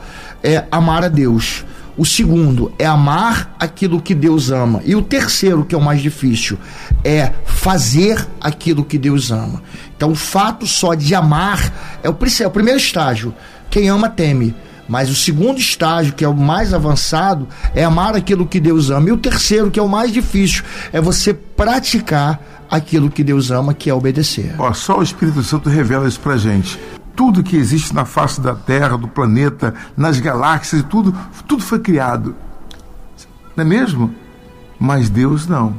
é 0.41 0.65
amar 0.71 1.03
a 1.03 1.09
Deus. 1.09 1.65
O 1.97 2.05
segundo 2.05 2.71
é 2.79 2.85
amar 2.85 3.53
aquilo 3.59 4.01
que 4.01 4.15
Deus 4.15 4.49
ama. 4.49 4.81
E 4.85 4.95
o 4.95 5.01
terceiro, 5.01 5.65
que 5.65 5.75
é 5.75 5.77
o 5.77 5.81
mais 5.81 6.01
difícil, 6.01 6.57
é 7.03 7.33
fazer 7.45 8.25
aquilo 8.39 8.83
que 8.83 8.97
Deus 8.97 9.31
ama. 9.31 9.61
Então, 9.95 10.11
o 10.11 10.15
fato 10.15 10.65
só 10.65 10.93
de 10.93 11.13
amar 11.13 11.99
é 12.01 12.09
o, 12.09 12.17
é 12.41 12.47
o 12.47 12.51
primeiro 12.51 12.79
estágio. 12.79 13.33
Quem 13.69 13.89
ama, 13.89 14.09
teme. 14.09 14.55
Mas 14.87 15.09
o 15.09 15.15
segundo 15.15 15.59
estágio, 15.59 16.13
que 16.13 16.23
é 16.23 16.27
o 16.27 16.35
mais 16.35 16.73
avançado, 16.73 17.47
é 17.73 17.83
amar 17.83 18.15
aquilo 18.15 18.45
que 18.45 18.59
Deus 18.59 18.89
ama. 18.89 19.09
E 19.09 19.11
o 19.11 19.17
terceiro, 19.17 19.69
que 19.69 19.79
é 19.79 19.83
o 19.83 19.87
mais 19.87 20.11
difícil, 20.11 20.63
é 20.91 20.99
você 20.99 21.33
praticar 21.33 22.41
aquilo 22.69 23.09
que 23.09 23.23
Deus 23.23 23.51
ama, 23.51 23.73
que 23.73 23.89
é 23.89 23.93
obedecer. 23.93 24.55
Ó, 24.57 24.73
só 24.73 24.99
o 24.99 25.03
Espírito 25.03 25.43
Santo 25.43 25.69
revela 25.69 26.07
isso 26.07 26.19
pra 26.19 26.35
gente 26.35 26.79
tudo 27.21 27.43
que 27.43 27.55
existe 27.55 27.93
na 27.93 28.03
face 28.03 28.41
da 28.41 28.55
Terra, 28.55 28.97
do 28.97 29.07
planeta, 29.07 29.75
nas 29.95 30.19
galáxias, 30.19 30.81
tudo, 30.81 31.15
tudo 31.47 31.61
foi 31.61 31.77
criado. 31.77 32.35
Não 33.55 33.63
é 33.63 33.67
mesmo? 33.67 34.11
Mas 34.79 35.07
Deus 35.07 35.45
não. 35.45 35.75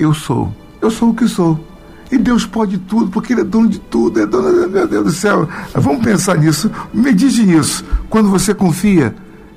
Eu 0.00 0.14
sou. 0.14 0.50
Eu 0.80 0.90
sou 0.90 1.10
o 1.10 1.14
que 1.14 1.28
sou. 1.28 1.62
E 2.10 2.16
Deus 2.16 2.46
pode 2.46 2.78
tudo, 2.78 3.10
porque 3.10 3.34
Ele 3.34 3.42
é 3.42 3.44
dono 3.44 3.68
de 3.68 3.78
tudo. 3.78 4.22
É 4.22 4.24
dono, 4.24 4.70
meu 4.70 4.88
Deus 4.88 5.04
do 5.04 5.12
céu. 5.12 5.46
Vamos 5.74 6.02
pensar 6.02 6.38
nisso. 6.38 6.70
Medite 6.94 7.42
nisso. 7.42 7.84
Quando 8.08 8.30
você 8.30 8.54
confia 8.54 9.14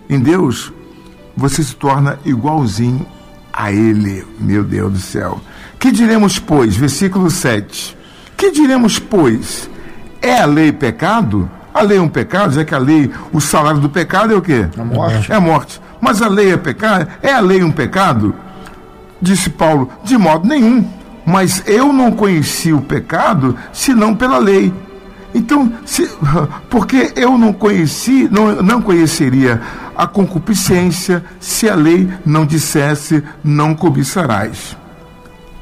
em 0.10 0.19
Deus, 0.19 0.73
você 1.38 1.63
se 1.63 1.73
torna 1.73 2.19
igualzinho 2.25 3.06
a 3.54 3.71
Ele. 3.71 4.25
Meu 4.38 4.62
Deus 4.62 4.91
do 4.91 4.99
céu. 4.99 5.39
Que 5.80 5.89
diremos, 5.89 6.38
pois? 6.38 6.75
Versículo 6.75 7.32
7. 7.32 7.97
Que 8.36 8.51
diremos, 8.51 8.99
pois? 8.99 9.70
É 10.21 10.39
a 10.39 10.45
lei 10.45 10.71
pecado? 10.71 11.49
A 11.73 11.81
lei 11.81 11.97
é 11.97 12.01
um 12.01 12.10
pecado, 12.10 12.53
já 12.53 12.65
que 12.65 12.75
a 12.75 12.77
lei, 12.77 13.10
o 13.31 13.39
salário 13.39 13.79
do 13.79 13.89
pecado 13.89 14.34
é 14.34 14.36
o 14.36 14.41
quê? 14.41 14.67
A 14.77 14.84
morte. 14.84 15.31
É 15.31 15.36
a 15.36 15.41
morte. 15.41 15.81
Mas 16.01 16.21
a 16.21 16.27
lei 16.27 16.51
é 16.51 16.57
pecado? 16.57 17.07
É 17.21 17.31
a 17.34 17.39
lei 17.39 17.63
um 17.63 17.71
pecado? 17.71 18.36
Disse 19.21 19.49
Paulo, 19.49 19.89
de 20.03 20.17
modo 20.17 20.47
nenhum. 20.47 20.86
Mas 21.25 21.63
eu 21.65 21.93
não 21.93 22.12
conheci 22.12 22.73
o 22.73 22.81
pecado 22.81 23.55
senão 23.71 24.15
pela 24.15 24.38
lei. 24.38 24.73
Então, 25.34 25.71
se, 25.86 26.10
porque 26.69 27.13
eu 27.15 27.38
não 27.38 27.53
conheci, 27.53 28.27
não, 28.29 28.62
não 28.62 28.81
conheceria 28.81 29.62
a 29.95 30.05
concupiscência 30.07 31.23
se 31.39 31.69
a 31.69 31.75
lei 31.75 32.10
não 32.25 32.45
dissesse 32.45 33.23
não 33.43 33.73
cobiçarás. 33.73 34.75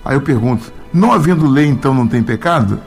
Aí 0.04 0.15
eu 0.15 0.22
pergunto, 0.22 0.72
não 0.93 1.12
havendo 1.12 1.48
lei 1.48 1.67
então 1.67 1.93
não 1.93 2.08
tem 2.08 2.24
pecado? 2.24 2.80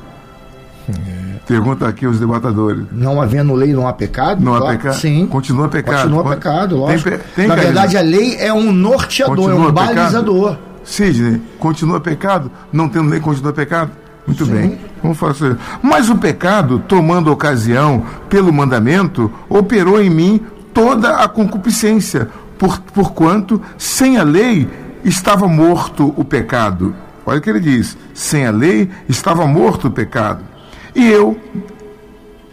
É. 0.89 1.32
Pergunta 1.47 1.89
aqui 1.89 2.07
os 2.07 2.21
debatadores. 2.21 2.85
Não 2.93 3.21
havendo 3.21 3.55
lei, 3.55 3.73
não 3.73 3.87
há 3.87 3.93
pecado? 3.93 4.43
Não 4.43 4.55
há 4.55 4.71
pecado? 4.71 4.95
Sim. 4.95 5.27
Continua 5.27 5.69
pecado. 5.69 6.03
Continua 6.03 6.25
pecado, 6.25 6.77
lógico. 6.77 7.11
Tem, 7.11 7.19
tem, 7.35 7.47
Na 7.49 7.57
verdade, 7.57 7.97
a 7.97 8.01
lei 8.01 8.37
é 8.39 8.53
um 8.53 8.73
norteador, 8.73 9.37
continua 9.37 9.67
é 9.67 9.69
um 9.69 9.73
balizador. 9.73 10.57
Sidney, 10.85 11.41
continua 11.59 12.01
pecado? 12.01 12.51
Não 12.73 12.89
tendo 12.89 13.09
lei, 13.09 13.21
continua 13.21 13.53
pecado? 13.53 13.91
Muito 14.27 14.45
Sim. 14.47 14.53
bem, 14.53 14.79
vamos 15.03 15.19
fazer. 15.19 15.57
Mas 15.83 16.09
o 16.09 16.17
pecado, 16.17 16.79
tomando 16.87 17.31
ocasião 17.33 18.05
pelo 18.29 18.53
mandamento, 18.53 19.31
operou 19.49 20.01
em 20.01 20.09
mim 20.09 20.41
toda 20.73 21.17
a 21.17 21.29
concupiscência, 21.29 22.29
por, 22.57 22.79
porquanto, 22.81 23.61
sem 23.77 24.17
a 24.17 24.23
lei, 24.23 24.69
estava 25.05 25.49
morto 25.49 26.15
o 26.17 26.25
pecado. 26.25 26.95
Olha 27.27 27.39
o 27.39 27.43
que 27.43 27.51
ele 27.51 27.61
diz: 27.61 27.97
sem 28.15 28.47
a 28.47 28.51
lei, 28.51 28.89
estava 29.09 29.47
morto 29.47 29.89
o 29.89 29.91
pecado. 29.91 30.52
E 30.95 31.09
eu, 31.09 31.39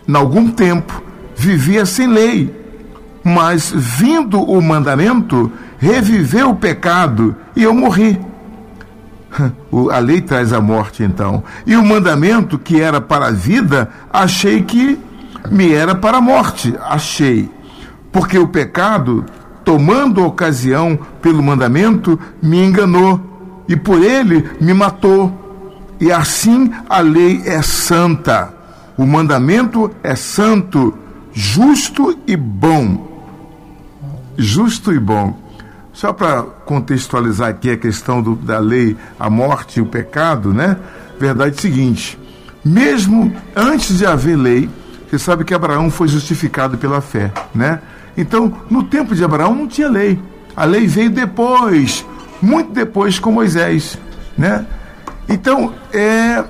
em 0.08 0.16
algum 0.16 0.50
tempo, 0.50 1.02
vivia 1.36 1.86
sem 1.86 2.08
lei, 2.08 2.54
mas 3.24 3.72
vindo 3.76 4.42
o 4.42 4.62
mandamento, 4.62 5.52
reviveu 5.78 6.52
o 6.52 6.56
pecado 6.56 7.36
e 7.56 7.64
eu 7.64 7.74
morri. 7.74 8.20
A 9.92 10.00
lei 10.00 10.22
traz 10.22 10.52
a 10.52 10.60
morte, 10.60 11.04
então. 11.04 11.44
E 11.66 11.76
o 11.76 11.86
mandamento, 11.86 12.58
que 12.58 12.82
era 12.82 13.00
para 13.00 13.28
a 13.28 13.32
vida, 13.32 13.90
achei 14.12 14.62
que 14.64 14.98
me 15.52 15.72
era 15.72 15.94
para 15.96 16.18
a 16.18 16.22
morte. 16.22 16.76
Achei. 16.82 17.50
Porque 18.12 18.38
o 18.38 18.48
pecado, 18.48 19.24
tomando 19.64 20.26
ocasião 20.26 20.98
pelo 21.22 21.44
mandamento, 21.44 22.20
me 22.42 22.64
enganou 22.64 23.22
e 23.68 23.76
por 23.76 24.02
ele 24.02 24.50
me 24.60 24.74
matou. 24.74 25.49
E 26.00 26.12
assim 26.12 26.72
a 26.90 27.00
lei 27.00 27.42
é 27.46 27.62
santa, 27.62 28.54
o 28.98 29.06
mandamento 29.06 29.92
é 30.02 30.16
santo, 30.16 30.98
justo 31.34 32.18
e 32.26 32.36
bom. 32.36 33.08
Justo 34.38 34.94
e 34.94 35.00
bom. 35.00 35.38
Só 35.92 36.14
para 36.14 36.44
contextualizar 36.44 37.50
aqui 37.50 37.72
a 37.72 37.78
questão 37.78 38.22
do, 38.22 38.36
da 38.36 38.60
lei, 38.60 38.96
a 39.20 39.30
morte 39.30 39.80
e 39.80 39.82
o 39.82 39.86
pecado, 39.86 40.54
né? 40.54 40.78
Verdade 41.20 41.58
é 41.58 41.62
seguinte: 41.62 42.18
mesmo 42.64 43.34
antes 43.56 43.98
de 43.98 44.06
haver 44.06 44.38
lei, 44.38 44.70
você 45.10 45.20
sabe 45.20 45.44
que 45.44 45.54
Abraão 45.54 45.90
foi 45.90 46.08
justificado 46.08 46.78
pela 46.78 47.02
fé, 47.02 47.32
né? 47.54 47.82
Então, 48.16 48.54
no 48.70 48.84
tempo 48.84 49.16
de 49.16 49.24
Abraão 49.24 49.56
não 49.56 49.68
tinha 49.68 49.90
lei. 49.90 50.20
A 50.56 50.66
lei 50.66 50.88
veio 50.88 51.10
depois, 51.10 52.06
muito 52.42 52.72
depois 52.72 53.18
com 53.18 53.32
Moisés, 53.32 53.98
né? 54.38 54.66
Então, 55.30 55.74
é, 55.94 56.44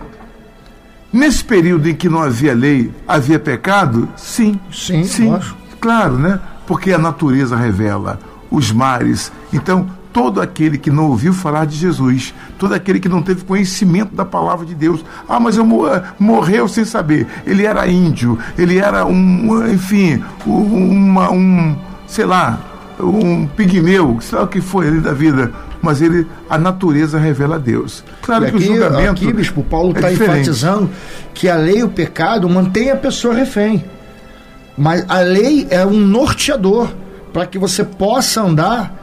nesse 1.12 1.44
período 1.44 1.90
em 1.90 1.94
que 1.94 2.08
não 2.08 2.24
havia 2.24 2.54
lei, 2.54 2.92
havia 3.08 3.38
pecado? 3.38 4.08
Sim. 4.16 4.60
Sim, 4.72 5.04
sim. 5.04 5.38
Claro, 5.80 6.18
né? 6.18 6.40
Porque 6.66 6.94
a 6.94 6.98
natureza 6.98 7.56
revela, 7.56 8.20
os 8.50 8.72
mares. 8.72 9.32
Então, 9.52 9.90
todo 10.14 10.42
aquele 10.42 10.78
que 10.78 10.90
não 10.90 11.10
ouviu 11.10 11.34
falar 11.34 11.66
de 11.66 11.76
Jesus, 11.76 12.34
todo 12.58 12.74
aquele 12.74 13.00
que 13.00 13.10
não 13.10 13.22
teve 13.22 13.44
conhecimento 13.44 14.16
da 14.16 14.26
palavra 14.26 14.66
de 14.66 14.76
Deus. 14.76 15.04
Ah, 15.28 15.40
mas 15.40 15.58
eu 15.58 15.66
morreu 16.18 16.68
sem 16.68 16.86
saber. 16.86 17.28
Ele 17.46 17.66
era 17.66 17.88
índio, 17.88 18.38
ele 18.58 18.78
era 18.78 19.06
um, 19.06 19.68
enfim, 19.72 20.24
uma, 20.46 21.32
um, 21.32 21.78
sei 22.08 22.26
lá, 22.26 22.60
um 23.00 23.48
pigmeu, 23.48 24.18
sei 24.22 24.38
lá 24.38 24.44
o 24.44 24.48
que 24.48 24.62
foi 24.62 24.88
ali 24.88 25.00
da 25.00 25.14
vida 25.14 25.52
mas 25.82 26.02
ele, 26.02 26.28
a 26.50 26.58
natureza 26.58 27.18
revela 27.18 27.56
a 27.56 27.60
Deus. 27.60 28.04
Claro 28.22 28.46
aqui, 28.46 28.58
que 28.58 28.58
o 28.58 28.62
julgamento. 28.62 29.12
Aqui, 29.12 29.34
bispo, 29.34 29.64
Paulo 29.64 29.92
está 29.92 30.10
é 30.10 30.14
enfatizando 30.14 30.90
que 31.34 31.48
a 31.48 31.56
lei 31.56 31.78
e 31.78 31.84
o 31.84 31.90
pecado 31.90 32.50
mantém 32.50 32.92
a 32.92 32.96
pessoa 32.96 33.34
refém. 33.34 33.84
Mas 34.78 35.06
a 35.08 35.20
lei 35.20 35.68
é 35.70 35.86
um 35.86 36.00
norteador 36.00 36.90
para 37.32 37.46
que 37.46 37.58
você 37.58 37.84
possa 37.84 38.42
andar 38.42 38.94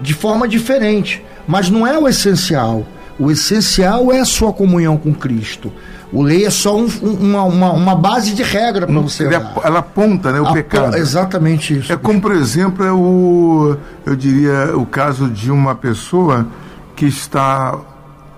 de 0.00 0.12
forma 0.12 0.46
diferente. 0.46 1.24
Mas 1.46 1.70
não 1.70 1.86
é 1.86 1.98
o 1.98 2.08
essencial. 2.08 2.86
O 3.18 3.30
essencial 3.30 4.12
é 4.12 4.20
a 4.20 4.24
sua 4.24 4.52
comunhão 4.52 4.96
com 4.96 5.14
Cristo. 5.14 5.72
O 6.12 6.22
lei 6.22 6.44
é 6.44 6.50
só 6.50 6.76
um, 6.76 6.86
uma, 7.02 7.42
uma, 7.42 7.72
uma, 7.72 7.94
base 7.96 8.32
de 8.32 8.42
regra 8.42 8.86
para 8.86 9.00
você. 9.00 9.24
Ela, 9.24 9.52
ela, 9.64 9.78
aponta 9.80 10.30
né, 10.30 10.40
o 10.40 10.52
pecado. 10.52 10.96
Exatamente 10.96 11.78
isso. 11.78 11.92
É 11.92 11.96
como, 11.96 12.20
por 12.20 12.32
exemplo, 12.32 12.84
é 12.84 12.92
o, 12.92 13.76
eu 14.04 14.14
diria, 14.14 14.76
o 14.76 14.86
caso 14.86 15.28
de 15.28 15.50
uma 15.50 15.74
pessoa 15.74 16.46
que 16.94 17.06
está 17.06 17.76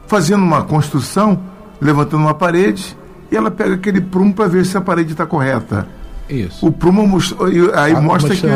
fazendo 0.06 0.42
uma 0.42 0.62
construção, 0.62 1.38
levantando 1.80 2.22
uma 2.22 2.34
parede, 2.34 2.96
e 3.30 3.36
ela 3.36 3.50
pega 3.50 3.74
aquele 3.74 4.00
prumo 4.00 4.32
para 4.32 4.48
ver 4.48 4.64
se 4.64 4.76
a 4.76 4.80
parede 4.80 5.12
está 5.12 5.26
correta. 5.26 5.86
Isso. 6.28 6.66
O 6.66 6.72
prumo 6.72 7.18
aí 7.74 7.94
tá 7.94 8.00
mostra 8.00 8.34
que 8.34 8.46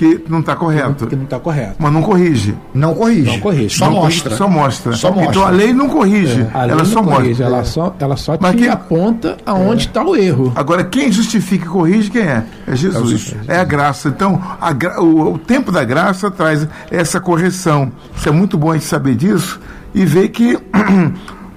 que 0.00 0.22
não 0.30 0.40
está 0.40 0.56
correto. 0.56 1.06
Que 1.06 1.14
não 1.14 1.24
está 1.24 1.38
correto. 1.38 1.76
Mas 1.78 1.92
não 1.92 2.00
corrige. 2.00 2.56
Não 2.72 2.94
corrige. 2.94 3.26
Não 3.26 3.40
corrige. 3.40 3.76
Só 3.76 3.84
não 3.84 3.92
mostra. 3.96 4.34
Só 4.34 4.48
mostra. 4.48 4.92
Só 4.94 5.12
mostra. 5.12 5.30
Então 5.30 5.44
a 5.44 5.50
lei 5.50 5.74
não 5.74 5.90
corrige. 5.90 6.40
É, 6.40 6.70
ela 6.70 6.86
só 6.86 7.02
corrige, 7.02 7.28
mostra. 7.28 7.44
Ela 7.44 7.64
só, 7.64 7.96
ela 7.98 8.16
só 8.16 8.38
Mas 8.40 8.52
te 8.52 8.62
quem... 8.62 8.68
aponta 8.70 9.36
aonde 9.44 9.88
está 9.88 10.00
é. 10.00 10.04
o 10.04 10.16
erro. 10.16 10.52
Agora, 10.56 10.84
quem 10.84 11.12
justifica 11.12 11.66
e 11.66 11.68
corrige, 11.68 12.10
quem 12.10 12.22
é? 12.22 12.44
É 12.66 12.74
Jesus. 12.74 13.34
É, 13.46 13.56
é 13.56 13.60
a 13.60 13.64
graça. 13.64 14.08
Então, 14.08 14.40
a 14.58 14.72
gra... 14.72 15.02
o, 15.02 15.34
o 15.34 15.38
tempo 15.38 15.70
da 15.70 15.84
graça 15.84 16.30
traz 16.30 16.66
essa 16.90 17.20
correção. 17.20 17.92
Isso 18.16 18.26
é 18.26 18.32
muito 18.32 18.56
bom 18.56 18.70
a 18.70 18.74
gente 18.76 18.86
saber 18.86 19.14
disso 19.14 19.60
e 19.94 20.06
ver 20.06 20.30
que. 20.30 20.58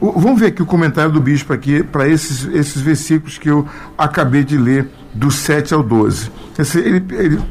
Vamos 0.02 0.38
ver 0.38 0.48
aqui 0.48 0.62
o 0.62 0.66
comentário 0.66 1.14
do 1.14 1.22
bispo 1.22 1.54
aqui 1.54 1.82
para 1.82 2.06
esses, 2.10 2.44
esses 2.54 2.82
versículos 2.82 3.38
que 3.38 3.50
eu 3.50 3.66
acabei 3.98 4.44
de 4.44 4.58
ler 4.58 4.90
do 5.14 5.32
7 5.32 5.74
ao 5.74 5.84
12. 5.84 6.32
Ele, 6.76 7.06
ele, 7.12 7.42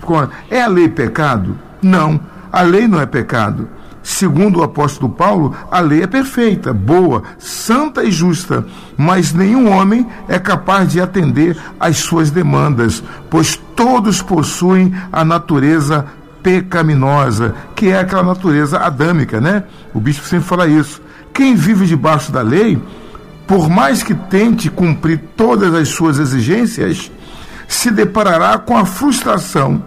é 0.51 0.63
a 0.63 0.69
lei 0.69 0.89
pecado? 0.89 1.59
Não, 1.81 2.21
a 2.51 2.63
lei 2.63 2.87
não 2.87 3.01
é 3.01 3.07
pecado. 3.07 3.69
Segundo 4.03 4.59
o 4.59 4.63
apóstolo 4.65 5.13
Paulo, 5.13 5.55
a 5.71 5.79
lei 5.79 6.03
é 6.03 6.07
perfeita, 6.09 6.73
boa, 6.73 7.23
santa 7.39 8.03
e 8.03 8.11
justa, 8.11 8.67
mas 8.97 9.33
nenhum 9.33 9.71
homem 9.71 10.07
é 10.29 10.41
capaz 10.41 10.91
de 10.91 11.01
atender 11.01 11.57
às 11.79 11.99
suas 11.99 12.31
demandas, 12.31 13.03
pois 13.31 13.55
todos 13.77 14.21
possuem 14.21 14.93
a 15.13 15.25
natureza 15.25 16.05
pecaminosa, 16.43 17.55
que 17.77 17.89
é 17.89 18.01
aquela 18.01 18.25
natureza 18.25 18.79
adâmica, 18.79 19.41
né? 19.41 19.63
O 19.95 20.01
bispo 20.01 20.27
sempre 20.27 20.49
fala 20.49 20.67
isso. 20.67 21.01
Quem 21.33 21.55
vive 21.55 21.87
debaixo 21.87 22.33
da 22.33 22.43
lei, 22.43 22.83
por 23.47 23.71
mais 23.71 24.03
que 24.03 24.15
tente 24.15 24.69
cumprir 24.69 25.21
todas 25.37 25.73
as 25.75 25.89
suas 25.89 26.19
exigências, 26.19 27.11
se 27.73 27.91
deparará 27.91 28.59
com 28.59 28.77
a 28.77 28.85
frustração, 28.85 29.83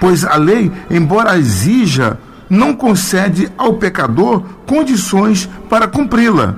pois 0.00 0.24
a 0.24 0.36
lei, 0.36 0.70
embora 0.88 1.36
exija, 1.36 2.18
não 2.48 2.74
concede 2.74 3.50
ao 3.58 3.74
pecador 3.74 4.42
condições 4.64 5.48
para 5.68 5.88
cumpri-la. 5.88 6.56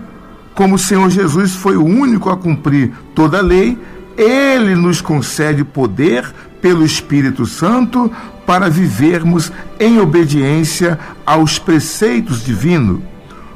Como 0.54 0.74
o 0.74 0.78
Senhor 0.78 1.08
Jesus 1.08 1.54
foi 1.54 1.76
o 1.76 1.84
único 1.84 2.28
a 2.28 2.36
cumprir 2.36 2.92
toda 3.14 3.38
a 3.38 3.42
lei, 3.42 3.78
ele 4.16 4.74
nos 4.74 5.00
concede 5.00 5.64
poder 5.64 6.30
pelo 6.60 6.84
Espírito 6.84 7.46
Santo 7.46 8.12
para 8.44 8.68
vivermos 8.68 9.50
em 9.78 9.98
obediência 9.98 10.98
aos 11.24 11.58
preceitos 11.58 12.44
divinos. 12.44 13.00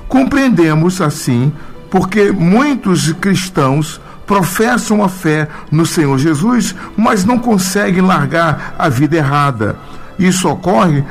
Compreendemos, 0.09 1.01
assim, 1.03 1.53
porque 1.91 2.33
muitos 2.33 3.13
cristãos 3.13 4.01
professam 4.27 5.03
a 5.03 5.09
fé 5.09 5.49
no 5.71 5.85
Senhor 5.85 6.19
Jesus, 6.19 6.75
mas 6.97 7.25
não 7.25 7.39
conseguem 7.39 8.03
largar 8.03 8.75
a 8.79 8.89
vida 8.89 9.17
errada. 9.17 9.77
Isso 10.19 10.49
ocorre 10.49 11.05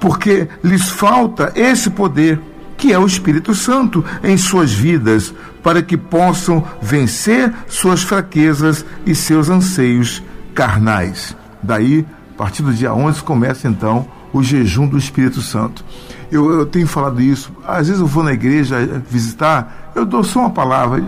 porque 0.00 0.48
lhes 0.62 0.88
falta 0.88 1.52
esse 1.54 1.90
poder, 1.90 2.40
que 2.76 2.92
é 2.92 2.98
o 2.98 3.06
Espírito 3.06 3.54
Santo, 3.54 4.04
em 4.22 4.36
suas 4.36 4.72
vidas, 4.72 5.34
para 5.62 5.82
que 5.82 5.96
possam 5.96 6.64
vencer 6.80 7.52
suas 7.66 8.02
fraquezas 8.02 8.84
e 9.04 9.14
seus 9.14 9.48
anseios 9.48 10.22
carnais. 10.54 11.36
Daí, 11.62 12.06
a 12.34 12.38
partir 12.38 12.62
do 12.62 12.72
dia 12.72 12.94
11, 12.94 13.22
começa 13.22 13.68
então 13.68 14.06
o 14.32 14.42
jejum 14.42 14.86
do 14.86 14.98
Espírito 14.98 15.42
Santo. 15.42 15.84
Eu, 16.30 16.50
eu, 16.52 16.66
tenho 16.66 16.86
falado 16.86 17.20
isso. 17.20 17.50
Às 17.66 17.88
vezes 17.88 18.00
eu 18.00 18.06
vou 18.06 18.22
na 18.22 18.32
igreja 18.32 19.02
visitar, 19.08 19.77
eu 19.98 20.06
dou 20.06 20.24
só 20.24 20.40
uma 20.40 20.50
palavra. 20.50 21.02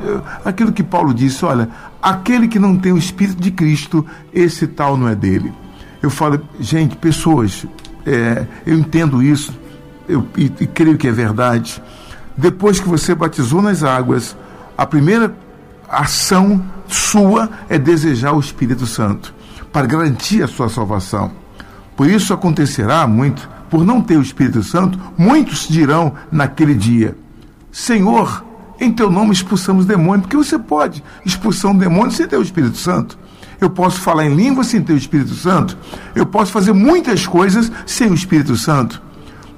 Aquilo 0.44 0.72
que 0.72 0.82
Paulo 0.82 1.14
disse: 1.14 1.44
olha, 1.44 1.68
aquele 2.02 2.48
que 2.48 2.58
não 2.58 2.76
tem 2.76 2.92
o 2.92 2.98
Espírito 2.98 3.40
de 3.40 3.50
Cristo, 3.50 4.04
esse 4.32 4.66
tal 4.66 4.96
não 4.96 5.08
é 5.08 5.14
dele. 5.14 5.52
Eu 6.02 6.10
falo, 6.10 6.40
gente, 6.58 6.96
pessoas, 6.96 7.66
é, 8.06 8.46
eu 8.66 8.78
entendo 8.78 9.22
isso, 9.22 9.58
eu, 10.08 10.26
e, 10.36 10.46
e 10.60 10.66
creio 10.66 10.96
que 10.96 11.06
é 11.06 11.12
verdade. 11.12 11.82
Depois 12.36 12.80
que 12.80 12.88
você 12.88 13.14
batizou 13.14 13.60
nas 13.60 13.82
águas, 13.82 14.36
a 14.76 14.86
primeira 14.86 15.34
ação 15.88 16.62
sua 16.88 17.50
é 17.68 17.78
desejar 17.78 18.32
o 18.32 18.40
Espírito 18.40 18.86
Santo 18.86 19.34
para 19.72 19.86
garantir 19.86 20.42
a 20.42 20.48
sua 20.48 20.68
salvação. 20.68 21.32
Por 21.96 22.08
isso 22.08 22.32
acontecerá 22.32 23.06
muito 23.06 23.48
por 23.68 23.84
não 23.84 24.00
ter 24.00 24.16
o 24.16 24.22
Espírito 24.22 24.62
Santo, 24.62 24.98
muitos 25.16 25.68
dirão 25.68 26.14
naquele 26.32 26.74
dia: 26.74 27.16
Senhor, 27.70 28.44
em 28.80 28.90
teu 28.90 29.10
nome 29.10 29.32
expulsamos 29.32 29.84
demônio, 29.84 30.22
porque 30.22 30.36
você 30.36 30.58
pode 30.58 31.04
expulsar 31.24 31.70
um 31.70 31.76
demônio 31.76 32.10
sem 32.10 32.26
ter 32.26 32.36
o 32.36 32.42
Espírito 32.42 32.78
Santo. 32.78 33.18
Eu 33.60 33.68
posso 33.68 34.00
falar 34.00 34.24
em 34.24 34.34
língua 34.34 34.64
sem 34.64 34.80
ter 34.80 34.94
o 34.94 34.96
Espírito 34.96 35.34
Santo. 35.34 35.76
Eu 36.14 36.24
posso 36.24 36.50
fazer 36.50 36.72
muitas 36.72 37.26
coisas 37.26 37.70
sem 37.84 38.08
o 38.08 38.14
Espírito 38.14 38.56
Santo. 38.56 39.02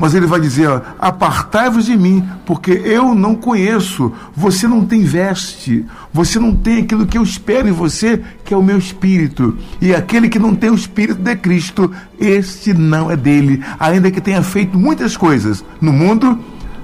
Mas 0.02 0.14
ele 0.14 0.26
vai 0.26 0.40
dizer: 0.40 0.68
apartai-vos 0.98 1.86
de 1.86 1.96
mim, 1.96 2.28
porque 2.44 2.72
eu 2.72 3.14
não 3.14 3.36
conheço. 3.36 4.12
Você 4.34 4.66
não 4.66 4.84
tem 4.84 5.04
veste, 5.04 5.86
você 6.12 6.40
não 6.40 6.52
tem 6.56 6.78
aquilo 6.78 7.06
que 7.06 7.16
eu 7.16 7.22
espero 7.22 7.68
em 7.68 7.72
você, 7.72 8.20
que 8.44 8.52
é 8.52 8.56
o 8.56 8.62
meu 8.62 8.78
espírito. 8.78 9.56
E 9.80 9.94
aquele 9.94 10.28
que 10.28 10.40
não 10.40 10.56
tem 10.56 10.70
o 10.70 10.74
espírito 10.74 11.22
de 11.22 11.36
Cristo, 11.36 11.92
este 12.18 12.74
não 12.74 13.12
é 13.12 13.16
dele. 13.16 13.62
Ainda 13.78 14.10
que 14.10 14.20
tenha 14.20 14.42
feito 14.42 14.76
muitas 14.76 15.16
coisas 15.16 15.64
no 15.80 15.92
mundo, 15.92 16.36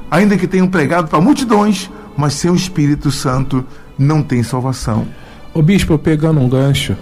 ainda 0.09 0.37
que 0.37 0.47
tenha 0.47 0.67
pregado 0.69 1.09
para 1.09 1.21
multidões, 1.21 1.91
mas 2.19 2.35
sem 2.35 2.51
o 2.51 2.57
Espírito 2.57 3.13
Santo 3.13 3.65
não 3.97 4.25
tem 4.25 4.43
salvação. 4.43 5.07
O 5.55 5.63
bispo, 5.63 5.97
pegando 5.97 6.41
um 6.41 6.49
gancho 6.49 6.97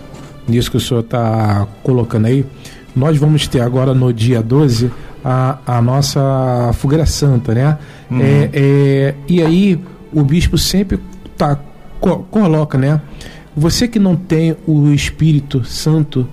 nisso 0.46 0.70
que 0.70 0.76
o 0.76 0.80
senhor 0.80 1.00
está 1.00 1.66
colocando 1.82 2.26
aí, 2.26 2.44
nós 2.94 3.16
vamos 3.16 3.48
ter 3.48 3.62
agora 3.62 3.94
no 3.94 4.12
dia 4.12 4.42
12 4.42 4.90
a, 5.24 5.58
a 5.66 5.80
nossa 5.80 6.70
fogueira 6.74 7.06
santa, 7.06 7.54
né? 7.54 7.78
Uhum. 8.10 8.20
É, 8.20 8.50
é, 8.52 9.14
e 9.26 9.42
aí 9.42 9.80
o 10.12 10.22
bispo 10.22 10.58
sempre 10.58 11.00
tá, 11.34 11.58
co 11.98 12.18
coloca, 12.30 12.76
né? 12.76 13.00
Você 13.56 13.88
que 13.88 13.98
não 13.98 14.14
tem 14.14 14.54
o 14.66 14.90
Espírito 14.90 15.64
Santo, 15.64 16.28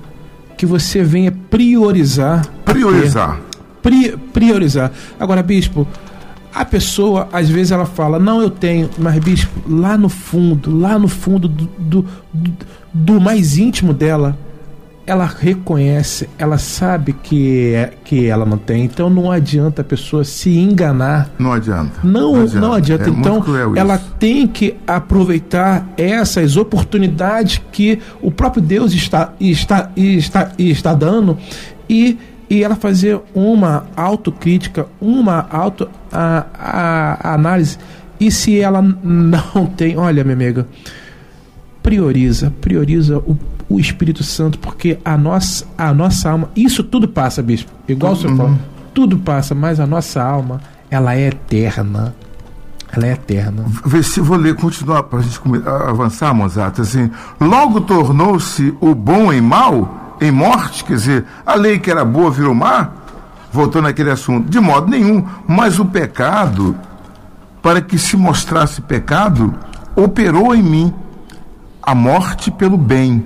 que 0.58 0.65
você 0.65 1.02
venha 1.02 1.32
priorizar. 1.32 2.46
Priorizar. 2.65 3.39
Pri, 3.82 4.17
priorizar. 4.34 4.91
Agora, 5.17 5.41
bispo, 5.41 5.88
a 6.54 6.63
pessoa, 6.63 7.28
às 7.32 7.50
vezes, 7.50 7.72
ela 7.72 7.86
fala, 7.86 8.20
não, 8.20 8.42
eu 8.42 8.50
tenho, 8.50 8.89
mas, 8.98 9.18
bispo, 9.18 9.52
lá 9.68 9.98
no 9.98 10.08
fundo, 10.08 10.76
lá 10.78 11.00
no 11.00 11.08
fundo 11.08 11.48
do, 11.48 11.68
do, 11.80 12.06
do, 12.94 13.20
mais 13.20 13.58
íntimo 13.58 13.92
dela, 13.92 14.38
ela 15.06 15.26
reconhece, 15.26 16.30
ela 16.38 16.58
sabe 16.58 17.12
que, 17.12 17.74
é, 17.74 17.94
que 18.06 18.28
ela 18.28 18.46
não 18.46 18.58
tem, 18.58 18.86
então 18.86 19.10
não 19.10 19.32
adianta 19.32 19.82
a 19.82 19.86
pessoa 19.86 20.24
se 20.24 20.58
enganar. 20.58 21.30
Não 21.39 21.52
adianta. 21.52 22.00
Não, 22.04 22.34
não 22.34 22.44
adianta. 22.44 22.60
Não 22.60 22.74
adianta. 22.74 23.04
É 23.06 23.10
então, 23.10 23.44
ela 23.76 23.98
tem 23.98 24.48
que 24.48 24.76
aproveitar 24.86 25.88
essas 25.98 26.56
oportunidades 26.56 27.60
que 27.72 28.00
o 28.22 28.32
próprio 28.32 28.62
Deus 28.62 28.94
está, 28.94 29.34
está, 29.39 29.89
está, 29.98 30.52
está 30.58 30.94
dando 30.94 31.38
e, 31.89 32.18
e 32.49 32.63
ela 32.63 32.75
fazer 32.75 33.19
uma 33.34 33.86
autocrítica, 33.95 34.88
uma 34.99 35.47
auto 35.49 35.89
a, 36.12 36.45
a, 36.53 37.29
a 37.29 37.34
análise. 37.34 37.77
E 38.19 38.32
se 38.32 38.60
ela 38.60 38.82
não 38.82 39.65
tem, 39.75 39.97
olha, 39.97 40.23
minha 40.23 40.36
amiga, 40.36 40.67
prioriza, 41.82 42.53
prioriza 42.62 43.17
o 43.19 43.38
o 43.69 43.79
Espírito 43.79 44.23
Santo, 44.23 44.60
porque 44.60 44.99
a 45.03 45.17
nossa, 45.17 45.65
a 45.77 45.93
nossa 45.93 46.29
alma, 46.29 46.49
isso 46.56 46.84
tudo 46.84 47.08
passa, 47.08 47.41
bispo. 47.41 47.71
Igual 47.88 48.13
o 48.13 48.15
senhor 48.15 48.32
uhum. 48.32 48.38
falou. 48.38 48.60
tudo 48.93 49.17
passa, 49.17 49.56
mas 49.56 49.79
a 49.79 49.88
nossa 49.88 50.21
alma, 50.21 50.62
ela 50.89 51.15
é 51.15 51.27
eterna. 51.27 52.13
Ela 52.91 53.08
é 53.08 53.12
eterna. 53.13 53.65
Vê 53.86 54.03
se 54.03 54.21
vou 54.21 54.38
ler, 54.38 54.56
continuar 54.56 55.03
para 55.03 55.19
a 55.19 55.21
gente 55.23 55.39
avançar, 55.88 56.34
Mozart. 56.34 56.79
Assim, 56.79 57.10
logo 57.41 57.82
tornou-se 57.82 58.73
o 58.79 58.93
bom 58.93 59.34
em 59.34 59.41
mal, 59.41 60.03
em 60.24 60.32
morte, 60.32 60.84
quer 60.84 60.94
dizer, 60.94 61.26
a 61.46 61.56
lei 61.56 61.80
que 61.80 61.92
era 61.92 62.04
boa 62.06 62.32
virou 62.32 62.54
má? 62.54 62.90
Voltando 63.52 63.88
àquele 63.88 64.10
assunto, 64.10 64.50
de 64.50 64.60
modo 64.60 64.90
nenhum, 64.90 65.26
mas 65.48 65.80
o 65.80 65.86
pecado, 65.86 66.76
para 67.62 67.82
que 67.82 67.98
se 67.98 68.18
mostrasse 68.18 68.82
pecado, 68.82 69.54
operou 69.96 70.56
em 70.56 70.64
mim 70.64 70.94
a 71.82 71.94
morte 71.94 72.50
pelo 72.50 72.78
bem, 72.78 73.26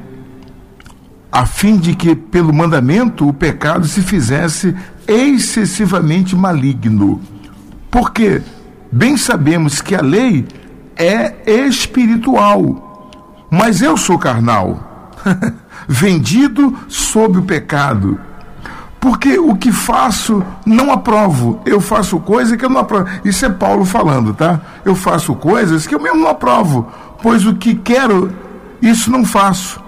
a 1.31 1.45
fim 1.45 1.77
de 1.77 1.95
que, 1.95 2.15
pelo 2.15 2.53
mandamento, 2.53 3.27
o 3.27 3.33
pecado 3.33 3.87
se 3.87 4.01
fizesse 4.01 4.75
excessivamente 5.07 6.35
maligno. 6.35 7.21
Por 7.91 8.11
quê? 8.11 8.41
Bem 8.91 9.17
sabemos 9.17 9.81
que 9.81 9.95
a 9.95 10.01
lei 10.01 10.45
é 10.95 11.35
espiritual, 11.45 13.09
mas 13.51 13.81
eu 13.81 13.95
sou 13.95 14.17
carnal, 14.17 15.13
vendido 15.87 16.75
sob 16.87 17.39
o 17.39 17.43
pecado. 17.43 18.19
Porque 18.99 19.37
o 19.37 19.55
que 19.55 19.71
faço 19.71 20.43
não 20.65 20.91
aprovo. 20.91 21.61
Eu 21.65 21.79
faço 21.79 22.19
coisa 22.19 22.57
que 22.57 22.65
eu 22.65 22.69
não 22.69 22.81
aprovo. 22.81 23.07
Isso 23.23 23.45
é 23.45 23.49
Paulo 23.49 23.85
falando, 23.85 24.33
tá? 24.33 24.59
Eu 24.83 24.95
faço 24.95 25.33
coisas 25.35 25.87
que 25.87 25.95
eu 25.95 26.01
mesmo 26.01 26.19
não 26.19 26.29
aprovo. 26.29 26.87
Pois 27.21 27.45
o 27.45 27.55
que 27.55 27.75
quero, 27.75 28.33
isso 28.81 29.11
não 29.11 29.23
faço. 29.23 29.79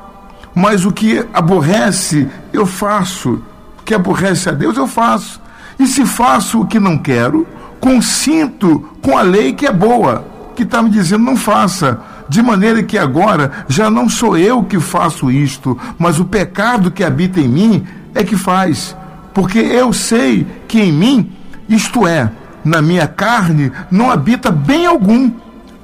Mas 0.54 0.86
o 0.86 0.92
que 0.92 1.26
aborrece, 1.34 2.28
eu 2.54 2.66
faço. 2.66 3.42
O 3.80 3.84
que 3.84 3.94
aborrece 3.94 4.50
a 4.50 4.52
Deus, 4.52 4.78
eu 4.78 4.88
faço. 4.88 5.42
E 5.80 5.88
se 5.88 6.06
faço 6.06 6.62
o 6.62 6.68
que 6.68 6.80
não 6.80 6.98
quero, 6.98 7.48
consinto 7.80 8.90
com 9.02 9.18
a 9.18 9.22
lei 9.22 9.54
que 9.54 9.66
é 9.66 9.72
boa, 9.72 10.26
que 10.56 10.64
está 10.64 10.82
me 10.82 10.90
dizendo 10.90 11.24
não 11.24 11.36
faça. 11.36 12.00
De 12.30 12.42
maneira 12.44 12.84
que 12.84 12.98
agora 12.98 13.66
já 13.68 13.90
não 13.90 14.08
sou 14.08 14.38
eu 14.38 14.64
que 14.64 14.80
faço 14.80 15.32
isto, 15.32 15.78
mas 15.98 16.20
o 16.20 16.26
pecado 16.26 16.92
que 16.92 17.04
habita 17.04 17.40
em 17.40 17.48
mim 17.48 17.88
é 18.14 18.24
que 18.24 18.38
faz. 18.38 18.96
Porque 19.34 19.58
eu 19.58 19.92
sei 19.92 20.46
que 20.68 20.80
em 20.80 20.94
mim, 20.94 21.32
isto 21.68 22.08
é, 22.08 22.32
na 22.64 22.82
minha 22.82 23.08
carne, 23.08 23.72
não 23.90 24.12
habita 24.12 24.52
bem 24.52 24.86
algum. 24.86 25.32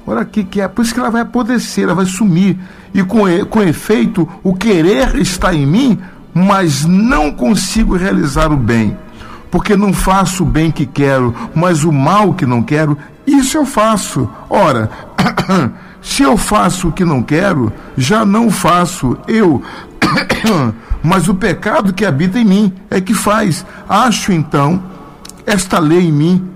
Olha 0.06 0.20
aqui 0.20 0.44
que 0.44 0.60
é, 0.60 0.68
por 0.68 0.82
isso 0.82 0.94
que 0.94 1.00
ela 1.00 1.10
vai 1.10 1.22
apodrecer, 1.22 1.84
ela 1.84 1.94
vai 1.94 2.06
sumir. 2.06 2.56
E 2.94 3.02
com, 3.02 3.24
com 3.50 3.62
efeito, 3.62 4.28
o 4.42 4.54
querer 4.54 5.16
está 5.16 5.52
em 5.52 5.66
mim, 5.66 5.98
mas 6.32 6.84
não 6.84 7.32
consigo 7.32 7.96
realizar 7.96 8.52
o 8.52 8.56
bem 8.56 8.96
porque 9.50 9.76
não 9.76 9.92
faço 9.92 10.42
o 10.42 10.46
bem 10.46 10.70
que 10.70 10.84
quero, 10.84 11.34
mas 11.54 11.82
o 11.82 11.90
mal 11.90 12.34
que 12.34 12.44
não 12.44 12.62
quero, 12.62 12.98
isso 13.26 13.56
eu 13.56 13.64
faço. 13.64 14.28
Ora, 14.50 14.90
se 16.06 16.22
eu 16.22 16.36
faço 16.36 16.86
o 16.86 16.92
que 16.92 17.04
não 17.04 17.20
quero, 17.20 17.72
já 17.96 18.24
não 18.24 18.48
faço 18.48 19.18
eu, 19.26 19.60
mas 21.02 21.26
o 21.26 21.34
pecado 21.34 21.92
que 21.92 22.06
habita 22.06 22.38
em 22.38 22.44
mim 22.44 22.72
é 22.88 23.00
que 23.00 23.12
faz. 23.12 23.66
Acho 23.88 24.30
então 24.30 24.80
esta 25.44 25.80
lei 25.80 26.06
em 26.06 26.12
mim 26.12 26.48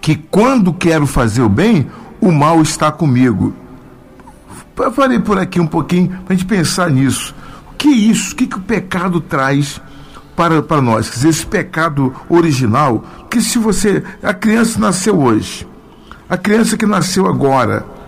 que 0.00 0.16
quando 0.16 0.72
quero 0.72 1.06
fazer 1.06 1.42
o 1.42 1.50
bem, 1.50 1.86
o 2.18 2.32
mal 2.32 2.62
está 2.62 2.90
comigo. 2.90 3.54
Eu 4.78 5.20
por 5.20 5.38
aqui 5.38 5.60
um 5.60 5.66
pouquinho 5.66 6.08
para 6.24 6.32
a 6.32 6.36
gente 6.36 6.46
pensar 6.46 6.90
nisso. 6.90 7.34
O 7.70 7.74
que 7.74 7.88
é 7.88 7.92
isso? 7.92 8.32
O 8.32 8.36
que, 8.36 8.46
que 8.46 8.56
o 8.56 8.62
pecado 8.62 9.20
traz 9.20 9.82
para, 10.34 10.62
para 10.62 10.80
nós. 10.80 11.10
Quer 11.10 11.16
dizer, 11.16 11.28
esse 11.28 11.46
pecado 11.46 12.14
original, 12.26 13.04
que 13.28 13.42
se 13.42 13.58
você. 13.58 14.02
A 14.22 14.32
criança 14.32 14.80
nasceu 14.80 15.20
hoje, 15.20 15.68
a 16.26 16.38
criança 16.38 16.78
que 16.78 16.86
nasceu 16.86 17.26
agora, 17.26 17.99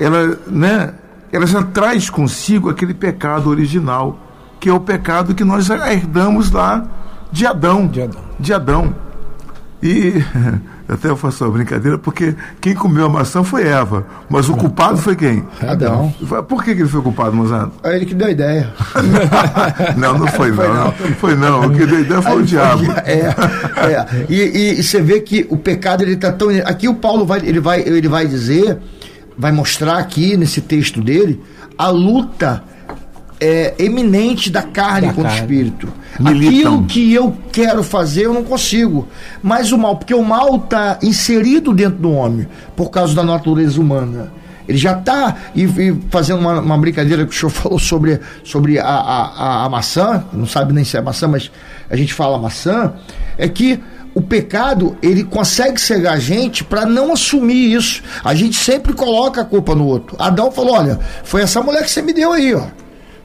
ela, 0.00 0.38
né, 0.46 0.94
ela 1.30 1.46
já 1.46 1.62
traz 1.62 2.08
consigo 2.08 2.70
aquele 2.70 2.94
pecado 2.94 3.50
original, 3.50 4.18
que 4.58 4.68
é 4.68 4.72
o 4.72 4.80
pecado 4.80 5.34
que 5.34 5.44
nós 5.44 5.68
herdamos 5.68 6.50
lá 6.50 6.84
de 7.30 7.46
Adão. 7.46 7.86
De 7.86 8.02
Adão. 8.02 8.20
De 8.38 8.52
Adão. 8.52 8.94
E 9.82 10.22
até 10.88 11.08
eu 11.08 11.16
faço 11.16 11.44
uma 11.44 11.52
brincadeira, 11.52 11.96
porque 11.96 12.34
quem 12.60 12.74
comeu 12.74 13.06
a 13.06 13.08
maçã 13.08 13.42
foi 13.42 13.66
Eva, 13.66 14.04
mas 14.28 14.48
o 14.48 14.56
culpado 14.56 14.98
foi 14.98 15.14
quem? 15.16 15.44
Adão. 15.66 16.12
Por 16.48 16.64
que, 16.64 16.74
que 16.74 16.82
ele 16.82 16.88
foi 16.88 17.00
culpado, 17.00 17.34
Mozart? 17.34 17.70
É 17.82 17.96
ele 17.96 18.04
que 18.04 18.14
deu 18.14 18.26
a 18.26 18.30
ideia. 18.30 18.72
não, 19.96 20.18
não 20.18 20.26
foi, 20.26 20.50
não. 20.50 20.74
não. 20.74 20.92
Foi 21.18 21.34
não. 21.34 21.66
O 21.66 21.70
que 21.70 21.86
deu 21.86 21.98
a 21.98 22.00
ideia 22.00 22.22
foi 22.22 22.32
Aí 22.32 22.38
o 22.38 22.42
diabo. 22.42 22.82
É, 23.04 23.92
é. 23.92 24.26
E, 24.28 24.34
e, 24.34 24.80
e, 24.80 24.82
você 24.82 25.00
vê 25.00 25.20
que 25.20 25.46
o 25.48 25.56
pecado 25.56 26.02
ele 26.02 26.14
está 26.14 26.32
tão. 26.32 26.48
Aqui 26.64 26.88
o 26.88 26.94
Paulo 26.94 27.24
vai, 27.24 27.40
ele 27.40 27.60
vai, 27.60 27.80
ele 27.80 28.08
vai 28.08 28.26
dizer, 28.26 28.78
vai 29.40 29.50
mostrar 29.50 29.96
aqui 29.96 30.36
nesse 30.36 30.60
texto 30.60 31.00
dele 31.00 31.42
a 31.78 31.88
luta 31.88 32.62
é, 33.40 33.74
eminente 33.78 34.50
da 34.50 34.62
carne 34.62 35.08
da 35.08 35.14
contra 35.14 35.30
carne. 35.30 35.40
o 35.40 35.44
espírito. 35.44 35.88
Militam. 36.18 36.74
Aquilo 36.74 36.84
que 36.84 37.14
eu 37.14 37.36
quero 37.50 37.82
fazer, 37.82 38.26
eu 38.26 38.34
não 38.34 38.44
consigo. 38.44 39.08
Mas 39.42 39.72
o 39.72 39.78
mal, 39.78 39.96
porque 39.96 40.12
o 40.12 40.22
mal 40.22 40.56
está 40.56 40.98
inserido 41.02 41.72
dentro 41.72 41.98
do 41.98 42.12
homem, 42.12 42.46
por 42.76 42.90
causa 42.90 43.14
da 43.14 43.24
natureza 43.24 43.80
humana. 43.80 44.30
Ele 44.68 44.76
já 44.76 44.92
está 44.92 45.36
e, 45.54 45.64
e, 45.64 46.00
fazendo 46.10 46.40
uma, 46.40 46.60
uma, 46.60 46.78
brincadeira 46.78 47.24
que 47.24 47.34
o 47.34 47.36
senhor 47.36 47.50
falou 47.50 47.78
sobre, 47.78 48.20
sobre 48.44 48.78
a, 48.78 48.84
a, 48.84 49.64
a, 49.64 49.68
maçã, 49.70 50.22
não 50.34 50.46
sabe 50.46 50.74
nem 50.74 50.84
se 50.84 50.98
é 50.98 51.00
maçã, 51.00 51.26
mas 51.26 51.50
a 51.88 51.96
gente 51.96 52.12
fala 52.12 52.38
maçã, 52.38 52.92
é 53.38 53.48
que 53.48 53.80
o 54.14 54.20
pecado 54.20 54.96
ele 55.02 55.24
consegue 55.24 55.80
cegar 55.80 56.14
a 56.14 56.18
gente 56.18 56.64
para 56.64 56.84
não 56.84 57.12
assumir 57.12 57.72
isso. 57.72 58.02
A 58.24 58.34
gente 58.34 58.56
sempre 58.56 58.92
coloca 58.92 59.40
a 59.40 59.44
culpa 59.44 59.74
no 59.74 59.86
outro. 59.86 60.16
Adão 60.18 60.50
falou: 60.50 60.74
olha, 60.74 60.98
foi 61.24 61.42
essa 61.42 61.62
mulher 61.62 61.82
que 61.82 61.90
você 61.90 62.02
me 62.02 62.12
deu 62.12 62.32
aí, 62.32 62.54
ó. 62.54 62.64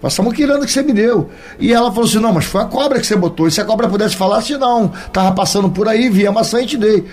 Essa 0.03 0.21
muquirana 0.21 0.63
que 0.63 0.71
você 0.71 0.83
me 0.83 0.93
deu. 0.93 1.31
E 1.59 1.73
ela 1.73 1.89
falou 1.91 2.07
assim: 2.07 2.19
não, 2.19 2.31
mas 2.31 2.45
foi 2.45 2.61
a 2.61 2.65
cobra 2.65 2.99
que 2.99 3.07
você 3.07 3.15
botou. 3.15 3.47
E 3.47 3.51
se 3.51 3.59
a 3.59 3.65
cobra 3.65 3.87
pudesse 3.87 4.15
falar 4.15 4.37
assim, 4.37 4.57
não, 4.57 4.91
tava 5.11 5.31
passando 5.31 5.69
por 5.69 5.87
aí, 5.87 6.09
vi 6.09 6.27
a 6.27 6.31
maçã 6.31 6.61
e 6.61 6.67
te 6.67 6.77
dei. 6.77 7.05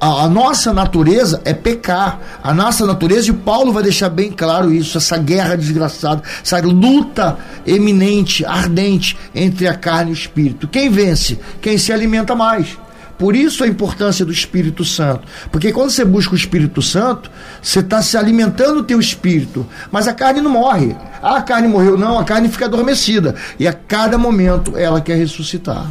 A, 0.00 0.24
a, 0.24 0.28
nossa 0.28 0.72
natureza 0.72 1.40
é 1.44 1.54
pecar. 1.54 2.20
A 2.42 2.52
nossa 2.52 2.84
natureza, 2.84 3.28
e 3.28 3.30
o 3.30 3.34
Paulo 3.34 3.72
vai 3.72 3.84
deixar 3.84 4.08
bem 4.08 4.32
claro 4.32 4.72
isso, 4.72 4.98
essa 4.98 5.16
guerra 5.16 5.56
desgraçada, 5.56 6.22
essa 6.42 6.58
luta 6.60 7.38
eminente, 7.64 8.44
ardente 8.44 9.16
entre 9.32 9.68
a 9.68 9.74
carne 9.74 10.10
e 10.10 10.14
o 10.14 10.16
espírito. 10.16 10.66
Quem 10.66 10.90
vence? 10.90 11.38
Quem 11.62 11.78
se 11.78 11.92
alimenta 11.92 12.34
mais. 12.34 12.76
Por 13.18 13.36
isso 13.36 13.62
a 13.62 13.66
importância 13.68 14.24
do 14.24 14.32
Espírito 14.32 14.84
Santo. 14.84 15.22
Porque 15.50 15.72
quando 15.72 15.90
você 15.90 16.04
busca 16.04 16.32
o 16.32 16.36
Espírito 16.36 16.82
Santo, 16.82 17.30
você 17.62 17.80
está 17.80 18.02
se 18.02 18.16
alimentando 18.16 18.80
o 18.80 18.84
teu 18.84 18.98
espírito. 18.98 19.66
Mas 19.90 20.08
a 20.08 20.12
carne 20.12 20.40
não 20.40 20.50
morre. 20.50 20.96
Ah, 21.22 21.36
a 21.36 21.42
carne 21.42 21.68
morreu. 21.68 21.96
Não, 21.96 22.18
a 22.18 22.24
carne 22.24 22.48
fica 22.48 22.66
adormecida. 22.66 23.34
E 23.58 23.66
a 23.68 23.72
cada 23.72 24.18
momento 24.18 24.76
ela 24.76 25.00
quer 25.00 25.16
ressuscitar. 25.16 25.86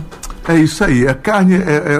É 0.47 0.55
isso 0.55 0.83
aí. 0.83 1.07
A 1.07 1.13
carne 1.13 1.55
é, 1.55 1.59
é, 1.59 1.93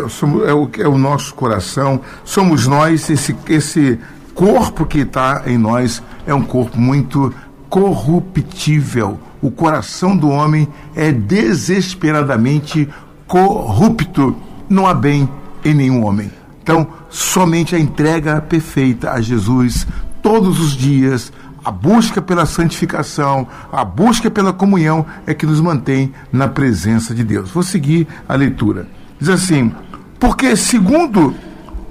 é, 0.49 0.53
o, 0.53 0.69
é 0.77 0.87
o 0.87 0.97
nosso 0.97 1.33
coração, 1.33 2.01
somos 2.25 2.67
nós, 2.67 3.09
esse, 3.09 3.35
esse 3.47 3.97
corpo 4.33 4.85
que 4.85 4.99
está 4.99 5.43
em 5.45 5.57
nós 5.57 6.03
é 6.27 6.33
um 6.33 6.43
corpo 6.43 6.77
muito 6.77 7.33
corruptível. 7.69 9.19
O 9.41 9.49
coração 9.49 10.15
do 10.15 10.29
homem 10.29 10.67
é 10.95 11.11
desesperadamente 11.11 12.89
corrupto 13.27 14.35
não 14.73 14.87
há 14.87 14.93
bem 14.93 15.29
em 15.63 15.73
nenhum 15.73 16.03
homem. 16.03 16.31
Então, 16.61 16.87
somente 17.09 17.75
a 17.75 17.79
entrega 17.79 18.41
perfeita 18.41 19.11
a 19.11 19.21
Jesus 19.21 19.85
todos 20.21 20.59
os 20.59 20.71
dias, 20.71 21.31
a 21.63 21.69
busca 21.69 22.21
pela 22.21 22.45
santificação, 22.45 23.47
a 23.71 23.85
busca 23.85 24.31
pela 24.31 24.53
comunhão 24.53 25.05
é 25.27 25.33
que 25.33 25.45
nos 25.45 25.61
mantém 25.61 26.13
na 26.31 26.47
presença 26.47 27.13
de 27.13 27.23
Deus. 27.23 27.51
Vou 27.51 27.63
seguir 27.63 28.07
a 28.27 28.35
leitura. 28.35 28.87
Diz 29.19 29.29
assim: 29.29 29.73
Porque, 30.19 30.55
segundo 30.55 31.33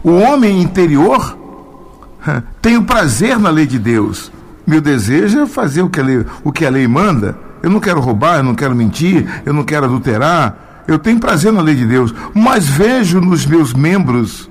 o 0.03 0.11
homem 0.13 0.61
interior, 0.61 1.39
tenho 2.61 2.83
prazer 2.83 3.39
na 3.39 3.51
lei 3.51 3.67
de 3.67 3.79
Deus. 3.79 4.33
Meu 4.67 4.81
desejo 4.81 5.41
é 5.41 5.47
fazer 5.47 5.83
o 5.83 5.91
que 5.91 6.01
a 6.01 6.05
lei, 6.05 6.25
o 6.45 6.53
que 6.53 6.65
a 6.65 6.71
lei 6.71 6.87
manda. 6.87 7.37
Eu 7.63 7.71
não 7.71 7.81
quero 7.81 8.01
roubar, 8.01 8.39
eu 8.39 8.43
não 8.43 8.55
quero 8.55 8.75
mentir, 8.75 9.43
eu 9.45 9.53
não 9.53 9.65
quero 9.65 9.85
adulterar, 9.87 10.72
eu 10.87 10.99
tenho 10.99 11.21
prazer 11.21 11.53
na 11.53 11.61
lei 11.61 11.75
de 11.75 11.87
Deus, 11.87 12.15
mas 12.35 12.69
vejo 12.69 13.21
nos 13.21 13.47
meus 13.47 13.73
membros, 13.73 14.51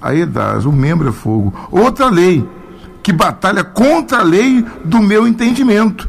aí 0.00 0.26
das, 0.26 0.64
o 0.64 0.72
membro 0.72 1.08
é 1.08 1.12
fogo, 1.12 1.54
outra 1.70 2.08
lei, 2.08 2.46
que 3.02 3.12
batalha 3.12 3.64
contra 3.64 4.18
a 4.18 4.22
lei 4.22 4.64
do 4.84 5.00
meu 5.00 5.26
entendimento 5.26 6.08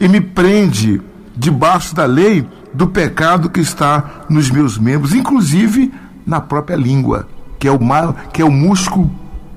e 0.00 0.08
me 0.08 0.20
prende 0.20 1.00
debaixo 1.36 1.94
da 1.94 2.04
lei 2.04 2.46
do 2.72 2.86
pecado 2.86 3.50
que 3.50 3.60
está 3.60 4.24
nos 4.28 4.50
meus 4.50 4.78
membros, 4.78 5.14
inclusive 5.14 5.92
na 6.26 6.40
própria 6.40 6.76
língua, 6.76 7.28
que 7.58 7.68
é 7.68 7.70
o, 7.70 7.82
mal, 7.82 8.16
que 8.32 8.40
é 8.40 8.44
o 8.44 8.50
músculo 8.50 9.10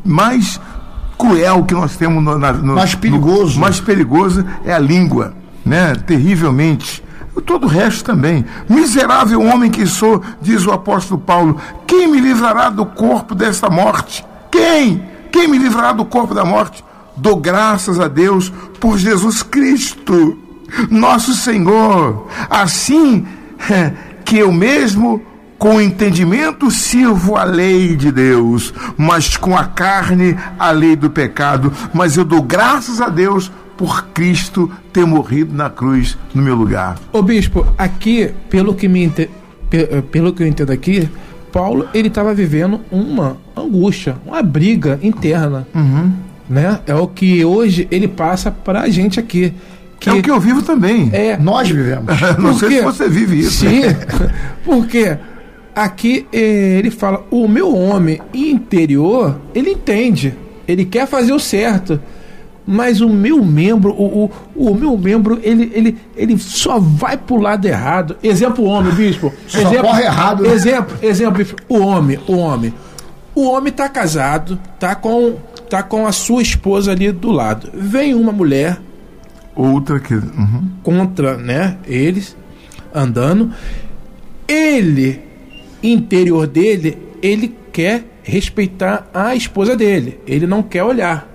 mais 0.04 0.60
cruel 1.18 1.64
que 1.64 1.74
nós 1.74 1.96
temos 1.96 2.24
no, 2.24 2.38
no 2.38 2.76
mais 2.76 2.94
perigoso. 2.94 3.56
No, 3.56 3.62
mais 3.62 3.80
perigoso 3.80 4.46
é 4.66 4.74
a 4.74 4.80
língua, 4.80 5.34
né? 5.66 5.96
Terrivelmente 5.96 7.04
todo 7.42 7.66
o 7.66 7.70
resto 7.70 8.04
também. 8.04 8.46
Miserável 8.70 9.42
homem 9.42 9.70
que 9.70 9.86
sou, 9.86 10.22
diz 10.42 10.66
o 10.66 10.72
apóstolo 10.72 11.20
Paulo, 11.20 11.60
quem 11.86 12.08
me 12.08 12.20
livrará 12.20 12.70
do 12.70 12.86
corpo 12.86 13.36
desta 13.36 13.70
morte? 13.70 14.26
Quem? 14.52 15.04
Quem 15.32 15.48
me 15.48 15.58
livrará 15.58 15.92
do 15.92 16.06
corpo 16.06 16.34
da 16.34 16.46
morte? 16.46 16.84
Dou 17.18 17.36
graças 17.38 18.00
a 18.00 18.08
Deus 18.08 18.52
por 18.80 18.98
Jesus 18.98 19.44
Cristo, 19.44 20.38
nosso 20.90 21.34
Senhor. 21.34 22.28
Assim 22.50 23.26
que 24.24 24.38
eu 24.38 24.52
mesmo 24.52 25.22
com 25.58 25.82
entendimento 25.82 26.70
sirvo 26.70 27.38
a 27.38 27.44
lei 27.44 27.96
de 27.96 28.12
Deus, 28.12 28.74
mas 28.98 29.38
com 29.38 29.58
a 29.58 29.64
carne 29.64 30.38
a 30.60 30.72
lei 30.72 30.96
do 30.96 31.10
pecado. 31.10 31.72
Mas 31.94 32.18
eu 32.18 32.26
dou 32.26 32.42
graças 32.42 33.00
a 33.00 33.08
Deus 33.08 33.52
por 33.78 34.08
Cristo 34.08 34.72
ter 34.94 35.06
morrido 35.06 35.54
na 35.54 35.70
cruz 35.70 36.18
no 36.34 36.42
meu 36.42 36.56
lugar. 36.56 36.98
Ô 37.12 37.22
bispo, 37.22 37.66
aqui, 37.78 38.32
pelo 38.50 38.74
que, 38.74 38.88
me 38.88 39.04
ente... 39.04 39.30
Eh, 39.72 40.02
pelo 40.12 40.32
que 40.32 40.44
eu 40.44 40.48
entendo 40.48 40.72
aqui, 40.72 41.10
Paulo 41.52 41.88
ele 41.94 42.10
estava 42.10 42.34
vivendo 42.34 42.82
uma 42.92 43.38
angústia, 43.56 44.18
uma 44.26 44.42
briga 44.44 45.00
interna. 45.02 45.66
Uhum. 45.74 46.12
Né? 46.50 46.80
É 46.86 46.94
o 46.94 47.08
que 47.08 47.44
hoje 47.46 47.88
ele 47.90 48.08
passa 48.10 48.52
para 48.52 48.82
a 48.82 48.90
gente 48.90 49.20
aqui. 49.20 49.54
Que 50.00 50.10
é 50.10 50.14
o 50.14 50.22
que 50.22 50.30
eu 50.30 50.40
vivo 50.40 50.62
também. 50.62 51.10
É, 51.14 51.38
Nós 51.38 51.70
vivemos. 51.70 52.14
Não 52.38 52.54
sei 52.54 52.70
se 52.70 52.82
você 52.82 53.08
vive 53.08 53.40
isso. 53.40 53.66
Sim, 53.66 53.84
porque 54.66 55.18
aqui 55.74 56.28
eh, 56.32 56.78
ele 56.78 56.92
fala: 56.92 57.26
o 57.32 57.48
meu 57.48 57.74
homem 57.74 58.20
interior, 58.34 59.40
ele 59.56 59.72
entende, 59.72 60.34
ele 60.68 60.84
quer 60.84 61.08
fazer 61.08 61.32
o 61.32 61.40
certo 61.40 62.00
mas 62.66 63.00
o 63.00 63.08
meu 63.08 63.44
membro, 63.44 63.92
o, 63.92 64.26
o, 64.26 64.32
o, 64.72 64.76
meu 64.76 64.98
membro, 64.98 65.40
ele, 65.44 65.72
ele, 65.74 65.98
ele 66.16 66.38
só 66.38 66.80
vai 66.80 67.16
pro 67.16 67.38
lado 67.38 67.66
errado. 67.68 68.18
Exemplo, 68.24 68.66
o 68.66 68.68
homem, 68.68 68.92
bispo. 68.94 69.32
Só 69.48 69.60
exemplo, 69.60 69.82
corre 69.82 70.04
errado. 70.04 70.44
Né? 70.44 70.50
Exemplo, 70.50 70.98
exemplo, 71.02 71.38
bispo. 71.38 71.56
O 71.70 71.80
homem, 71.80 72.20
o 72.28 72.38
homem. 72.38 72.74
O 73.36 73.50
homem 73.50 73.72
tá 73.72 73.88
casado, 73.88 74.58
tá 74.80 74.96
com, 74.96 75.36
tá 75.70 75.84
com 75.84 76.08
a 76.08 76.12
sua 76.12 76.42
esposa 76.42 76.92
ali 76.92 77.12
do 77.12 77.32
lado. 77.32 77.70
Vem 77.74 78.16
uma 78.16 78.32
mulher. 78.32 78.80
Outra 79.56 80.00
que. 80.00 80.16
Uhum. 80.16 80.70
Contra, 80.82 81.38
né? 81.38 81.78
Eles 81.86 82.36
andando. 82.94 83.52
Ele, 84.48 85.22
interior 85.84 86.48
dele, 86.48 86.98
ele 87.22 87.56
quer 87.72 88.06
respeitar 88.24 89.08
a 89.14 89.36
esposa 89.36 89.76
dele. 89.76 90.20
Ele 90.26 90.48
não 90.48 90.64
quer 90.64 90.84
olhar 90.84 91.35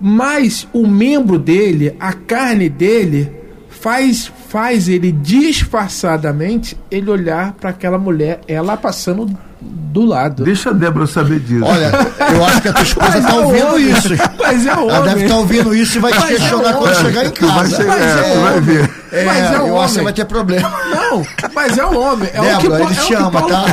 mas 0.00 0.66
o 0.72 0.86
membro 0.86 1.38
dele, 1.38 1.96
a 1.98 2.12
carne 2.12 2.68
dele, 2.68 3.30
faz 3.68 4.32
faz 4.48 4.88
ele 4.88 5.12
disfarçadamente 5.12 6.76
ele 6.90 7.10
olhar 7.10 7.52
para 7.52 7.70
aquela 7.70 7.98
mulher, 7.98 8.40
ela 8.48 8.76
passando 8.76 9.36
do 9.60 10.04
lado. 10.04 10.44
Deixa 10.44 10.70
a 10.70 10.72
Débora 10.72 11.06
saber 11.06 11.40
disso. 11.40 11.64
Olha, 11.64 11.90
eu 12.34 12.44
acho 12.44 12.60
que 12.60 12.68
a 12.68 12.72
tua 12.72 12.82
esposa 12.84 13.18
está 13.18 13.30
é 13.30 13.34
ouvindo 13.34 13.66
homem, 13.68 13.90
isso. 13.90 14.08
Mas 14.38 14.66
é 14.66 14.72
homem. 14.74 14.88
Ela 14.90 15.06
deve 15.06 15.22
estar 15.22 15.34
tá 15.34 15.40
ouvindo 15.40 15.74
isso 15.74 15.96
e 15.96 16.00
vai 16.00 16.12
te 16.12 16.18
mas 16.18 16.30
é 16.30 16.34
questionar 16.34 16.68
é 16.68 16.72
quando 16.74 16.94
chegar 16.96 17.26
em 17.26 17.30
casa. 17.30 17.52
Vai 17.52 17.70
chegar, 17.70 17.98
mas 17.98 18.16
é, 18.16 18.40
vai 18.40 18.60
ver. 18.60 18.90
É, 19.12 19.24
mas 19.24 19.36
é 19.38 19.56
eu 19.56 19.64
homem. 19.64 19.84
acho 19.84 19.94
que 19.94 20.04
vai 20.04 20.12
ter 20.12 20.24
problema. 20.26 20.70
Não, 20.90 21.26
mas 21.54 21.78
é 21.78 21.84
o 21.86 21.98
homem. 21.98 22.28
É 22.32 22.40
Débora, 22.40 22.56
o 22.56 22.60
que, 22.60 22.92
ele 22.92 23.00
é 23.00 23.04
te 23.04 23.14
ama, 23.14 23.42
tá? 23.42 23.64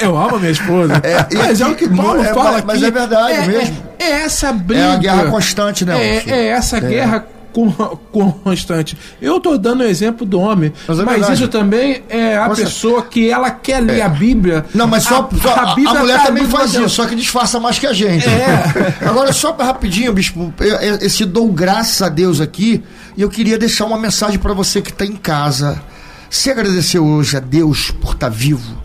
Eu 0.02 0.16
amo 0.16 0.36
a 0.36 0.38
minha 0.38 0.50
esposa. 0.50 0.94
É, 1.02 1.36
mas 1.36 1.60
é 1.60 1.66
o 1.66 1.74
que 1.74 1.88
Paulo 1.88 2.20
é, 2.20 2.34
fala 2.34 2.50
mas, 2.50 2.56
aqui. 2.56 2.66
Mas 2.66 2.82
é 2.82 2.90
verdade 2.90 3.32
é, 3.32 3.46
mesmo. 3.46 3.76
É, 3.98 4.10
essa 4.22 4.52
briga. 4.52 4.80
É 4.80 4.94
a 4.94 4.96
guerra 4.96 5.24
constante, 5.30 5.84
né? 5.84 6.00
É, 6.00 6.30
é 6.30 6.46
essa 6.48 6.80
guerra 6.80 7.20
constante. 7.20 7.39
Eu 9.20 9.36
estou 9.36 9.58
dando 9.58 9.80
o 9.80 9.84
exemplo 9.84 10.26
do 10.26 10.38
homem, 10.40 10.72
mas, 10.86 10.98
é 10.98 11.04
mas 11.04 11.28
isso 11.30 11.48
também 11.48 12.02
é 12.08 12.36
a 12.36 12.48
pessoa 12.50 13.02
que 13.02 13.28
ela 13.28 13.50
quer 13.50 13.80
ler 13.80 13.98
é. 13.98 14.02
a 14.02 14.08
Bíblia. 14.08 14.64
Não, 14.74 14.86
mas 14.86 15.04
só 15.04 15.28
a, 15.30 15.36
só, 15.36 15.54
a, 15.54 15.72
a 15.72 15.94
mulher 16.00 16.18
tá 16.18 16.26
também 16.26 16.46
faz 16.46 16.74
isso, 16.74 16.88
só 16.88 17.06
que 17.06 17.14
disfarça 17.14 17.58
mais 17.58 17.78
que 17.78 17.86
a 17.86 17.92
gente. 17.92 18.28
É. 18.28 18.94
Agora, 19.06 19.32
só 19.32 19.52
rapidinho, 19.52 20.12
bispo, 20.12 20.52
esse 21.00 21.24
dou 21.24 21.50
graças 21.52 22.02
a 22.02 22.08
Deus 22.08 22.40
aqui, 22.40 22.82
e 23.16 23.22
eu 23.22 23.28
queria 23.28 23.58
deixar 23.58 23.84
uma 23.84 23.98
mensagem 23.98 24.38
para 24.38 24.52
você 24.52 24.80
que 24.80 24.90
está 24.90 25.04
em 25.04 25.16
casa. 25.16 25.80
Se 26.28 26.50
agradeceu 26.50 27.04
hoje 27.04 27.36
a 27.36 27.40
Deus 27.40 27.90
por 27.90 28.12
estar 28.12 28.28
tá 28.28 28.28
vivo, 28.28 28.78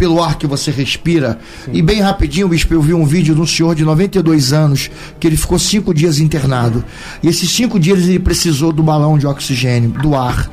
pelo 0.00 0.22
ar 0.22 0.38
que 0.38 0.46
você 0.46 0.70
respira. 0.70 1.38
Sim. 1.62 1.72
E 1.74 1.82
bem 1.82 2.00
rapidinho, 2.00 2.48
bispo, 2.48 2.72
eu 2.72 2.80
vi 2.80 2.94
um 2.94 3.04
vídeo 3.04 3.34
de 3.34 3.40
um 3.42 3.46
senhor 3.46 3.74
de 3.74 3.84
92 3.84 4.50
anos 4.50 4.90
que 5.20 5.26
ele 5.26 5.36
ficou 5.36 5.58
cinco 5.58 5.92
dias 5.92 6.18
internado. 6.18 6.82
E 7.22 7.28
esses 7.28 7.50
cinco 7.50 7.78
dias 7.78 8.08
ele 8.08 8.18
precisou 8.18 8.72
do 8.72 8.82
balão 8.82 9.18
de 9.18 9.26
oxigênio, 9.26 9.90
do 9.90 10.16
ar. 10.16 10.50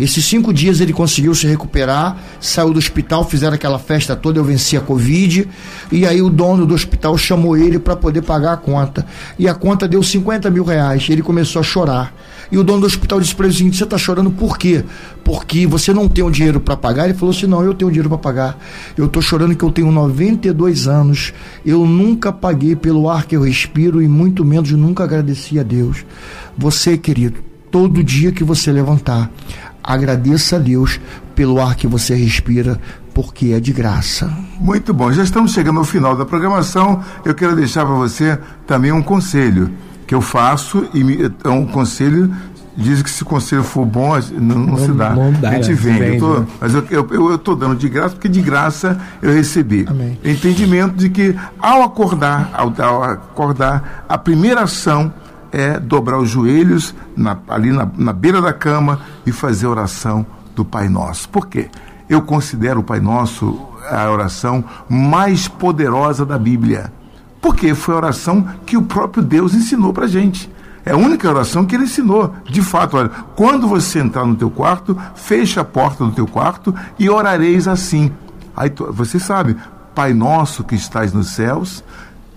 Esses 0.00 0.24
cinco 0.24 0.52
dias 0.52 0.80
ele 0.80 0.92
conseguiu 0.92 1.32
se 1.32 1.46
recuperar, 1.46 2.16
saiu 2.40 2.72
do 2.72 2.78
hospital, 2.78 3.24
fizeram 3.24 3.54
aquela 3.54 3.78
festa 3.78 4.16
toda, 4.16 4.40
eu 4.40 4.44
venci 4.44 4.76
a 4.76 4.80
Covid, 4.80 5.48
e 5.92 6.04
aí 6.04 6.20
o 6.20 6.28
dono 6.28 6.66
do 6.66 6.74
hospital 6.74 7.16
chamou 7.16 7.56
ele 7.56 7.78
para 7.78 7.94
poder 7.94 8.22
pagar 8.22 8.54
a 8.54 8.56
conta. 8.56 9.06
E 9.38 9.46
a 9.46 9.54
conta 9.54 9.86
deu 9.86 10.02
50 10.02 10.50
mil 10.50 10.64
reais. 10.64 11.06
Ele 11.08 11.22
começou 11.22 11.60
a 11.60 11.62
chorar. 11.62 12.12
E 12.50 12.56
o 12.56 12.64
dono 12.64 12.80
do 12.80 12.86
hospital 12.86 13.20
disse 13.20 13.34
para 13.34 13.46
ele 13.46 13.54
o 13.54 13.56
seguinte: 13.56 13.76
você 13.76 13.84
está 13.84 13.98
chorando 13.98 14.30
por 14.30 14.56
quê? 14.56 14.84
Porque 15.24 15.66
você 15.66 15.92
não 15.92 16.08
tem 16.08 16.24
o 16.24 16.30
dinheiro 16.30 16.60
para 16.60 16.76
pagar? 16.76 17.04
Ele 17.04 17.14
falou 17.14 17.34
assim: 17.34 17.46
não, 17.46 17.62
eu 17.62 17.74
tenho 17.74 17.90
dinheiro 17.90 18.08
para 18.08 18.18
pagar. 18.18 18.58
Eu 18.96 19.06
estou 19.06 19.20
chorando 19.20 19.54
que 19.54 19.64
eu 19.64 19.70
tenho 19.70 19.92
92 19.92 20.88
anos, 20.88 21.32
eu 21.64 21.84
nunca 21.84 22.32
paguei 22.32 22.74
pelo 22.74 23.08
ar 23.08 23.26
que 23.26 23.36
eu 23.36 23.42
respiro 23.42 24.02
e 24.02 24.08
muito 24.08 24.44
menos 24.44 24.70
nunca 24.72 25.04
agradeci 25.04 25.58
a 25.58 25.62
Deus. 25.62 26.04
Você, 26.56 26.96
querido, 26.96 27.40
todo 27.70 28.02
dia 28.02 28.32
que 28.32 28.42
você 28.42 28.72
levantar, 28.72 29.30
agradeça 29.82 30.56
a 30.56 30.58
Deus 30.58 31.00
pelo 31.34 31.60
ar 31.60 31.76
que 31.76 31.86
você 31.86 32.14
respira, 32.14 32.80
porque 33.14 33.52
é 33.52 33.60
de 33.60 33.72
graça. 33.72 34.32
Muito 34.58 34.92
bom, 34.92 35.12
já 35.12 35.22
estamos 35.22 35.52
chegando 35.52 35.78
ao 35.78 35.84
final 35.84 36.16
da 36.16 36.24
programação. 36.24 37.02
Eu 37.24 37.34
quero 37.34 37.54
deixar 37.54 37.84
para 37.84 37.94
você 37.94 38.38
também 38.66 38.90
um 38.90 39.02
conselho 39.02 39.70
que 40.08 40.14
eu 40.14 40.22
faço 40.22 40.88
e 40.94 41.04
me, 41.04 41.30
é 41.44 41.48
um 41.50 41.66
conselho 41.66 42.34
diz 42.74 43.02
que 43.02 43.10
se 43.10 43.24
o 43.24 43.26
conselho 43.26 43.64
for 43.64 43.84
bom, 43.84 44.16
não, 44.32 44.56
não, 44.56 44.66
não 44.66 44.78
se 44.78 44.92
dá. 44.92 45.10
Não 45.10 45.32
dá 45.32 45.50
a 45.50 45.54
gente 45.54 45.74
vende. 45.74 45.98
vende. 45.98 46.24
Eu 46.24 46.44
tô, 46.44 46.46
mas 46.60 46.74
eu 46.74 47.34
estou 47.34 47.56
dando 47.56 47.74
de 47.74 47.88
graça 47.88 48.14
porque 48.14 48.28
de 48.28 48.40
graça 48.40 48.98
eu 49.20 49.32
recebi. 49.32 49.84
Amém. 49.88 50.16
Entendimento 50.24 50.94
de 50.94 51.10
que 51.10 51.34
ao 51.58 51.82
acordar, 51.82 52.50
ao, 52.54 52.72
ao, 52.80 53.02
acordar, 53.02 54.04
a 54.08 54.16
primeira 54.16 54.62
ação 54.62 55.12
é 55.50 55.78
dobrar 55.80 56.18
os 56.18 56.30
joelhos 56.30 56.94
na, 57.16 57.36
ali 57.48 57.72
na, 57.72 57.86
na 57.98 58.12
beira 58.12 58.40
da 58.40 58.52
cama 58.52 59.00
e 59.26 59.32
fazer 59.32 59.66
a 59.66 59.70
oração 59.70 60.24
do 60.54 60.64
Pai 60.64 60.88
Nosso. 60.88 61.28
Por 61.28 61.48
quê? 61.48 61.68
Eu 62.08 62.22
considero 62.22 62.80
o 62.80 62.84
Pai 62.84 63.00
Nosso 63.00 63.66
a 63.90 64.08
oração 64.10 64.64
mais 64.88 65.48
poderosa 65.48 66.24
da 66.24 66.38
Bíblia 66.38 66.92
porque 67.40 67.74
foi 67.74 67.94
a 67.94 67.98
oração 67.98 68.46
que 68.66 68.76
o 68.76 68.82
próprio 68.82 69.22
Deus 69.22 69.54
ensinou 69.54 69.92
para 69.92 70.04
a 70.04 70.08
gente. 70.08 70.50
É 70.84 70.92
a 70.92 70.96
única 70.96 71.28
oração 71.28 71.66
que 71.66 71.74
ele 71.74 71.84
ensinou. 71.84 72.34
De 72.44 72.62
fato, 72.62 72.96
olha, 72.96 73.10
quando 73.36 73.68
você 73.68 73.98
entrar 73.98 74.24
no 74.24 74.34
teu 74.34 74.50
quarto, 74.50 74.96
feche 75.14 75.60
a 75.60 75.64
porta 75.64 76.04
do 76.04 76.12
teu 76.12 76.26
quarto 76.26 76.74
e 76.98 77.10
orareis 77.10 77.68
assim. 77.68 78.10
Aí 78.56 78.72
você 78.90 79.20
sabe, 79.20 79.56
Pai 79.94 80.14
nosso 80.14 80.64
que 80.64 80.74
estás 80.74 81.12
nos 81.12 81.32
céus, 81.32 81.84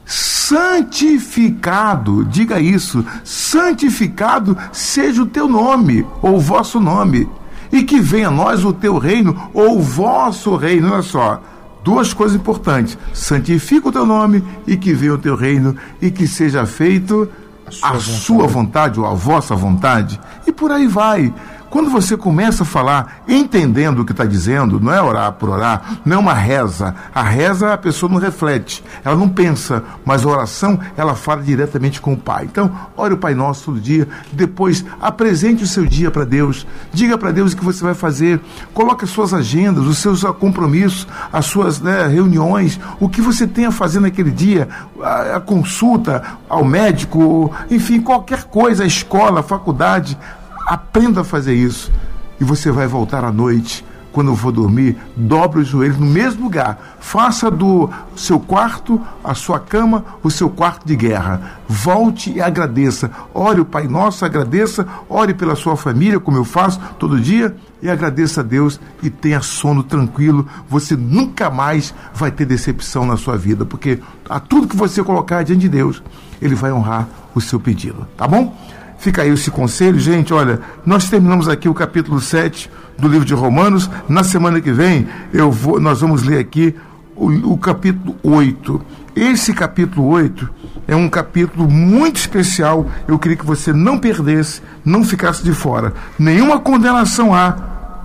santificado, 0.06 2.26
diga 2.26 2.60
isso, 2.60 3.06
santificado 3.24 4.58
seja 4.72 5.24
o 5.24 5.28
teu 5.28 5.48
nome, 5.48 6.06
ou 6.22 6.36
o 6.36 6.42
vosso 6.42 6.80
nome, 6.80 7.28
e 7.72 7.84
que 7.84 8.00
venha 8.00 8.28
a 8.28 8.32
nós 8.32 8.66
o 8.66 8.74
teu 8.74 8.98
reino, 8.98 9.50
ou 9.54 9.78
o 9.78 9.82
vosso 9.82 10.56
reino, 10.56 10.92
olha 10.92 11.02
só 11.02 11.42
duas 11.84 12.14
coisas 12.14 12.36
importantes: 12.36 12.98
santifica 13.14 13.90
o 13.90 13.92
teu 13.92 14.06
nome 14.06 14.44
e 14.66 14.78
que 14.78 14.94
venha 14.94 15.14
o 15.14 15.18
teu 15.18 15.36
reino 15.36 15.76
e 16.02 16.10
que 16.12 16.28
seja 16.28 16.66
feito 16.66 17.30
a 17.68 17.72
sua, 17.72 17.88
a 17.88 17.92
vontade. 17.92 18.20
sua 18.22 18.48
vontade 18.48 19.00
ou 19.00 19.06
a 19.06 19.14
vossa 19.14 19.56
vontade. 19.56 20.20
E 20.46 20.52
por 20.52 20.72
aí 20.72 20.88
vai. 20.88 21.34
Quando 21.72 21.90
você 21.90 22.18
começa 22.18 22.64
a 22.64 22.66
falar 22.66 23.24
entendendo 23.30 24.00
o 24.00 24.06
que 24.06 24.12
está 24.12 24.26
dizendo, 24.26 24.78
não 24.78 24.94
é 24.94 25.02
orar 25.02 25.32
por 25.32 25.48
orar, 25.48 26.02
não 26.04 26.18
é 26.18 26.20
uma 26.20 26.34
reza. 26.34 26.94
A 27.16 27.24
reza 27.24 27.72
a 27.72 27.78
pessoa 27.78 28.12
não 28.12 28.20
reflete, 28.20 28.84
ela 29.06 29.16
não 29.16 29.30
pensa, 29.30 29.82
mas 30.04 30.26
a 30.26 30.28
oração 30.28 30.78
ela 30.98 31.16
fala 31.16 31.42
diretamente 31.42 32.02
com 32.02 32.12
o 32.12 32.18
Pai. 32.18 32.44
Então, 32.44 32.70
ore 32.98 33.14
o 33.14 33.18
Pai 33.18 33.34
Nosso 33.34 33.68
todo 33.72 33.80
dia, 33.80 34.06
depois 34.34 34.84
apresente 35.00 35.64
o 35.64 35.68
seu 35.68 35.86
dia 35.86 36.12
para 36.12 36.26
Deus, 36.26 36.68
diga 36.92 37.18
para 37.18 37.32
Deus 37.32 37.54
o 37.54 37.58
que 37.58 37.64
você 37.64 37.82
vai 37.82 37.94
fazer, 37.94 38.42
coloque 38.74 39.06
as 39.06 39.10
suas 39.10 39.34
agendas, 39.34 39.86
os 39.86 39.98
seus 40.00 40.24
compromissos, 40.42 41.08
as 41.32 41.46
suas 41.46 41.80
né, 41.80 42.06
reuniões, 42.06 42.82
o 43.00 43.08
que 43.08 43.22
você 43.22 43.48
tem 43.48 43.66
a 43.66 43.72
fazer 43.72 44.02
naquele 44.02 44.32
dia, 44.32 44.68
a, 45.02 45.38
a 45.38 45.40
consulta 45.40 46.22
ao 46.50 46.66
médico, 46.66 47.50
enfim, 47.70 48.02
qualquer 48.02 48.44
coisa, 48.44 48.84
a 48.84 48.88
escola, 48.88 49.40
a 49.40 49.44
faculdade, 49.44 50.18
Aprenda 50.66 51.22
a 51.22 51.24
fazer 51.24 51.54
isso 51.54 51.92
e 52.40 52.44
você 52.44 52.72
vai 52.72 52.88
voltar 52.88 53.24
à 53.24 53.32
noite 53.32 53.86
quando 54.12 54.36
for 54.36 54.52
dormir, 54.52 54.98
dobre 55.16 55.62
os 55.62 55.68
joelhos 55.68 55.98
no 55.98 56.06
mesmo 56.06 56.44
lugar. 56.44 56.98
Faça 57.00 57.50
do 57.50 57.90
seu 58.16 58.40
quarto, 58.40 59.00
a 59.24 59.34
sua 59.34 59.60
cama, 59.60 60.04
o 60.22 60.30
seu 60.30 60.50
quarto 60.50 60.86
de 60.86 60.96
guerra. 60.96 61.60
Volte 61.68 62.32
e 62.32 62.42
agradeça. 62.42 63.10
Ore 63.34 63.62
o 63.62 63.66
Pai 63.66 63.88
Nosso, 63.88 64.26
agradeça. 64.26 64.86
Ore 65.10 65.34
pela 65.34 65.56
sua 65.56 65.78
família, 65.78 66.20
como 66.20 66.38
eu 66.38 66.44
faço 66.44 66.80
todo 67.00 67.20
dia, 67.20 67.56
e 67.82 67.90
agradeça 67.90 68.42
a 68.42 68.44
Deus 68.44 68.80
e 69.02 69.10
tenha 69.10 69.42
sono 69.42 69.82
tranquilo. 69.82 70.46
Você 70.70 70.96
nunca 70.96 71.50
mais 71.50 71.94
vai 72.14 72.32
ter 72.32 72.46
decepção 72.46 73.06
na 73.06 73.18
sua 73.18 73.38
vida, 73.38 73.66
porque 73.66 74.00
a 74.30 74.40
tudo 74.40 74.68
que 74.68 74.76
você 74.76 75.04
colocar 75.04 75.44
diante 75.44 75.62
de 75.62 75.70
Deus, 75.70 76.04
Ele 76.42 76.56
vai 76.56 76.72
honrar 76.72 77.08
o 77.34 77.40
seu 77.40 77.60
pedido. 77.60 78.06
Tá 78.18 78.28
bom? 78.28 78.56
Fica 79.02 79.24
aí 79.24 79.32
esse 79.32 79.50
conselho, 79.50 80.00
gente. 80.00 80.32
Olha, 80.32 80.60
nós 80.86 81.10
terminamos 81.10 81.50
aqui 81.50 81.68
o 81.68 81.74
capítulo 81.74 82.22
7 82.22 82.70
do 83.00 83.08
livro 83.08 83.26
de 83.26 83.34
Romanos. 83.34 83.90
Na 84.08 84.24
semana 84.24 84.62
que 84.62 84.72
vem, 84.72 85.08
eu 85.34 85.52
vou, 85.52 85.80
nós 85.80 86.02
vamos 86.02 86.22
ler 86.22 86.38
aqui 86.38 86.76
o, 87.16 87.54
o 87.54 87.58
capítulo 87.58 88.16
8. 88.22 88.80
Esse 89.16 89.56
capítulo 89.56 90.08
8 90.08 90.48
é 90.88 90.96
um 90.96 91.10
capítulo 91.10 91.68
muito 91.68 92.18
especial. 92.18 92.86
Eu 93.08 93.18
queria 93.18 93.36
que 93.36 93.46
você 93.46 93.74
não 93.74 93.98
perdesse, 93.98 94.62
não 94.86 95.04
ficasse 95.04 95.44
de 95.44 95.52
fora. 95.52 95.96
Nenhuma 96.20 96.60
condenação 96.60 97.34
há 97.34 97.54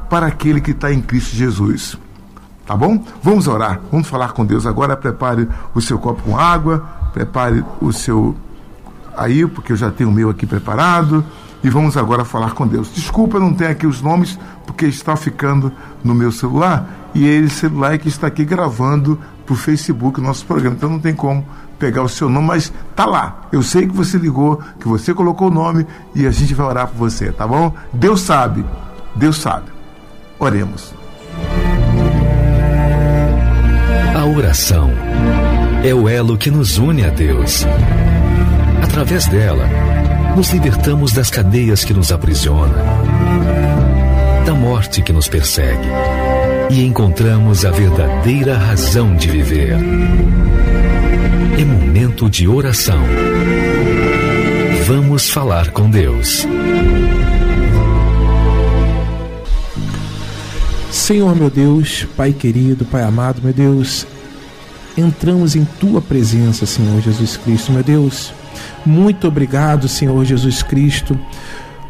para 0.08 0.28
aquele 0.28 0.62
que 0.62 0.70
está 0.70 0.90
em 0.90 1.02
Cristo 1.02 1.36
Jesus. 1.36 1.98
Tá 2.66 2.74
bom? 2.74 3.04
Vamos 3.22 3.46
orar, 3.46 3.82
vamos 3.92 4.08
falar 4.08 4.32
com 4.32 4.46
Deus 4.46 4.64
agora. 4.64 4.96
Prepare 4.96 5.46
o 5.74 5.80
seu 5.82 5.98
copo 5.98 6.22
com 6.22 6.38
água, 6.38 6.88
prepare 7.12 7.62
o 7.82 7.92
seu 7.92 8.34
aí, 9.16 9.46
porque 9.46 9.72
eu 9.72 9.76
já 9.76 9.90
tenho 9.90 10.10
o 10.10 10.12
meu 10.12 10.30
aqui 10.30 10.46
preparado. 10.46 11.24
E 11.64 11.70
vamos 11.70 11.96
agora 11.96 12.24
falar 12.24 12.52
com 12.52 12.66
Deus. 12.66 12.92
Desculpa, 12.94 13.40
não 13.40 13.52
tenho 13.52 13.70
aqui 13.70 13.86
os 13.86 14.00
nomes, 14.00 14.38
porque 14.66 14.86
está 14.86 15.16
ficando 15.16 15.72
no 16.04 16.14
meu 16.14 16.30
celular. 16.30 17.08
E 17.14 17.26
esse 17.26 17.56
celular 17.56 17.94
é 17.94 17.98
que 17.98 18.08
está 18.08 18.26
aqui 18.26 18.44
gravando 18.44 19.18
para 19.44 19.52
o 19.52 19.56
Facebook 19.56 20.20
nosso 20.20 20.44
programa. 20.44 20.76
Então 20.76 20.90
não 20.90 21.00
tem 21.00 21.14
como 21.14 21.44
pegar 21.78 22.02
o 22.02 22.08
seu 22.08 22.28
nome, 22.28 22.46
mas 22.46 22.72
tá 22.94 23.06
lá. 23.06 23.48
Eu 23.50 23.62
sei 23.62 23.86
que 23.86 23.94
você 23.94 24.18
ligou, 24.18 24.60
que 24.78 24.86
você 24.86 25.14
colocou 25.14 25.48
o 25.48 25.50
nome 25.50 25.86
e 26.14 26.26
a 26.26 26.30
gente 26.30 26.54
vai 26.54 26.66
orar 26.66 26.88
por 26.88 26.96
você, 26.96 27.32
tá 27.32 27.46
bom? 27.46 27.74
Deus 27.92 28.20
sabe, 28.20 28.64
Deus 29.14 29.38
sabe. 29.38 29.70
Oremos. 30.38 30.94
A 34.14 34.24
oração 34.24 34.90
é 35.84 35.94
o 35.94 36.08
elo 36.08 36.36
que 36.36 36.50
nos 36.50 36.78
une 36.78 37.04
a 37.04 37.10
Deus. 37.10 37.64
Através 38.86 39.26
dela, 39.26 39.68
nos 40.36 40.50
libertamos 40.52 41.12
das 41.12 41.28
cadeias 41.28 41.84
que 41.84 41.92
nos 41.92 42.12
aprisionam, 42.12 42.72
da 44.46 44.54
morte 44.54 45.02
que 45.02 45.12
nos 45.12 45.28
persegue 45.28 45.88
e 46.70 46.84
encontramos 46.84 47.64
a 47.64 47.70
verdadeira 47.70 48.56
razão 48.56 49.14
de 49.14 49.28
viver. 49.28 49.76
É 51.58 51.64
momento 51.64 52.30
de 52.30 52.48
oração. 52.48 53.02
Vamos 54.86 55.28
falar 55.28 55.72
com 55.72 55.90
Deus. 55.90 56.46
Senhor 60.92 61.34
meu 61.34 61.50
Deus, 61.50 62.06
Pai 62.16 62.32
querido, 62.32 62.84
Pai 62.84 63.02
amado, 63.02 63.42
meu 63.42 63.52
Deus, 63.52 64.06
entramos 64.96 65.56
em 65.56 65.64
tua 65.64 66.00
presença, 66.00 66.64
Senhor 66.64 67.00
Jesus 67.02 67.36
Cristo, 67.36 67.72
meu 67.72 67.82
Deus. 67.82 68.32
Muito 68.84 69.28
obrigado, 69.28 69.88
Senhor 69.88 70.24
Jesus 70.24 70.62
Cristo. 70.62 71.18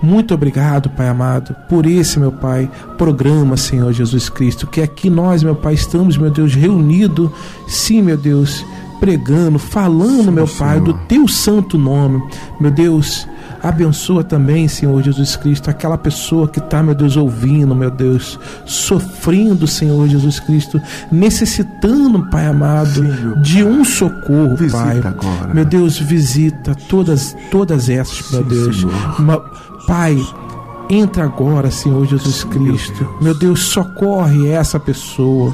Muito 0.03 0.35
obrigado, 0.35 0.91
Pai 0.91 1.09
amado, 1.09 1.57
por 1.69 1.87
esse, 1.87 2.19
meu 2.19 2.31
Pai, 2.31 2.71
programa, 2.99 3.57
Senhor 3.57 3.93
Jesus 3.93 4.29
Cristo, 4.29 4.67
que 4.67 4.83
aqui 4.83 5.09
nós, 5.09 5.43
meu 5.43 5.57
Pai, 5.57 5.75
estamos, 5.75 6.19
meu 6.19 6.31
Deus, 6.31 6.55
reunidos, 6.55 7.31
sim, 7.67 8.03
meu 8.03 8.17
Deus, 8.17 8.65
pregando, 9.01 9.59
falando, 9.59 10.25
sim, 10.25 10.31
meu 10.31 10.47
Pai, 10.47 10.81
do 10.81 10.93
teu 11.09 11.27
santo 11.27 11.79
nome. 11.79 12.23
Meu 12.61 12.71
Deus, 12.71 13.27
Abençoa 13.69 14.23
também, 14.23 14.69
Senhor 14.69 15.03
Jesus 15.03 15.35
Cristo, 15.37 15.69
aquela 15.69 15.99
pessoa 15.99 16.47
que 16.47 16.59
está, 16.59 16.83
meu 16.83 16.95
Deus, 16.95 17.17
ouvindo, 17.17 17.75
meu 17.75 17.91
Deus, 17.91 18.39
sofrendo, 18.65 19.67
Senhor 19.67 20.09
Jesus 20.09 20.39
Cristo, 20.39 20.81
necessitando, 21.11 22.27
Pai 22.31 22.47
amado, 22.47 23.03
Sim, 23.03 23.41
de 23.43 23.65
um 23.65 23.85
socorro, 23.85 24.57
visita 24.57 24.79
Pai. 24.79 24.99
Agora. 24.99 25.55
Meu 25.55 25.65
Deus, 25.65 25.99
visita 25.99 26.77
todas, 26.89 27.37
todas 27.51 27.89
essas, 27.89 28.31
meu 28.31 28.43
Sim, 28.43 28.49
Deus. 28.49 28.87
Pai, 29.87 30.17
Entra 30.89 31.25
agora, 31.25 31.71
Senhor 31.71 32.07
Jesus 32.07 32.45
Cristo. 32.45 33.09
Meu 33.21 33.35
Deus, 33.35 33.61
socorre 33.61 34.49
essa 34.49 34.79
pessoa. 34.79 35.53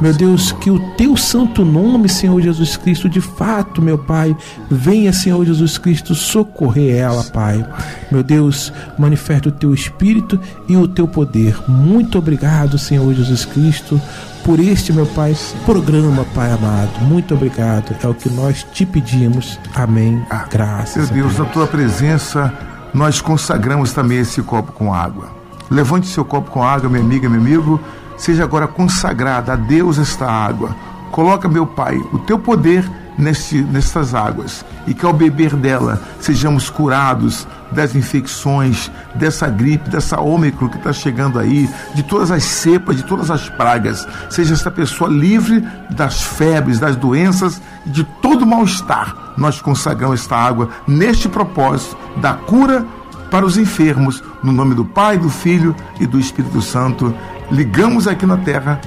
Meu 0.00 0.14
Deus, 0.14 0.52
que 0.52 0.70
o 0.70 0.78
teu 0.94 1.16
santo 1.16 1.64
nome, 1.64 2.08
Senhor 2.08 2.40
Jesus 2.40 2.76
Cristo, 2.76 3.08
de 3.08 3.20
fato, 3.20 3.82
meu 3.82 3.98
Pai, 3.98 4.36
venha, 4.70 5.12
Senhor 5.12 5.44
Jesus 5.44 5.78
Cristo, 5.78 6.14
socorrer 6.14 6.96
ela, 6.96 7.24
Pai. 7.24 7.66
Meu 8.10 8.22
Deus, 8.22 8.72
manifesta 8.96 9.48
o 9.48 9.52
teu 9.52 9.74
espírito 9.74 10.38
e 10.68 10.76
o 10.76 10.86
teu 10.86 11.08
poder. 11.08 11.58
Muito 11.68 12.16
obrigado, 12.16 12.78
Senhor 12.78 13.12
Jesus 13.12 13.44
Cristo, 13.44 14.00
por 14.44 14.60
este, 14.60 14.92
meu 14.92 15.06
Pai, 15.06 15.36
programa, 15.66 16.24
Pai 16.34 16.52
amado. 16.52 17.00
Muito 17.02 17.34
obrigado. 17.34 17.96
É 18.00 18.06
o 18.06 18.14
que 18.14 18.28
nós 18.30 18.64
te 18.72 18.86
pedimos. 18.86 19.58
Amém. 19.74 20.24
Ah, 20.30 20.46
Graças. 20.48 21.10
Meu 21.10 21.24
Deus, 21.24 21.34
a, 21.34 21.38
Deus. 21.38 21.48
a 21.48 21.52
tua 21.52 21.66
presença 21.66 22.77
nós 22.92 23.20
consagramos 23.20 23.92
também 23.92 24.18
esse 24.18 24.42
copo 24.42 24.72
com 24.72 24.92
água. 24.92 25.28
Levante 25.70 26.06
seu 26.06 26.24
copo 26.24 26.50
com 26.50 26.62
água, 26.62 26.88
minha 26.88 27.02
amiga, 27.02 27.28
meu 27.28 27.40
amigo. 27.40 27.80
Seja 28.16 28.44
agora 28.44 28.66
consagrada 28.66 29.52
a 29.52 29.56
Deus 29.56 29.98
esta 29.98 30.26
água. 30.26 30.74
Coloca, 31.10 31.48
meu 31.48 31.66
Pai, 31.66 31.96
o 32.12 32.18
teu 32.18 32.38
poder 32.38 32.88
neste, 33.16 33.60
nestas 33.60 34.14
águas 34.14 34.64
e 34.88 34.94
que 34.94 35.04
ao 35.04 35.12
beber 35.12 35.54
dela 35.54 36.00
sejamos 36.18 36.70
curados 36.70 37.46
das 37.70 37.94
infecções, 37.94 38.90
dessa 39.14 39.46
gripe, 39.48 39.90
dessa 39.90 40.18
ômicron 40.18 40.68
que 40.68 40.78
está 40.78 40.92
chegando 40.92 41.38
aí, 41.38 41.68
de 41.94 42.02
todas 42.02 42.30
as 42.30 42.42
cepas, 42.42 42.96
de 42.96 43.02
todas 43.04 43.30
as 43.30 43.48
pragas. 43.50 44.08
Seja 44.30 44.54
esta 44.54 44.70
pessoa 44.70 45.10
livre 45.10 45.62
das 45.90 46.22
febres, 46.22 46.80
das 46.80 46.96
doenças 46.96 47.60
e 47.84 47.90
de 47.90 48.04
todo 48.22 48.46
mal-estar. 48.46 49.34
Nós 49.36 49.60
consagramos 49.60 50.22
esta 50.22 50.36
água 50.36 50.70
neste 50.86 51.28
propósito 51.28 51.96
da 52.16 52.32
cura 52.32 52.86
para 53.30 53.44
os 53.44 53.58
enfermos, 53.58 54.24
no 54.42 54.52
nome 54.52 54.74
do 54.74 54.86
Pai, 54.86 55.18
do 55.18 55.28
Filho 55.28 55.76
e 56.00 56.06
do 56.06 56.18
Espírito 56.18 56.62
Santo. 56.62 57.14
Ligamos 57.50 58.08
aqui 58.08 58.24
na 58.24 58.38
terra 58.38 58.80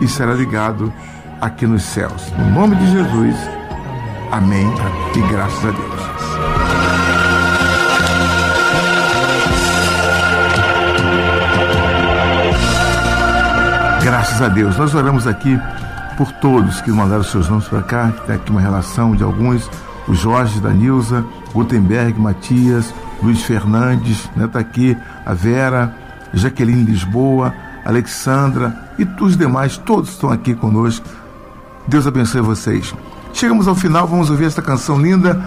e 0.00 0.08
será 0.08 0.32
ligado 0.32 0.90
aqui 1.38 1.66
nos 1.66 1.82
céus. 1.82 2.32
No 2.38 2.50
nome 2.50 2.76
de 2.76 2.90
Jesus. 2.90 3.61
Amém. 4.32 4.66
E 5.14 5.20
graças 5.30 5.62
a 5.62 5.70
Deus. 5.70 6.02
Graças 14.02 14.40
a 14.40 14.48
Deus. 14.48 14.78
Nós 14.78 14.94
oramos 14.94 15.26
aqui 15.26 15.60
por 16.16 16.32
todos 16.32 16.80
que 16.80 16.90
mandaram 16.90 17.22
seus 17.22 17.46
nomes 17.50 17.68
para 17.68 17.82
cá, 17.82 18.10
tem 18.26 18.36
aqui 18.36 18.50
uma 18.50 18.60
relação 18.60 19.14
de 19.14 19.22
alguns, 19.22 19.70
o 20.08 20.14
Jorge, 20.14 20.60
Danilza, 20.60 21.22
Gutenberg, 21.52 22.18
Matias, 22.18 22.94
Luiz 23.22 23.42
Fernandes, 23.42 24.30
né, 24.34 24.46
tá 24.46 24.60
aqui 24.60 24.96
a 25.26 25.34
Vera, 25.34 25.94
Jaqueline 26.32 26.84
Lisboa, 26.84 27.54
Alexandra 27.84 28.74
e 28.98 29.06
os 29.22 29.36
demais, 29.36 29.76
todos 29.76 30.10
estão 30.10 30.30
aqui 30.30 30.54
conosco. 30.54 31.06
Deus 31.86 32.06
abençoe 32.06 32.40
vocês. 32.40 32.94
Chegamos 33.32 33.66
ao 33.66 33.74
final, 33.74 34.06
vamos 34.06 34.30
ouvir 34.30 34.44
esta 34.46 34.62
canção 34.62 35.00
linda 35.00 35.40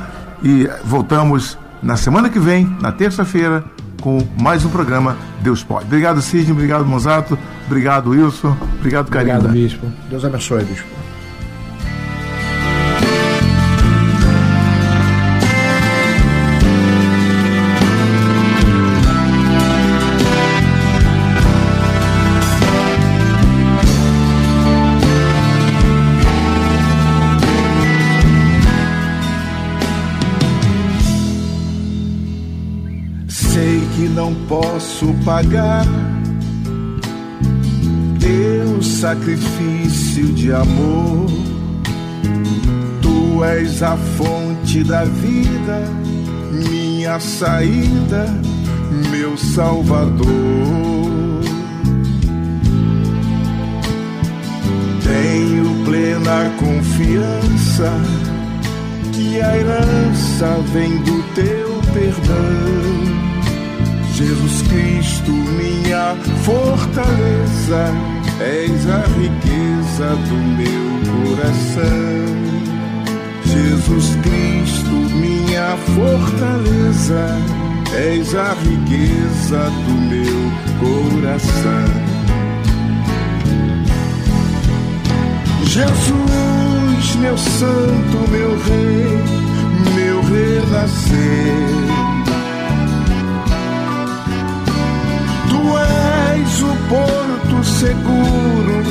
e 0.44 0.70
voltamos 0.84 1.58
na 1.82 1.96
semana 1.96 2.30
que 2.30 2.40
vem, 2.40 2.66
na 2.82 2.92
terça-feira, 2.92 3.64
com 4.02 4.26
mais 4.40 4.66
um 4.66 4.70
programa 4.70 5.18
Deus 5.42 5.64
Pode. 5.64 5.86
Obrigado, 5.86 6.22
Sidney, 6.22 6.52
obrigado, 6.52 6.86
Mozato, 6.86 7.38
obrigado, 7.68 8.10
Wilson, 8.10 8.58
obrigado, 8.80 9.10
Carinho. 9.10 9.38
Obrigado, 9.38 9.54
Bispo. 9.54 9.88
Deus 10.10 10.26
abençoe, 10.26 10.64
Bispo. 10.64 11.05
posso 34.96 35.14
pagar 35.26 35.86
teu 38.20 38.82
sacrifício 38.82 40.26
de 40.34 40.54
amor. 40.54 41.26
Tu 43.02 43.44
és 43.44 43.84
a 43.84 43.98
fonte 43.98 44.84
da 44.86 45.04
vida, 45.04 45.84
minha 46.70 47.20
saída, 47.20 48.26
meu 49.12 49.38
Salvador. 49.38 50.26
Tenho 55.04 55.84
plena 55.84 56.50
confiança 56.58 57.92
que 59.12 59.42
a 59.42 59.58
herança 59.58 60.48
vem 60.72 60.98
do 61.00 61.22
teu 61.34 61.82
perdão 61.94 63.15
fortaleza, 66.44 67.94
és 68.40 68.90
a 68.90 69.04
riqueza 69.18 70.16
do 70.28 70.36
meu 70.58 70.86
coração. 71.12 72.46
Jesus 73.46 74.16
Cristo, 74.22 74.96
minha 75.16 75.78
fortaleza, 75.96 77.28
és 77.94 78.36
a 78.36 78.54
riqueza 78.54 79.72
do 79.86 79.94
meu 80.10 80.52
coração. 80.80 82.16
Jesus, 85.64 87.16
meu 87.20 87.38
santo, 87.38 88.32
meu 88.32 88.58
rei, 88.64 89.20
meu 89.96 90.22
renascer. 90.22 91.95
És 95.78 96.62
o 96.62 96.76
porto 96.90 97.64
seguro 97.64 98.84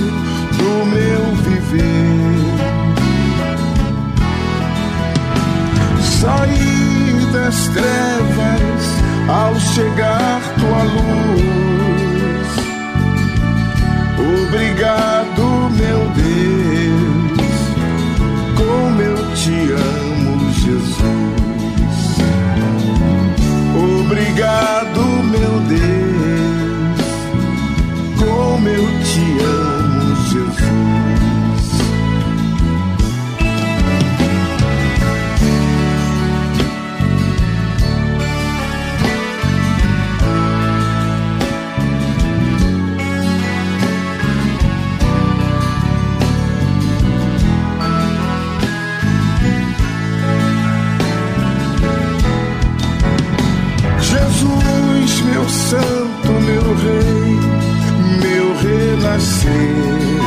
do 0.58 0.86
meu 0.86 1.34
viver. 1.42 2.34
Saí 6.00 7.26
das 7.32 7.68
trevas 7.68 8.84
ao 9.28 9.54
chegar 9.60 10.40
tua 10.58 10.82
luz. 10.84 11.64
Obrigado, 14.46 15.70
meu 15.70 16.08
Deus, 16.14 17.48
como 18.56 19.00
eu 19.02 19.34
te 19.34 19.72
amo, 19.72 20.52
Jesus. 20.52 21.04
Obrigado, 23.76 25.00
meu 25.24 25.60
Deus, 25.68 26.03
como 28.54 28.68
eu 28.68 28.84
te 29.02 29.44
amo, 29.44 30.14
Jesus. 30.30 30.74
Jesus, 54.00 55.22
meu 55.22 55.48
santo, 55.48 56.30
meu 56.46 56.74
rei, 56.76 57.13
renascer. 59.14 60.20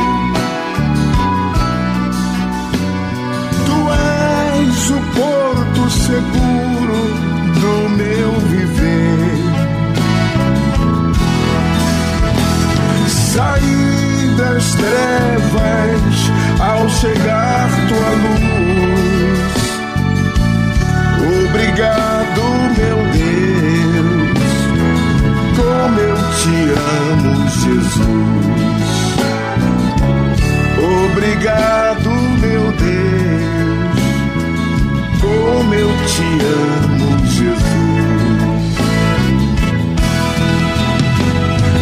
Tu 3.66 3.78
és 3.92 4.90
o 4.90 5.00
porto 5.14 5.90
seguro 5.90 7.00
do 7.60 7.88
meu 7.90 8.32
viver. 8.48 9.38
Saí 13.08 14.34
das 14.36 14.72
trevas 14.72 16.16
ao 16.60 16.88
chegar 16.88 17.37
Obrigado, 31.38 32.10
meu 32.40 32.72
Deus, 32.72 34.00
como 35.20 35.72
eu 35.72 35.88
te 36.08 36.26
amo, 36.42 37.16
Jesus. 37.26 37.68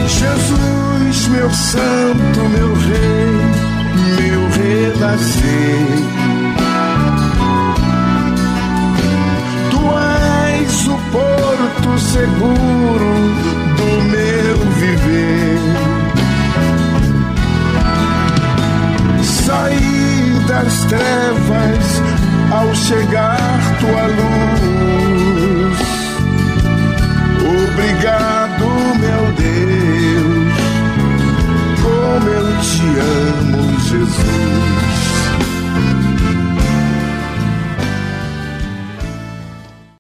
Jesus, 0.09 1.29
meu 1.29 1.51
santo, 1.51 2.41
meu 2.51 2.75
rei, 2.75 3.41
meu 4.19 4.43
renascer. 4.51 6.05
Tu 9.71 9.81
és 10.61 10.87
o 10.87 10.99
porto 11.11 11.99
seguro 11.99 13.06
das 20.63 20.87
trevas 20.87 22.03
ao 22.51 22.75
chegar 22.75 23.61
tua 23.79 24.07
luz. 24.07 25.79
Obrigado, 27.69 28.65
meu 28.99 29.33
Deus, 29.33 30.55
como 31.83 32.29
eu 32.31 32.59
te 32.61 32.87
amo, 33.01 33.81
Jesus. 33.81 35.06